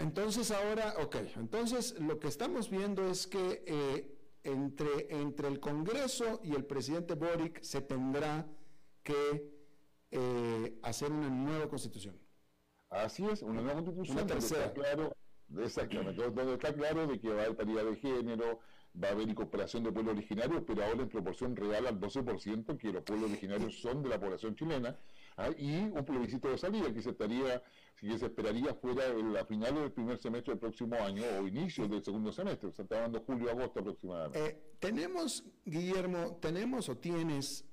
Entonces 0.00 0.50
ahora, 0.50 0.94
ok, 1.02 1.16
entonces 1.36 1.98
lo 1.98 2.20
que 2.20 2.28
estamos 2.28 2.70
viendo 2.70 3.08
es 3.10 3.26
que 3.26 3.64
eh, 3.66 4.15
entre, 4.46 5.06
entre 5.10 5.48
el 5.48 5.60
Congreso 5.60 6.40
y 6.42 6.54
el 6.54 6.64
presidente 6.64 7.14
Boric 7.14 7.62
se 7.62 7.80
tendrá 7.80 8.46
que 9.02 9.52
eh, 10.10 10.78
hacer 10.82 11.10
una 11.12 11.28
nueva 11.28 11.68
constitución. 11.68 12.18
Así 12.90 13.26
es, 13.26 13.42
una 13.42 13.60
nueva 13.60 13.82
constitución. 13.82 14.18
Una 14.18 14.26
tercera. 14.26 14.66
Está 14.66 14.74
claro, 14.74 15.16
exactamente, 15.58 16.22
donde 16.22 16.54
está 16.54 16.72
claro 16.72 17.06
de 17.06 17.18
que 17.18 17.28
va 17.28 17.42
a 17.42 17.44
haber 17.44 17.56
paridad 17.56 17.84
de 17.84 17.96
género, 17.96 18.60
va 19.02 19.08
a 19.08 19.10
haber 19.12 19.28
incorporación 19.28 19.82
de 19.82 19.92
pueblos 19.92 20.14
originarios, 20.14 20.62
pero 20.66 20.84
ahora 20.84 21.02
en 21.02 21.08
proporción 21.08 21.56
real 21.56 21.86
al 21.86 22.00
12%, 22.00 22.78
que 22.78 22.92
los 22.92 23.02
pueblos 23.02 23.30
originarios 23.30 23.80
son 23.80 24.02
de 24.02 24.08
la 24.08 24.20
población 24.20 24.54
chilena, 24.54 24.96
¿ah? 25.36 25.50
y 25.56 25.76
un 25.76 26.04
plebiscito 26.04 26.48
de 26.48 26.58
salida 26.58 26.92
que 26.92 27.02
se 27.02 27.10
estaría 27.10 27.62
que 27.96 28.18
se 28.18 28.26
esperaría 28.26 28.74
fuera 28.74 29.08
la 29.14 29.44
final 29.46 29.74
del 29.74 29.90
primer 29.90 30.18
semestre 30.18 30.52
del 30.52 30.60
próximo 30.60 30.96
año 30.96 31.22
o 31.40 31.46
inicio 31.46 31.88
del 31.88 32.04
segundo 32.04 32.30
semestre, 32.30 32.70
se 32.70 32.82
está 32.82 32.96
hablando 32.96 33.22
julio-agosto 33.22 33.80
aproximadamente. 33.80 34.46
Eh, 34.46 34.62
tenemos, 34.78 35.44
Guillermo, 35.64 36.38
tenemos 36.40 36.90
o 36.90 36.98
tienes 36.98 37.64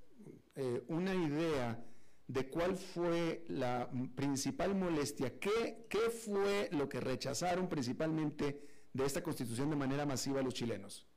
eh, 0.55 0.81
una 0.87 1.13
idea 1.13 1.83
de 2.25 2.49
cuál 2.49 2.77
fue 2.77 3.43
la 3.49 3.91
principal 4.15 4.75
molestia, 4.75 5.37
¿Qué, 5.39 5.85
qué 5.89 6.09
fue 6.09 6.69
lo 6.71 6.87
que 6.87 7.01
rechazaron 7.01 7.67
principalmente 7.67 8.61
de 8.93 9.05
esta 9.05 9.23
constitución 9.23 9.69
de 9.69 9.75
manera 9.75 10.05
masiva 10.05 10.41
los 10.41 10.53
chilenos. 10.53 11.07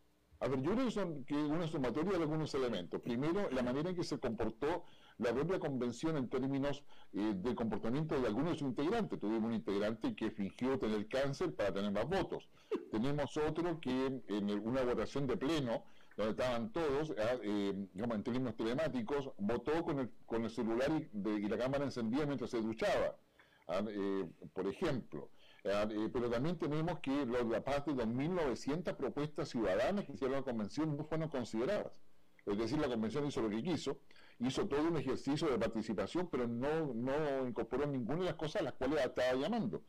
A 0.40 0.48
ver, 0.48 0.60
yo 0.62 0.72
creo 0.72 0.86
que, 0.86 0.90
son, 0.90 1.24
que 1.24 1.34
una 1.34 1.66
sumatoria 1.66 2.12
de 2.12 2.22
algunos 2.22 2.52
elementos. 2.54 3.00
Primero, 3.00 3.50
la 3.50 3.62
manera 3.62 3.90
en 3.90 3.96
que 3.96 4.04
se 4.04 4.18
comportó 4.18 4.84
la 5.18 5.32
propia 5.32 5.58
convención 5.58 6.16
en 6.16 6.28
términos 6.28 6.82
eh, 7.12 7.32
de 7.34 7.54
comportamiento 7.54 8.20
de 8.20 8.26
algunos 8.26 8.52
de 8.52 8.58
sus 8.58 8.68
integrantes. 8.68 9.18
Tuvimos 9.18 9.44
un 9.44 9.54
integrante 9.54 10.14
que 10.14 10.30
fingió 10.30 10.78
tener 10.78 11.08
cáncer 11.08 11.54
para 11.54 11.72
tener 11.72 11.90
más 11.90 12.06
votos. 12.06 12.48
Tenemos 12.92 13.36
otro 13.36 13.80
que 13.80 14.22
en 14.28 14.50
una 14.50 14.82
votación 14.82 15.26
de 15.26 15.36
pleno, 15.36 15.84
donde 16.16 16.32
estaban 16.32 16.72
todos, 16.72 17.14
ah, 17.18 17.36
eh, 17.42 17.88
digamos, 17.92 18.16
en 18.16 18.22
términos 18.24 18.56
telemáticos, 18.56 19.30
votó 19.38 19.82
con 19.84 20.00
el, 20.00 20.10
con 20.26 20.44
el 20.44 20.50
celular 20.50 20.90
y, 20.90 21.48
la 21.48 21.58
cámara 21.58 21.84
encendida 21.84 22.26
mientras 22.26 22.50
se 22.50 22.60
duchaba. 22.60 23.16
Ah, 23.68 23.82
eh, 23.88 24.26
por 24.52 24.66
ejemplo. 24.66 25.30
Ah, 25.64 25.88
pero 26.12 26.30
también 26.30 26.56
tenemos 26.58 27.00
que 27.00 27.26
la 27.26 27.64
parte 27.64 27.92
de 27.92 28.04
2.900 28.04 28.94
propuestas 28.94 29.48
ciudadanas 29.48 30.04
que 30.04 30.12
hicieron 30.12 30.36
la 30.36 30.42
convención 30.42 30.96
no 30.96 31.04
fueron 31.04 31.28
consideradas. 31.28 31.92
Es 32.46 32.56
decir, 32.56 32.78
la 32.78 32.86
convención 32.86 33.26
hizo 33.26 33.42
lo 33.42 33.50
que 33.50 33.60
quiso, 33.62 33.98
hizo 34.40 34.66
todo 34.66 34.82
un 34.82 34.96
ejercicio 34.96 35.48
de 35.48 35.58
participación, 35.58 36.28
pero 36.30 36.46
no, 36.46 36.92
no 36.94 37.46
incorporó 37.46 37.86
ninguna 37.86 38.20
de 38.20 38.24
las 38.26 38.34
cosas 38.34 38.62
a 38.62 38.64
las 38.64 38.74
cuales 38.74 39.04
estaba 39.04 39.34
llamando. 39.34 39.82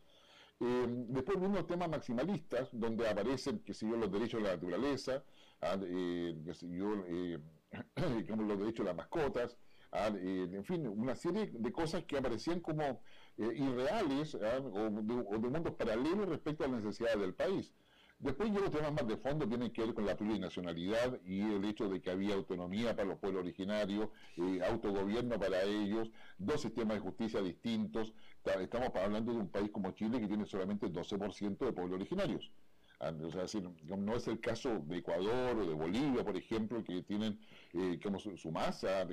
Eh, 0.59 0.85
después 1.09 1.39
vino 1.39 1.65
temas 1.65 1.89
maximalistas, 1.89 2.69
donde 2.71 3.07
aparecen, 3.07 3.59
que 3.59 3.73
yo, 3.73 3.95
los 3.95 4.11
derechos 4.11 4.41
de 4.41 4.47
la 4.47 4.55
naturaleza, 4.55 5.23
ah, 5.61 5.77
eh, 5.83 6.35
que 6.43 6.53
sé 6.53 6.67
yo, 6.69 7.03
eh, 7.07 7.39
los 7.95 8.59
derechos 8.59 8.79
de 8.79 8.83
las 8.85 8.95
mascotas, 8.95 9.57
ah, 9.91 10.07
en 10.07 10.63
fin, 10.65 10.87
una 10.87 11.15
serie 11.15 11.51
de 11.53 11.71
cosas 11.71 12.05
que 12.05 12.17
aparecían 12.17 12.59
como 12.59 13.01
irreales 13.37 14.35
ah, 14.35 14.59
o, 14.59 14.89
de, 14.89 15.13
o 15.13 15.37
de 15.37 15.49
mundos 15.49 15.75
paralelos 15.75 16.27
respecto 16.27 16.63
a 16.63 16.67
las 16.67 16.83
necesidades 16.83 17.19
del 17.19 17.35
país. 17.35 17.73
Después 18.19 18.51
yo 18.51 18.61
los 18.61 18.71
temas 18.71 18.91
más 18.91 19.07
de 19.07 19.17
fondo 19.17 19.47
tienen 19.47 19.71
que 19.71 19.83
ver 19.83 19.93
con 19.93 20.05
la 20.05 20.17
plurinacionalidad 20.17 21.19
y 21.23 21.41
el 21.41 21.63
hecho 21.65 21.87
de 21.87 22.01
que 22.01 22.09
había 22.09 22.33
autonomía 22.33 22.95
para 22.95 23.09
los 23.09 23.19
pueblos 23.19 23.41
originarios, 23.43 24.09
eh, 24.37 24.59
autogobierno 24.67 25.39
para 25.39 25.61
ellos, 25.63 26.09
dos 26.39 26.61
sistemas 26.61 26.95
de 26.95 27.01
justicia 27.01 27.41
distintos. 27.41 28.13
Estamos 28.43 28.89
hablando 28.95 29.33
de 29.33 29.39
un 29.39 29.49
país 29.49 29.69
como 29.71 29.91
Chile 29.91 30.19
que 30.19 30.27
tiene 30.27 30.45
solamente 30.45 30.87
12% 30.87 31.57
de 31.57 31.73
pueblos 31.73 31.95
originarios. 31.95 32.51
Ah, 32.99 33.13
o 33.21 33.29
sea, 33.29 33.61
no 33.95 34.15
es 34.15 34.27
el 34.27 34.39
caso 34.39 34.79
de 34.87 34.97
Ecuador 34.97 35.55
o 35.55 35.65
de 35.67 35.73
Bolivia, 35.75 36.23
por 36.23 36.35
ejemplo, 36.35 36.83
que 36.83 37.03
tienen 37.03 37.39
eh, 37.73 37.99
como 38.01 38.17
su, 38.17 38.51
masa 38.51 39.07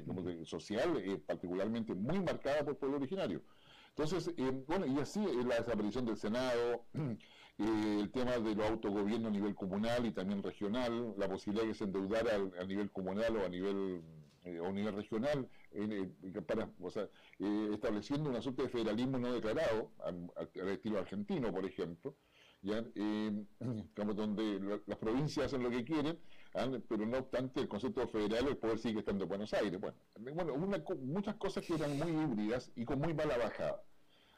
social 0.44 0.96
eh, 0.96 1.18
particularmente 1.18 1.94
muy 1.94 2.18
marcada 2.20 2.64
por 2.64 2.78
pueblo 2.78 2.96
originario. 2.96 3.42
Entonces, 3.90 4.32
eh, 4.38 4.64
bueno, 4.66 4.86
y 4.86 4.98
así 4.98 5.20
la 5.46 5.57
desaparición 5.57 6.07
del 6.07 6.16
Senado, 6.16 6.86
el 7.59 8.11
tema 8.11 8.38
del 8.38 8.61
autogobierno 8.62 9.28
a 9.28 9.30
nivel 9.30 9.55
comunal 9.55 10.07
y 10.07 10.12
también 10.12 10.42
regional, 10.42 11.14
la 11.16 11.28
posibilidad 11.28 11.64
de 11.64 11.72
que 11.72 11.78
se 11.78 11.84
endeudara 11.84 12.36
a, 12.61 12.64
nivel 12.64 12.90
comunal 12.90 13.36
o 13.36 13.44
a 13.44 13.48
nivel 13.48 14.02
o 14.61 14.66
a 14.66 14.72
nivel 14.72 14.94
regional, 14.94 15.48
para, 16.46 16.68
o 16.80 16.90
sea, 16.90 17.09
estableciendo 17.72 18.28
una 18.28 18.42
suerte 18.42 18.62
de 18.62 18.68
federalismo 18.68 19.18
no 19.18 19.32
declarado, 19.32 19.90
al 20.05 20.68
estilo 20.68 20.98
argentino, 20.98 21.50
por 21.52 21.64
ejemplo, 21.64 22.14
¿ya? 22.64 22.84
Eh, 22.94 23.44
donde 24.16 24.80
las 24.86 24.98
provincias 24.98 25.46
hacen 25.46 25.62
lo 25.62 25.70
que 25.70 25.84
quieren, 25.84 26.18
¿ah? 26.55 26.66
pero 26.88 27.07
no 27.07 27.18
obstante 27.18 27.61
el 27.61 27.68
concepto 27.68 28.09
federal, 28.09 28.48
el 28.48 28.57
poder 28.57 28.78
sigue 28.78 29.00
estando 29.00 29.24
en 29.24 29.28
Buenos 29.28 29.52
Aires. 29.55 29.78
Bueno, 29.80 29.96
bueno 30.34 30.57
muchas 31.02 31.36
cosas 31.36 31.64
que 31.64 31.74
eran 31.74 31.96
muy 31.98 32.11
híbridas 32.11 32.72
y 32.74 32.84
con 32.84 32.98
muy 32.98 33.14
mala 33.14 33.36
bajada. 33.38 33.82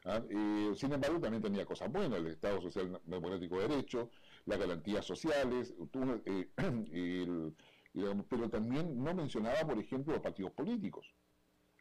¿Ah? 0.07 0.23
Eh, 0.29 0.73
sin 0.77 0.93
embargo, 0.93 1.21
también 1.21 1.43
tenía 1.43 1.67
cosas 1.67 1.91
buenas, 1.93 2.19
el 2.19 2.29
Estado 2.29 2.61
Social 2.61 3.01
Democrático 3.05 3.59
de 3.59 3.69
Derecho, 3.69 4.11
las 4.47 4.59
garantías 4.59 5.05
sociales, 5.05 5.75
eh, 6.23 6.49
pero 8.29 8.51
también 8.51 9.03
no 9.03 9.15
mencionaba, 9.15 9.61
por 9.67 9.79
ejemplo, 9.79 10.15
los 10.15 10.23
partidos 10.23 10.53
políticos, 10.53 11.13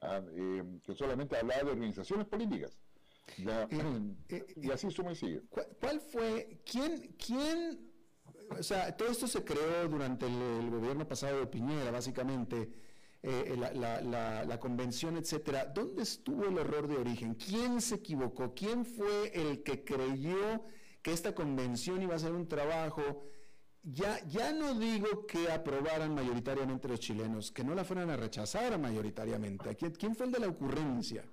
¿ah? 0.01 0.21
eh, 0.34 0.63
que 0.84 0.95
solamente 0.95 1.38
hablaba 1.38 1.63
de 1.63 1.71
organizaciones 1.71 2.28
políticas. 2.28 2.78
Ya, 3.38 3.67
y 4.61 4.71
así 4.71 4.91
suma 4.91 5.11
y 5.11 5.15
sigue. 5.15 5.41
¿Cuál, 5.80 5.99
fue, 5.99 6.61
quién, 6.69 7.15
quién, 7.17 7.91
o 8.49 8.63
sea, 8.63 8.95
todo 8.95 9.09
esto 9.09 9.28
se 9.28 9.43
creó 9.43 9.88
durante 9.88 10.26
el, 10.28 10.69
gobierno 10.69 11.07
pasado 11.07 11.39
de 11.39 11.47
Piñera, 11.47 11.91
básicamente, 11.91 12.69
eh, 13.28 13.55
la, 13.57 14.45
la, 14.45 14.59
convención, 14.59 15.17
etcétera. 15.17 15.65
¿Dónde 15.65 16.03
estuvo 16.03 16.45
el 16.45 16.59
error 16.59 16.88
de 16.88 16.97
origen? 16.97 17.34
¿Quién 17.34 17.82
se 17.82 17.95
equivocó? 17.95 18.53
¿Quién 18.53 18.86
fue 18.86 19.32
el 19.34 19.63
que 19.63 19.84
creyó 19.84 20.63
que 21.01 21.11
esta 21.11 21.34
convención 21.34 22.03
iba 22.03 22.13
a 22.13 22.19
ser 22.19 22.34
un 22.34 22.47
trabajo? 22.47 23.23
Ya, 23.82 24.23
ya 24.28 24.53
no 24.53 24.78
digo 24.78 25.26
que 25.26 25.51
aprobaran 25.51 26.13
mayoritariamente 26.13 26.88
los 26.88 26.99
chilenos, 26.99 27.51
que 27.51 27.63
no 27.63 27.73
la 27.73 27.84
fueran 27.84 28.11
a 28.11 28.17
rechazar 28.17 28.78
mayoritariamente. 28.78 29.76
¿Quién 29.76 30.15
fue 30.15 30.28
el 30.28 30.32
de 30.32 30.39
la 30.39 30.47
ocurrencia? 30.47 31.23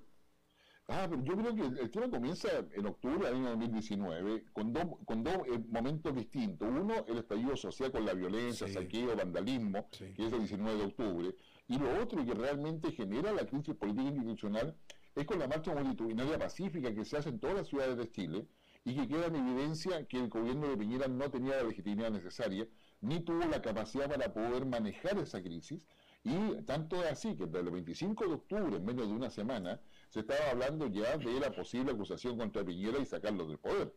Ah, 0.89 1.07
pero 1.09 1.23
yo 1.23 1.37
creo 1.37 1.55
que 1.55 1.81
el, 1.81 1.91
tema 1.91 2.11
comienza 2.11 2.49
en 2.73 2.87
octubre 2.87 3.27
del 3.27 3.37
año 3.37 3.51
2019 3.51 4.45
con 4.53 4.73
dos 4.73 4.85
con 5.07 5.23
dos 5.23 5.35
eh, 5.47 5.59
momentos 5.69 6.15
distintos. 6.15 6.69
Uno, 6.69 7.05
el 7.07 7.19
estallido 7.19 7.57
social 7.57 7.93
con 7.93 8.05
la 8.05 8.15
violencia, 8.15 8.67
saqueo, 8.67 9.17
vandalismo, 9.17 9.89
que 9.91 10.27
es 10.27 10.33
el 10.33 10.41
19 10.41 10.79
de 10.79 10.85
octubre. 10.85 11.35
Y 11.73 11.79
lo 11.79 12.03
otro 12.03 12.23
que 12.27 12.35
realmente 12.35 12.93
genera 12.93 13.33
la 13.33 13.47
crisis 13.47 13.75
política 13.75 14.11
institucional 14.11 14.77
es 15.15 15.25
con 15.25 15.39
la 15.39 15.49
marcha 15.49 15.75
multitudinaria 15.75 16.39
pacífica 16.39 16.95
que 16.95 17.07
se 17.07 17.17
hace 17.17 17.31
en 17.31 17.41
todas 17.41 17.57
las 17.57 17.69
ciudades 17.69 17.97
de 17.97 18.11
Chile 18.11 18.47
y 18.85 18.95
que 18.95 19.09
queda 19.09 19.29
en 19.29 19.37
evidencia 19.37 20.07
que 20.07 20.19
el 20.19 20.29
gobierno 20.29 20.69
de 20.69 20.77
Piñera 20.77 21.09
no 21.09 21.31
tenía 21.31 21.57
la 21.57 21.63
legitimidad 21.63 22.11
necesaria 22.11 22.69
ni 23.01 23.21
tuvo 23.21 23.47
la 23.47 23.63
capacidad 23.63 24.07
para 24.07 24.35
poder 24.35 24.67
manejar 24.67 25.17
esa 25.17 25.43
crisis. 25.43 25.87
Y 26.25 26.61
tanto 26.67 27.03
es 27.03 27.11
así 27.11 27.35
que 27.37 27.47
desde 27.47 27.61
el 27.61 27.71
25 27.71 28.27
de 28.27 28.35
octubre, 28.35 28.77
en 28.77 28.85
menos 28.85 29.09
de 29.09 29.15
una 29.15 29.31
semana, 29.31 29.81
se 30.11 30.21
estaba 30.21 30.51
hablando 30.51 30.89
ya 30.89 31.17
de 31.17 31.41
la 31.41 31.53
posible 31.53 31.93
acusación 31.93 32.37
contra 32.37 32.63
Piñera 32.63 32.99
y 32.99 33.07
sacarlo 33.07 33.47
del 33.47 33.57
poder. 33.57 33.95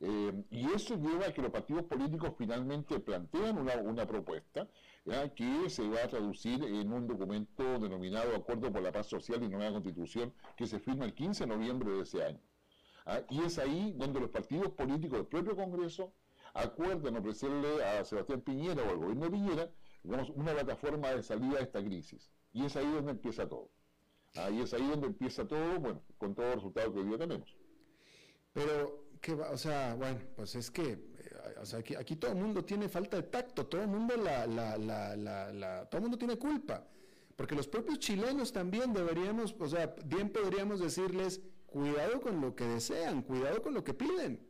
Eh, 0.00 0.44
y 0.50 0.70
eso 0.70 0.96
lleva 0.96 1.26
a 1.26 1.32
que 1.32 1.42
los 1.42 1.50
partidos 1.50 1.84
políticos 1.84 2.32
finalmente 2.38 3.00
plantean 3.00 3.58
una, 3.58 4.06
propuesta 4.06 4.68
que 5.34 5.70
se 5.70 5.88
va 5.88 6.04
a 6.04 6.08
traducir 6.08 6.62
en 6.62 6.92
un 6.92 7.06
documento 7.06 7.78
denominado 7.78 8.36
Acuerdo 8.36 8.72
por 8.72 8.82
la 8.82 8.92
Paz 8.92 9.06
Social 9.06 9.42
y 9.42 9.48
Nueva 9.48 9.72
Constitución 9.72 10.32
que 10.56 10.66
se 10.66 10.78
firma 10.78 11.04
el 11.04 11.14
15 11.14 11.44
de 11.44 11.54
noviembre 11.54 11.90
de 11.92 12.02
ese 12.02 12.24
año. 12.24 12.40
¿ah? 13.06 13.20
Y 13.30 13.42
es 13.42 13.58
ahí 13.58 13.94
donde 13.96 14.20
los 14.20 14.30
partidos 14.30 14.70
políticos 14.72 15.18
del 15.18 15.26
propio 15.26 15.56
Congreso 15.56 16.12
acuerdan 16.54 17.16
ofrecerle 17.16 17.84
a 17.84 18.04
Sebastián 18.04 18.40
Piñera 18.40 18.82
o 18.82 18.90
al 18.90 18.96
gobierno 18.96 19.24
de 19.24 19.30
Piñera 19.30 19.70
digamos, 20.02 20.30
una 20.30 20.52
plataforma 20.52 21.10
de 21.12 21.22
salida 21.22 21.58
a 21.58 21.62
esta 21.62 21.82
crisis. 21.82 22.30
Y 22.52 22.64
es 22.64 22.76
ahí 22.76 22.90
donde 22.90 23.12
empieza 23.12 23.48
todo. 23.48 23.70
Ahí 24.36 24.60
es 24.60 24.72
ahí 24.74 24.86
donde 24.86 25.06
empieza 25.06 25.46
todo, 25.46 25.80
bueno, 25.80 26.02
con 26.18 26.34
todos 26.34 26.48
los 26.48 26.56
resultados 26.56 26.92
que 26.92 27.00
hoy 27.00 27.06
día 27.06 27.18
tenemos. 27.18 27.56
Pero, 28.52 29.04
¿qué 29.20 29.34
va? 29.34 29.50
O 29.50 29.56
sea, 29.56 29.94
bueno, 29.94 30.20
pues 30.36 30.54
es 30.54 30.70
que, 30.70 30.98
o 31.60 31.66
sea, 31.66 31.80
aquí, 31.80 31.94
aquí, 31.94 32.16
todo 32.16 32.32
el 32.32 32.38
mundo 32.38 32.64
tiene 32.64 32.88
falta 32.88 33.16
de 33.16 33.24
tacto, 33.24 33.66
todo 33.66 33.82
el 33.82 33.88
mundo 33.88 34.16
la, 34.16 34.46
la, 34.46 34.76
la, 34.76 35.16
la, 35.16 35.86
todo 35.86 35.98
el 35.98 36.02
mundo 36.02 36.18
tiene 36.18 36.36
culpa. 36.36 36.86
Porque 37.36 37.54
los 37.54 37.68
propios 37.68 37.98
chilenos 38.00 38.52
también 38.52 38.92
deberíamos, 38.92 39.54
o 39.58 39.68
sea, 39.68 39.94
bien 40.04 40.30
podríamos 40.30 40.80
decirles, 40.80 41.40
cuidado 41.66 42.20
con 42.20 42.40
lo 42.40 42.54
que 42.56 42.64
desean, 42.64 43.22
cuidado 43.22 43.62
con 43.62 43.74
lo 43.74 43.84
que 43.84 43.94
piden. 43.94 44.44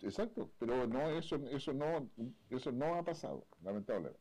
Exacto, 0.00 0.52
pero 0.58 0.86
no, 0.86 1.10
eso, 1.10 1.36
eso 1.50 1.72
no, 1.72 2.08
eso 2.50 2.70
no 2.72 2.94
ha 2.94 3.04
pasado, 3.04 3.46
lamentablemente. 3.62 4.20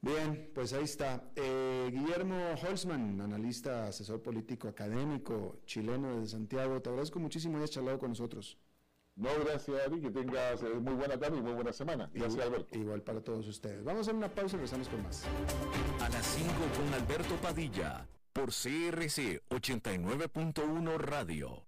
Bien, 0.00 0.50
pues 0.54 0.72
ahí 0.72 0.84
está. 0.84 1.32
Eh, 1.34 1.90
Guillermo 1.92 2.54
Holzman, 2.62 3.20
analista, 3.20 3.88
asesor 3.88 4.22
político, 4.22 4.68
académico, 4.68 5.58
chileno 5.66 6.20
desde 6.20 6.32
Santiago, 6.36 6.80
te 6.80 6.88
agradezco 6.90 7.18
muchísimo 7.18 7.54
que 7.54 7.58
hayas 7.58 7.70
charlado 7.70 7.98
con 7.98 8.10
nosotros. 8.10 8.58
No, 9.18 9.30
gracias 9.44 9.80
a 9.84 9.90
ti, 9.90 10.00
que 10.00 10.10
tengas 10.10 10.62
eh, 10.62 10.74
muy 10.80 10.94
buena 10.94 11.18
tarde 11.18 11.38
y 11.38 11.42
muy 11.42 11.52
buena 11.52 11.72
semana. 11.72 12.08
Gracias, 12.12 12.34
igual, 12.34 12.48
Alberto. 12.48 12.78
Igual 12.78 13.02
para 13.02 13.20
todos 13.20 13.48
ustedes. 13.48 13.82
Vamos 13.82 13.98
a 13.98 14.02
hacer 14.02 14.14
una 14.14 14.28
pausa 14.28 14.54
y 14.54 14.58
regresamos 14.58 14.88
con 14.88 15.02
más. 15.02 15.24
A 16.00 16.08
las 16.08 16.24
5 16.24 16.52
con 16.76 16.94
Alberto 16.94 17.34
Padilla, 17.42 18.06
por 18.32 18.50
CRC 18.50 19.42
89.1 19.50 20.98
Radio. 20.98 21.67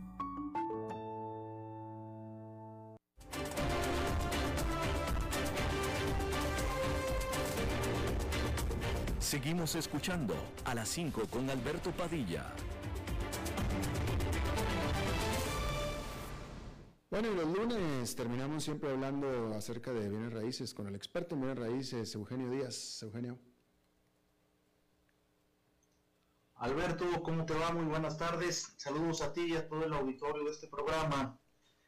Seguimos 9.31 9.75
escuchando 9.75 10.35
a 10.65 10.75
las 10.75 10.89
5 10.89 11.21
con 11.29 11.49
Alberto 11.49 11.91
Padilla. 11.91 12.51
Bueno, 17.09 17.31
y 17.31 17.35
los 17.35 17.47
lunes 17.47 18.13
terminamos 18.13 18.61
siempre 18.61 18.91
hablando 18.91 19.53
acerca 19.55 19.93
de 19.93 20.09
bienes 20.09 20.33
raíces 20.33 20.73
con 20.73 20.87
el 20.87 20.95
experto 20.95 21.35
en 21.35 21.43
bienes 21.43 21.59
raíces, 21.59 22.13
Eugenio 22.13 22.49
Díaz. 22.49 23.03
Eugenio. 23.03 23.39
Alberto, 26.55 27.05
¿cómo 27.23 27.45
te 27.45 27.53
va? 27.53 27.71
Muy 27.71 27.85
buenas 27.85 28.17
tardes. 28.17 28.73
Saludos 28.75 29.21
a 29.21 29.31
ti 29.31 29.43
y 29.45 29.55
a 29.55 29.65
todo 29.65 29.85
el 29.85 29.93
auditorio 29.93 30.43
de 30.43 30.51
este 30.51 30.67
programa. 30.67 31.39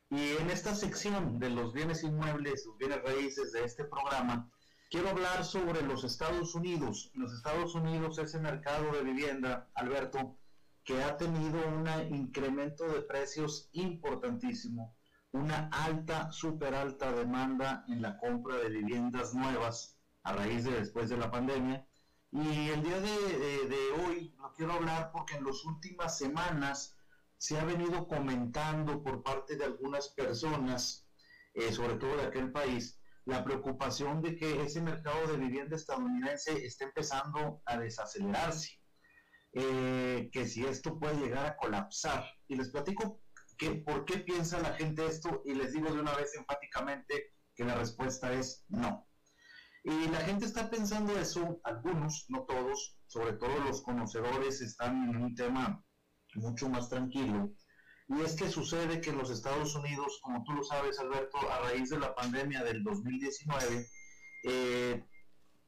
Y 0.10 0.38
en 0.38 0.50
esta 0.50 0.74
sección 0.76 1.40
de 1.40 1.50
los 1.50 1.74
bienes 1.74 2.04
inmuebles, 2.04 2.66
los 2.66 2.78
bienes 2.78 3.04
raíces 3.04 3.52
de 3.52 3.66
este 3.66 3.84
programa, 3.84 4.50
quiero 4.94 5.10
hablar 5.10 5.44
sobre 5.44 5.82
los 5.82 6.04
Estados 6.04 6.54
Unidos. 6.54 7.10
Los 7.16 7.34
Estados 7.34 7.74
Unidos, 7.74 8.20
ese 8.20 8.40
mercado 8.40 8.92
de 8.92 9.02
vivienda, 9.02 9.68
Alberto, 9.74 10.38
que 10.84 11.02
ha 11.02 11.18
tenido 11.18 11.68
un 11.68 11.90
incremento 12.14 12.88
de 12.88 13.02
precios 13.02 13.70
importantísimo, 13.72 14.96
una 15.32 15.68
alta, 15.70 16.32
súper 16.32 16.76
alta 16.76 17.12
demanda 17.12 17.84
en 17.88 18.04
la 18.04 18.20
compra 18.20 18.58
de 18.58 18.70
viviendas 18.70 19.34
nuevas 19.34 19.98
a 20.22 20.34
raíz 20.34 20.64
de 20.64 20.74
después 20.74 21.10
de 21.10 21.18
la 21.18 21.32
pandemia. 21.32 21.88
Y 22.32 22.70
el 22.70 22.84
día 22.84 23.00
de, 23.00 23.78
hoy 24.06 24.36
lo 24.38 24.54
quiero 24.54 24.74
hablar 24.74 25.10
porque 25.12 25.38
en 25.38 25.46
las 25.46 25.66
últimas 25.66 26.20
semanas 26.20 26.96
se 27.40 27.60
ha 27.60 27.66
venido 27.66 28.08
comentando 28.08 29.02
por 29.02 29.24
parte 29.24 29.56
de 29.56 29.66
algunas 29.66 30.10
personas, 30.10 31.08
eh, 31.56 31.72
sobre 31.72 31.96
todo 31.96 32.16
de 32.16 32.28
aquel 32.28 32.52
país, 32.52 33.00
la 33.26 33.44
preocupación 33.44 34.22
de 34.22 34.36
que 34.36 34.64
ese 34.64 34.82
mercado 34.82 35.28
de 35.28 35.38
vivienda 35.38 35.76
estadounidense 35.76 36.66
está 36.66 36.86
empezando 36.86 37.62
a 37.66 37.78
desacelerarse, 37.78 38.70
eh, 39.54 40.30
que 40.32 40.48
si 40.48 40.66
esto 40.66 41.00
puede 41.00 41.16
llegar 41.18 41.46
a 41.46 41.56
colapsar. 41.56 42.26
Y 42.48 42.56
les 42.56 42.70
platico 42.70 43.22
que, 43.58 43.76
por 43.76 44.06
qué 44.06 44.20
piensa 44.20 44.60
la 44.60 44.74
gente 44.74 45.06
esto 45.06 45.42
y 45.46 45.54
les 45.54 45.74
digo 45.74 45.94
de 45.94 46.02
una 46.02 46.16
vez 46.16 46.36
enfáticamente 46.36 47.34
que 47.56 47.64
la 47.64 47.76
respuesta 47.76 48.34
es 48.34 48.66
no. 48.68 49.08
Y 49.86 50.08
la 50.08 50.22
gente 50.22 50.46
está 50.46 50.70
pensando 50.70 51.18
eso, 51.18 51.60
algunos, 51.64 52.26
no 52.30 52.46
todos, 52.46 52.98
sobre 53.08 53.34
todo 53.34 53.60
los 53.66 53.82
conocedores 53.84 54.62
están 54.62 55.10
en 55.10 55.18
un 55.18 55.36
tema 55.36 55.84
mucho 56.36 56.70
más 56.70 56.90
tranquilo. 56.90 57.54
Y 58.16 58.22
es 58.22 58.36
que 58.36 58.50
sucede 58.50 59.02
que 59.02 59.12
los 59.12 59.32
Estados 59.32 59.76
Unidos, 59.76 60.20
como 60.22 60.44
tú 60.44 60.54
lo 60.54 60.64
sabes, 60.64 61.00
Alberto, 61.00 61.38
a 61.50 61.62
raíz 61.62 61.90
de 61.90 62.00
la 62.00 62.14
pandemia 62.14 62.64
del 62.64 62.84
2019, 62.84 63.88
eh, 64.44 65.04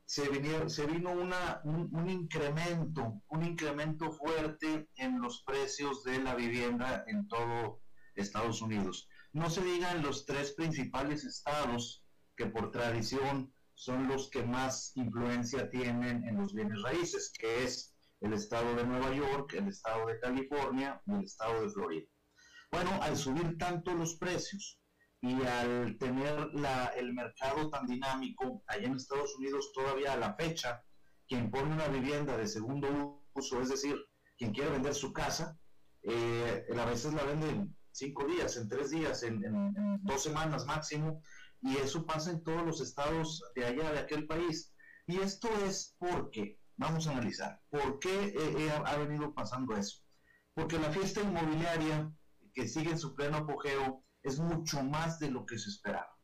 se, 0.06 0.30
vino, 0.30 0.70
se 0.70 0.86
vino 0.86 1.12
una, 1.12 1.62
un, 1.64 2.10
incremento, 2.10 3.22
un 3.30 3.44
incremento 3.44 4.12
fuerte 4.12 4.88
en 4.98 5.22
los 5.22 5.44
precios 5.44 6.04
de 6.04 6.22
la 6.22 6.36
vivienda 6.36 7.04
en 7.08 7.28
todo 7.28 7.82
Estados 8.16 8.62
Unidos. 8.62 9.10
No 9.34 9.50
se 9.50 9.64
diga 9.64 9.92
en 9.92 10.04
los 10.04 10.26
tres 10.26 10.54
principales 10.54 11.24
estados 11.24 12.04
que 12.38 12.46
por 12.46 12.70
tradición 12.70 13.54
son 13.74 14.08
los 14.08 14.30
que 14.30 14.44
más 14.44 14.92
influencia 14.96 15.70
tienen 15.70 16.24
en 16.28 16.38
los 16.38 16.54
bienes 16.54 16.82
raíces, 16.84 17.32
que 17.38 17.64
es 17.64 17.96
el 18.22 18.34
estado 18.34 18.76
de 18.76 18.86
Nueva 18.86 19.14
York, 19.14 19.54
el 19.54 19.68
estado 19.68 20.06
de 20.08 20.20
California 20.20 21.02
y 21.08 21.14
el 21.14 21.24
estado 21.24 21.64
de 21.64 21.70
Florida. 21.70 22.08
Bueno, 22.76 23.02
al 23.02 23.16
subir 23.16 23.58
tanto 23.58 23.94
los 23.94 24.16
precios 24.16 24.82
y 25.22 25.42
al 25.44 25.98
tener 25.98 26.50
el 26.98 27.14
mercado 27.14 27.70
tan 27.70 27.86
dinámico, 27.86 28.64
allá 28.68 28.88
en 28.88 28.96
Estados 28.96 29.34
Unidos 29.38 29.72
todavía 29.74 30.12
a 30.12 30.18
la 30.18 30.34
fecha, 30.36 30.84
quien 31.26 31.50
pone 31.50 31.74
una 31.74 31.88
vivienda 31.88 32.36
de 32.36 32.46
segundo 32.46 33.24
uso, 33.34 33.62
es 33.62 33.70
decir, 33.70 33.96
quien 34.38 34.52
quiere 34.52 34.72
vender 34.72 34.94
su 34.94 35.14
casa, 35.14 35.58
eh, 36.04 36.66
a 36.78 36.86
veces 36.86 37.14
la 37.14 37.24
vende 37.24 37.50
en 37.50 37.78
cinco 37.92 38.26
días, 38.26 38.58
en 38.58 38.68
tres 38.68 38.90
días, 38.90 39.24
en, 39.24 39.42
dos 40.02 40.22
semanas 40.24 40.66
máximo, 40.66 41.22
y 41.62 41.78
eso 41.78 42.06
pasa 42.06 42.32
en 42.32 42.44
todos 42.44 42.66
los 42.66 42.82
estados 42.82 43.42
de 43.56 43.66
allá, 43.66 43.94
de 43.94 44.00
aquel 44.00 44.28
país. 44.28 44.74
Y 45.08 45.20
esto 45.20 45.48
es 45.66 45.96
porque 45.98 46.60
Vamos 46.78 47.08
a 47.08 47.12
analizar 47.12 47.62
por 47.70 48.00
qué 48.00 48.26
eh, 48.26 48.34
eh, 48.36 48.72
ha 48.86 48.98
venido 48.98 49.34
pasando 49.34 49.78
eso. 49.78 50.00
Porque 50.54 50.78
la 50.78 50.92
fiesta 50.92 51.22
inmobiliaria 51.22 52.12
que 52.56 52.68
sigue 52.68 52.92
en 52.92 52.98
su 52.98 53.14
pleno 53.14 53.38
apogeo 53.38 54.04
es 54.24 54.40
mucho 54.40 54.82
más 54.82 55.20
de 55.20 55.30
lo 55.30 55.46
que 55.46 55.60
se 55.60 55.70
esperaba. 55.70 56.18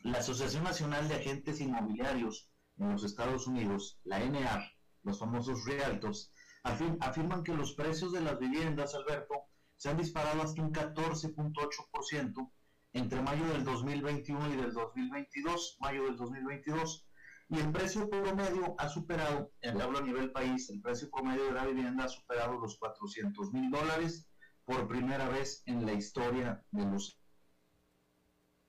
La 0.00 0.18
Asociación 0.18 0.64
Nacional 0.64 1.06
de 1.06 1.16
Agentes 1.16 1.60
Inmobiliarios 1.60 2.50
en 2.78 2.92
los 2.92 3.04
Estados 3.04 3.46
Unidos, 3.46 4.00
la 4.04 4.18
NAR, 4.18 4.64
los 5.02 5.18
famosos 5.18 5.64
realtors, 5.66 6.32
afirman 6.64 7.44
que 7.44 7.54
los 7.54 7.74
precios 7.74 8.12
de 8.12 8.22
las 8.22 8.38
viviendas, 8.38 8.94
Alberto, 8.94 9.34
se 9.76 9.90
han 9.90 9.98
disparado 9.98 10.42
hasta 10.42 10.62
un 10.62 10.72
14.8% 10.72 12.50
entre 12.94 13.20
mayo 13.20 13.46
del 13.48 13.64
2021 13.64 14.54
y 14.54 14.56
del 14.56 14.72
2022, 14.72 15.76
mayo 15.80 16.04
del 16.04 16.16
2022, 16.16 17.06
y 17.50 17.58
el 17.60 17.70
precio 17.70 18.08
promedio 18.08 18.74
ha 18.78 18.88
superado, 18.88 19.52
hablo 19.62 19.98
a 19.98 20.02
nivel 20.02 20.32
país, 20.32 20.70
el 20.70 20.80
precio 20.80 21.10
promedio 21.10 21.44
de 21.44 21.52
la 21.52 21.66
vivienda 21.66 22.04
ha 22.04 22.08
superado 22.08 22.58
los 22.58 22.78
400 22.78 23.52
mil 23.52 23.70
dólares 23.70 24.26
por 24.66 24.86
primera 24.88 25.28
vez 25.28 25.62
en 25.64 25.86
la 25.86 25.92
historia 25.94 26.62
de 26.70 26.84
los 26.84 27.18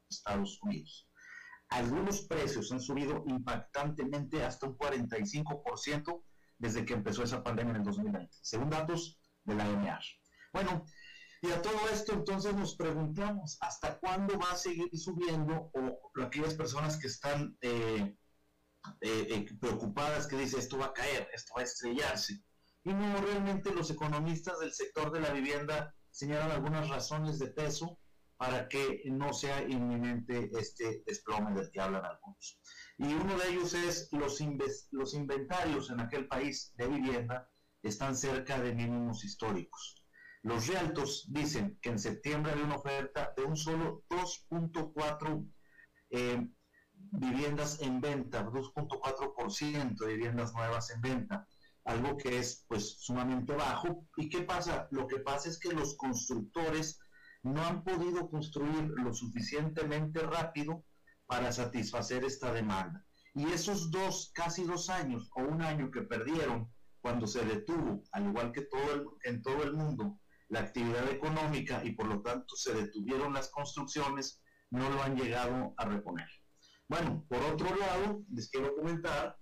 Estados 0.10 0.60
Unidos. 0.62 1.10
Algunos 1.70 2.22
precios 2.22 2.72
han 2.72 2.80
subido 2.80 3.24
impactantemente 3.28 4.46
hasta 4.46 4.68
un 4.68 4.78
45% 4.78 6.24
desde 6.58 6.86
que 6.86 6.94
empezó 6.94 7.24
esa 7.24 7.44
pandemia 7.44 7.72
en 7.72 7.78
el 7.78 7.84
2020, 7.84 8.38
según 8.42 8.70
datos 8.70 9.20
de 9.44 9.56
la 9.56 9.66
NAR. 9.66 10.02
Bueno, 10.54 10.86
y 11.42 11.52
a 11.52 11.62
todo 11.62 11.90
esto 11.92 12.14
entonces 12.14 12.56
nos 12.56 12.76
preguntamos, 12.76 13.58
¿hasta 13.60 14.00
cuándo 14.00 14.40
va 14.40 14.52
a 14.52 14.56
seguir 14.56 14.90
subiendo 14.98 15.70
o 15.74 16.24
aquellas 16.24 16.54
personas 16.54 16.98
que 16.98 17.08
están 17.08 17.58
eh, 17.62 18.16
eh, 19.02 19.28
eh, 19.30 19.46
preocupadas 19.60 20.28
que 20.28 20.38
dice 20.38 20.58
esto 20.60 20.78
va 20.78 20.88
a 20.88 20.94
caer, 20.94 21.30
esto 21.34 21.54
va 21.56 21.62
a 21.62 21.66
estrellarse. 21.66 22.42
Y 22.88 22.94
no, 22.94 23.20
realmente 23.20 23.74
los 23.74 23.92
economistas 23.92 24.60
del 24.60 24.72
sector 24.72 25.12
de 25.12 25.20
la 25.20 25.32
vivienda 25.32 25.94
señalan 26.10 26.52
algunas 26.52 26.88
razones 26.88 27.38
de 27.38 27.48
peso 27.48 28.00
para 28.38 28.70
que 28.70 29.02
no 29.08 29.34
sea 29.34 29.62
inminente 29.62 30.50
este 30.58 31.04
desplome 31.06 31.54
del 31.54 31.70
que 31.70 31.82
hablan 31.82 32.06
algunos. 32.06 32.62
Y 32.98 33.14
uno 33.14 33.38
de 33.38 33.50
ellos 33.50 33.74
es 33.74 34.08
los, 34.14 34.40
los 34.92 35.14
inventarios 35.14 35.90
en 35.90 36.00
aquel 36.00 36.30
país 36.30 36.72
de 36.78 36.88
vivienda 36.88 37.52
están 37.84 38.16
cerca 38.16 38.58
de 38.58 38.74
mínimos 38.74 39.26
históricos. 39.26 40.02
Los 40.44 40.68
realtos 40.68 41.26
dicen 41.28 41.78
que 41.82 41.90
en 41.90 42.00
septiembre 42.00 42.54
hay 42.54 42.62
una 42.62 42.78
oferta 42.78 43.34
de 43.36 43.44
un 43.44 43.58
solo 43.58 44.06
2.4 44.10 45.46
eh, 46.12 46.48
viviendas 46.94 47.82
en 47.82 48.00
venta, 48.00 48.46
2.4% 48.46 49.98
de 49.98 50.08
viviendas 50.08 50.54
nuevas 50.54 50.90
en 50.92 51.02
venta, 51.02 51.46
algo 51.88 52.18
que 52.18 52.38
es 52.38 52.66
pues 52.68 52.98
sumamente 53.00 53.54
bajo. 53.54 54.06
¿Y 54.18 54.30
qué 54.30 54.42
pasa? 54.42 54.88
Lo 54.92 55.08
que 55.08 55.20
pasa 55.20 55.50
es 55.50 55.58
que 55.58 55.72
los 55.72 55.96
constructores 55.96 57.00
no 57.44 57.64
han 57.64 57.84
podido 57.84 58.30
construir 58.30 58.90
lo 58.98 59.14
suficientemente 59.14 60.20
rápido 60.20 60.84
para 61.26 61.52
satisfacer 61.52 62.26
esta 62.26 62.52
demanda. 62.52 63.06
Y 63.34 63.46
esos 63.52 63.90
dos, 63.90 64.32
casi 64.34 64.64
dos 64.64 64.90
años 64.90 65.30
o 65.36 65.44
un 65.44 65.62
año 65.62 65.90
que 65.90 66.02
perdieron 66.02 66.70
cuando 67.00 67.26
se 67.26 67.46
detuvo, 67.46 68.04
al 68.12 68.28
igual 68.28 68.52
que 68.52 68.64
todo 68.64 69.18
en 69.24 69.42
todo 69.42 69.64
el 69.64 69.74
mundo, 69.74 70.20
la 70.50 70.62
actividad 70.62 71.10
económica 71.10 71.84
y 71.86 71.92
por 71.92 72.08
lo 72.08 72.22
tanto 72.22 72.56
se 72.56 72.74
detuvieron 72.74 73.34
las 73.34 73.50
construcciones, 73.50 74.42
no 74.72 74.90
lo 74.90 75.02
han 75.04 75.16
llegado 75.16 75.74
a 75.78 75.86
reponer. 75.86 76.28
Bueno, 76.90 77.26
por 77.30 77.42
otro 77.44 77.74
lado, 77.76 78.24
les 78.34 78.50
quiero 78.50 78.76
comentar 78.76 79.38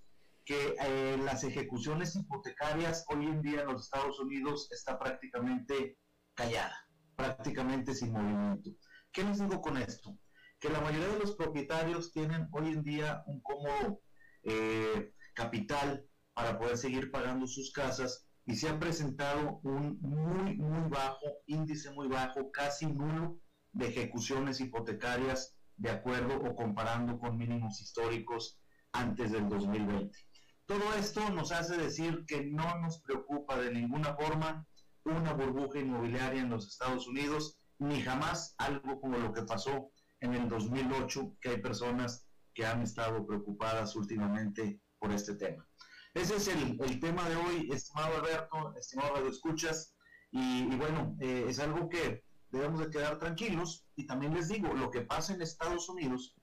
que 0.45 0.75
eh, 0.79 1.17
las 1.23 1.43
ejecuciones 1.43 2.15
hipotecarias 2.15 3.03
hoy 3.09 3.25
en 3.25 3.41
día 3.41 3.61
en 3.61 3.67
los 3.67 3.85
Estados 3.85 4.19
Unidos 4.19 4.69
está 4.71 4.97
prácticamente 4.99 5.97
callada, 6.35 6.87
prácticamente 7.15 7.95
sin 7.95 8.13
movimiento. 8.13 8.69
¿Qué 9.11 9.23
les 9.23 9.39
digo 9.39 9.59
con 9.59 9.77
esto? 9.77 10.17
Que 10.59 10.69
la 10.69 10.81
mayoría 10.81 11.07
de 11.07 11.19
los 11.19 11.35
propietarios 11.35 12.11
tienen 12.11 12.47
hoy 12.51 12.67
en 12.73 12.83
día 12.83 13.23
un 13.25 13.41
cómodo 13.41 14.01
eh, 14.43 15.13
capital 15.33 16.07
para 16.33 16.59
poder 16.59 16.77
seguir 16.77 17.09
pagando 17.09 17.47
sus 17.47 17.71
casas 17.71 18.27
y 18.45 18.55
se 18.55 18.69
ha 18.69 18.79
presentado 18.79 19.59
un 19.63 19.99
muy, 20.01 20.57
muy 20.57 20.89
bajo, 20.89 21.25
índice 21.47 21.91
muy 21.91 22.07
bajo, 22.07 22.51
casi 22.51 22.85
nulo 22.85 23.39
de 23.71 23.87
ejecuciones 23.87 24.59
hipotecarias 24.61 25.55
de 25.77 25.89
acuerdo 25.89 26.35
o 26.35 26.55
comparando 26.55 27.17
con 27.17 27.37
mínimos 27.37 27.81
históricos 27.81 28.59
antes 28.91 29.31
del 29.31 29.49
2020. 29.49 30.17
Todo 30.65 30.93
esto 30.95 31.29
nos 31.29 31.51
hace 31.51 31.77
decir 31.77 32.25
que 32.25 32.43
no 32.43 32.79
nos 32.79 32.99
preocupa 33.01 33.57
de 33.57 33.71
ninguna 33.71 34.15
forma 34.15 34.65
una 35.03 35.33
burbuja 35.33 35.79
inmobiliaria 35.79 36.41
en 36.41 36.49
los 36.49 36.67
Estados 36.67 37.07
Unidos, 37.07 37.59
ni 37.77 38.01
jamás 38.01 38.55
algo 38.57 38.99
como 38.99 39.17
lo 39.17 39.31
que 39.31 39.43
pasó 39.43 39.91
en 40.21 40.33
el 40.33 40.49
2008, 40.49 41.37
que 41.39 41.49
hay 41.49 41.61
personas 41.61 42.25
que 42.53 42.65
han 42.65 42.81
estado 42.81 43.25
preocupadas 43.27 43.95
últimamente 43.95 44.81
por 44.97 45.11
este 45.11 45.35
tema. 45.35 45.67
Ese 46.15 46.37
es 46.37 46.47
el, 46.47 46.99
tema 46.99 47.27
de 47.29 47.35
hoy, 47.35 47.69
estimado 47.71 48.15
Alberto, 48.15 48.73
estimado 48.75 49.15
Radio 49.15 49.29
Escuchas, 49.29 49.93
y, 50.31 50.65
bueno, 50.77 51.15
eh, 51.19 51.45
es 51.47 51.59
algo 51.59 51.89
que 51.89 52.23
debemos 52.49 52.79
de 52.79 52.89
quedar 52.89 53.19
tranquilos. 53.19 53.85
Y 53.95 54.07
también 54.07 54.33
les 54.33 54.47
digo, 54.47 54.73
lo 54.73 54.89
que 54.89 55.01
pasa 55.01 55.33
en 55.33 55.41
Estados 55.41 55.87
Unidos 55.89 56.35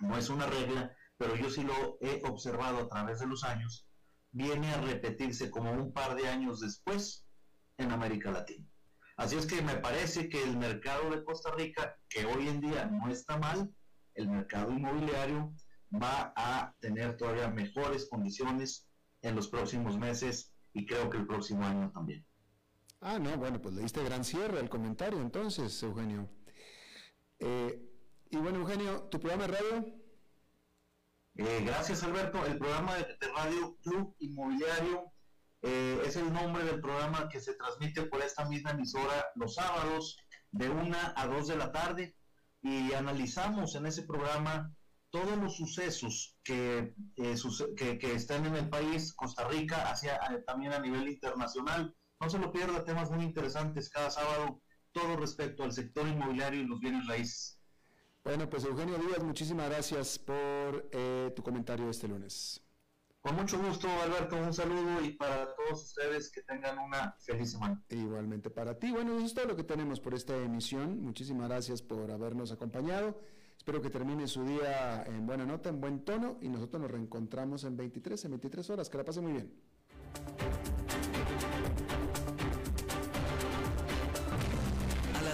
no 0.00 0.16
es 0.16 0.28
una 0.28 0.46
regla, 0.46 0.94
pero 1.18 1.36
yo 1.36 1.50
sí 1.50 1.62
lo 1.62 1.98
he 2.00 2.22
observado 2.24 2.78
a 2.78 2.88
través 2.88 3.20
de 3.20 3.26
los 3.26 3.44
años, 3.44 3.86
viene 4.32 4.70
a 4.72 4.80
repetirse 4.80 5.50
como 5.50 5.72
un 5.72 5.92
par 5.92 6.14
de 6.14 6.28
años 6.28 6.60
después 6.60 7.26
en 7.78 7.92
América 7.92 8.30
Latina. 8.30 8.66
Así 9.16 9.36
es 9.36 9.46
que 9.46 9.62
me 9.62 9.76
parece 9.76 10.28
que 10.28 10.42
el 10.42 10.58
mercado 10.58 11.10
de 11.10 11.24
Costa 11.24 11.50
Rica, 11.52 11.96
que 12.08 12.26
hoy 12.26 12.48
en 12.48 12.60
día 12.60 12.84
no 12.84 13.08
está 13.08 13.38
mal, 13.38 13.74
el 14.14 14.28
mercado 14.28 14.72
inmobiliario 14.72 15.54
va 15.92 16.34
a 16.36 16.74
tener 16.80 17.16
todavía 17.16 17.48
mejores 17.48 18.08
condiciones 18.10 18.86
en 19.22 19.34
los 19.34 19.48
próximos 19.48 19.98
meses 19.98 20.52
y 20.74 20.84
creo 20.84 21.08
que 21.08 21.16
el 21.16 21.26
próximo 21.26 21.64
año 21.64 21.90
también. 21.92 22.26
Ah, 23.00 23.18
no, 23.18 23.36
bueno, 23.36 23.60
pues 23.60 23.74
le 23.74 23.82
diste 23.82 24.02
gran 24.04 24.24
cierre 24.24 24.58
al 24.58 24.68
comentario 24.68 25.20
entonces, 25.20 25.82
Eugenio. 25.82 26.28
Eh, 27.38 27.88
y 28.30 28.36
bueno, 28.36 28.60
Eugenio, 28.60 29.02
¿tu 29.04 29.18
programa 29.18 29.46
de 29.46 29.58
radio? 29.58 29.95
Eh, 31.38 31.62
gracias, 31.64 32.02
Alberto. 32.02 32.44
El 32.46 32.58
programa 32.58 32.94
de, 32.94 33.16
radio 33.34 33.76
Club 33.82 34.14
Inmobiliario 34.20 35.12
eh, 35.62 36.02
es 36.06 36.16
el 36.16 36.32
nombre 36.32 36.64
del 36.64 36.80
programa 36.80 37.28
que 37.28 37.40
se 37.40 37.54
transmite 37.54 38.04
por 38.04 38.22
esta 38.22 38.48
misma 38.48 38.70
emisora 38.70 39.26
los 39.34 39.54
sábados 39.54 40.16
de 40.50 40.70
una 40.70 41.12
a 41.16 41.26
dos 41.26 41.48
de 41.48 41.56
la 41.56 41.72
tarde 41.72 42.16
y 42.62 42.92
analizamos 42.94 43.74
en 43.74 43.86
ese 43.86 44.04
programa 44.04 44.74
todos 45.10 45.36
los 45.38 45.56
sucesos 45.56 46.36
que, 46.42 46.94
que, 47.14 47.98
que, 47.98 48.14
están 48.14 48.46
en 48.46 48.56
el 48.56 48.68
país, 48.68 49.14
Costa 49.14 49.46
Rica, 49.48 49.90
hacia, 49.90 50.18
también 50.46 50.72
a 50.72 50.78
nivel 50.78 51.08
internacional 51.08 51.94
no 52.20 52.30
se 52.30 52.38
lo 52.38 52.52
pierda, 52.52 52.84
temas 52.84 53.10
muy 53.10 53.24
interesantes 53.24 53.90
cada 53.90 54.10
sábado, 54.10 54.62
todo 54.92 55.16
respecto 55.16 55.64
al 55.64 55.72
sector 55.72 56.08
inmobiliario 56.08 56.60
y 56.62 56.66
los 56.66 56.80
bienes 56.80 57.06
raíces. 57.06 57.55
Bueno, 58.26 58.50
pues 58.50 58.64
Eugenio 58.64 58.98
Díaz, 58.98 59.22
muchísimas 59.22 59.70
gracias 59.70 60.18
por 60.18 60.88
eh, 60.90 61.32
tu 61.36 61.44
comentario 61.44 61.88
este 61.88 62.08
lunes. 62.08 62.60
Con 63.20 63.36
mucho 63.36 63.56
gusto, 63.56 63.86
Alberto, 64.02 64.36
un 64.36 64.52
saludo 64.52 65.00
y 65.00 65.12
para 65.12 65.54
todos 65.54 65.84
ustedes 65.84 66.32
que 66.32 66.42
tengan 66.42 66.76
una 66.80 67.14
feliz 67.20 67.52
semana. 67.52 67.80
Igualmente 67.88 68.50
para 68.50 68.76
ti. 68.80 68.90
Bueno, 68.90 69.16
eso 69.16 69.26
es 69.26 69.32
todo 69.34 69.46
lo 69.46 69.54
que 69.54 69.62
tenemos 69.62 70.00
por 70.00 70.12
esta 70.12 70.36
emisión. 70.36 71.00
Muchísimas 71.04 71.48
gracias 71.48 71.82
por 71.82 72.10
habernos 72.10 72.50
acompañado. 72.50 73.16
Espero 73.56 73.80
que 73.80 73.90
termine 73.90 74.26
su 74.26 74.44
día 74.44 75.04
en 75.04 75.24
buena 75.24 75.46
nota, 75.46 75.68
en 75.68 75.80
buen 75.80 76.04
tono 76.04 76.36
y 76.40 76.48
nosotros 76.48 76.82
nos 76.82 76.90
reencontramos 76.90 77.62
en 77.62 77.76
23, 77.76 78.24
en 78.24 78.30
23 78.32 78.70
horas. 78.70 78.90
Que 78.90 78.98
la 78.98 79.04
pase 79.04 79.20
muy 79.20 79.34
bien. 79.34 80.85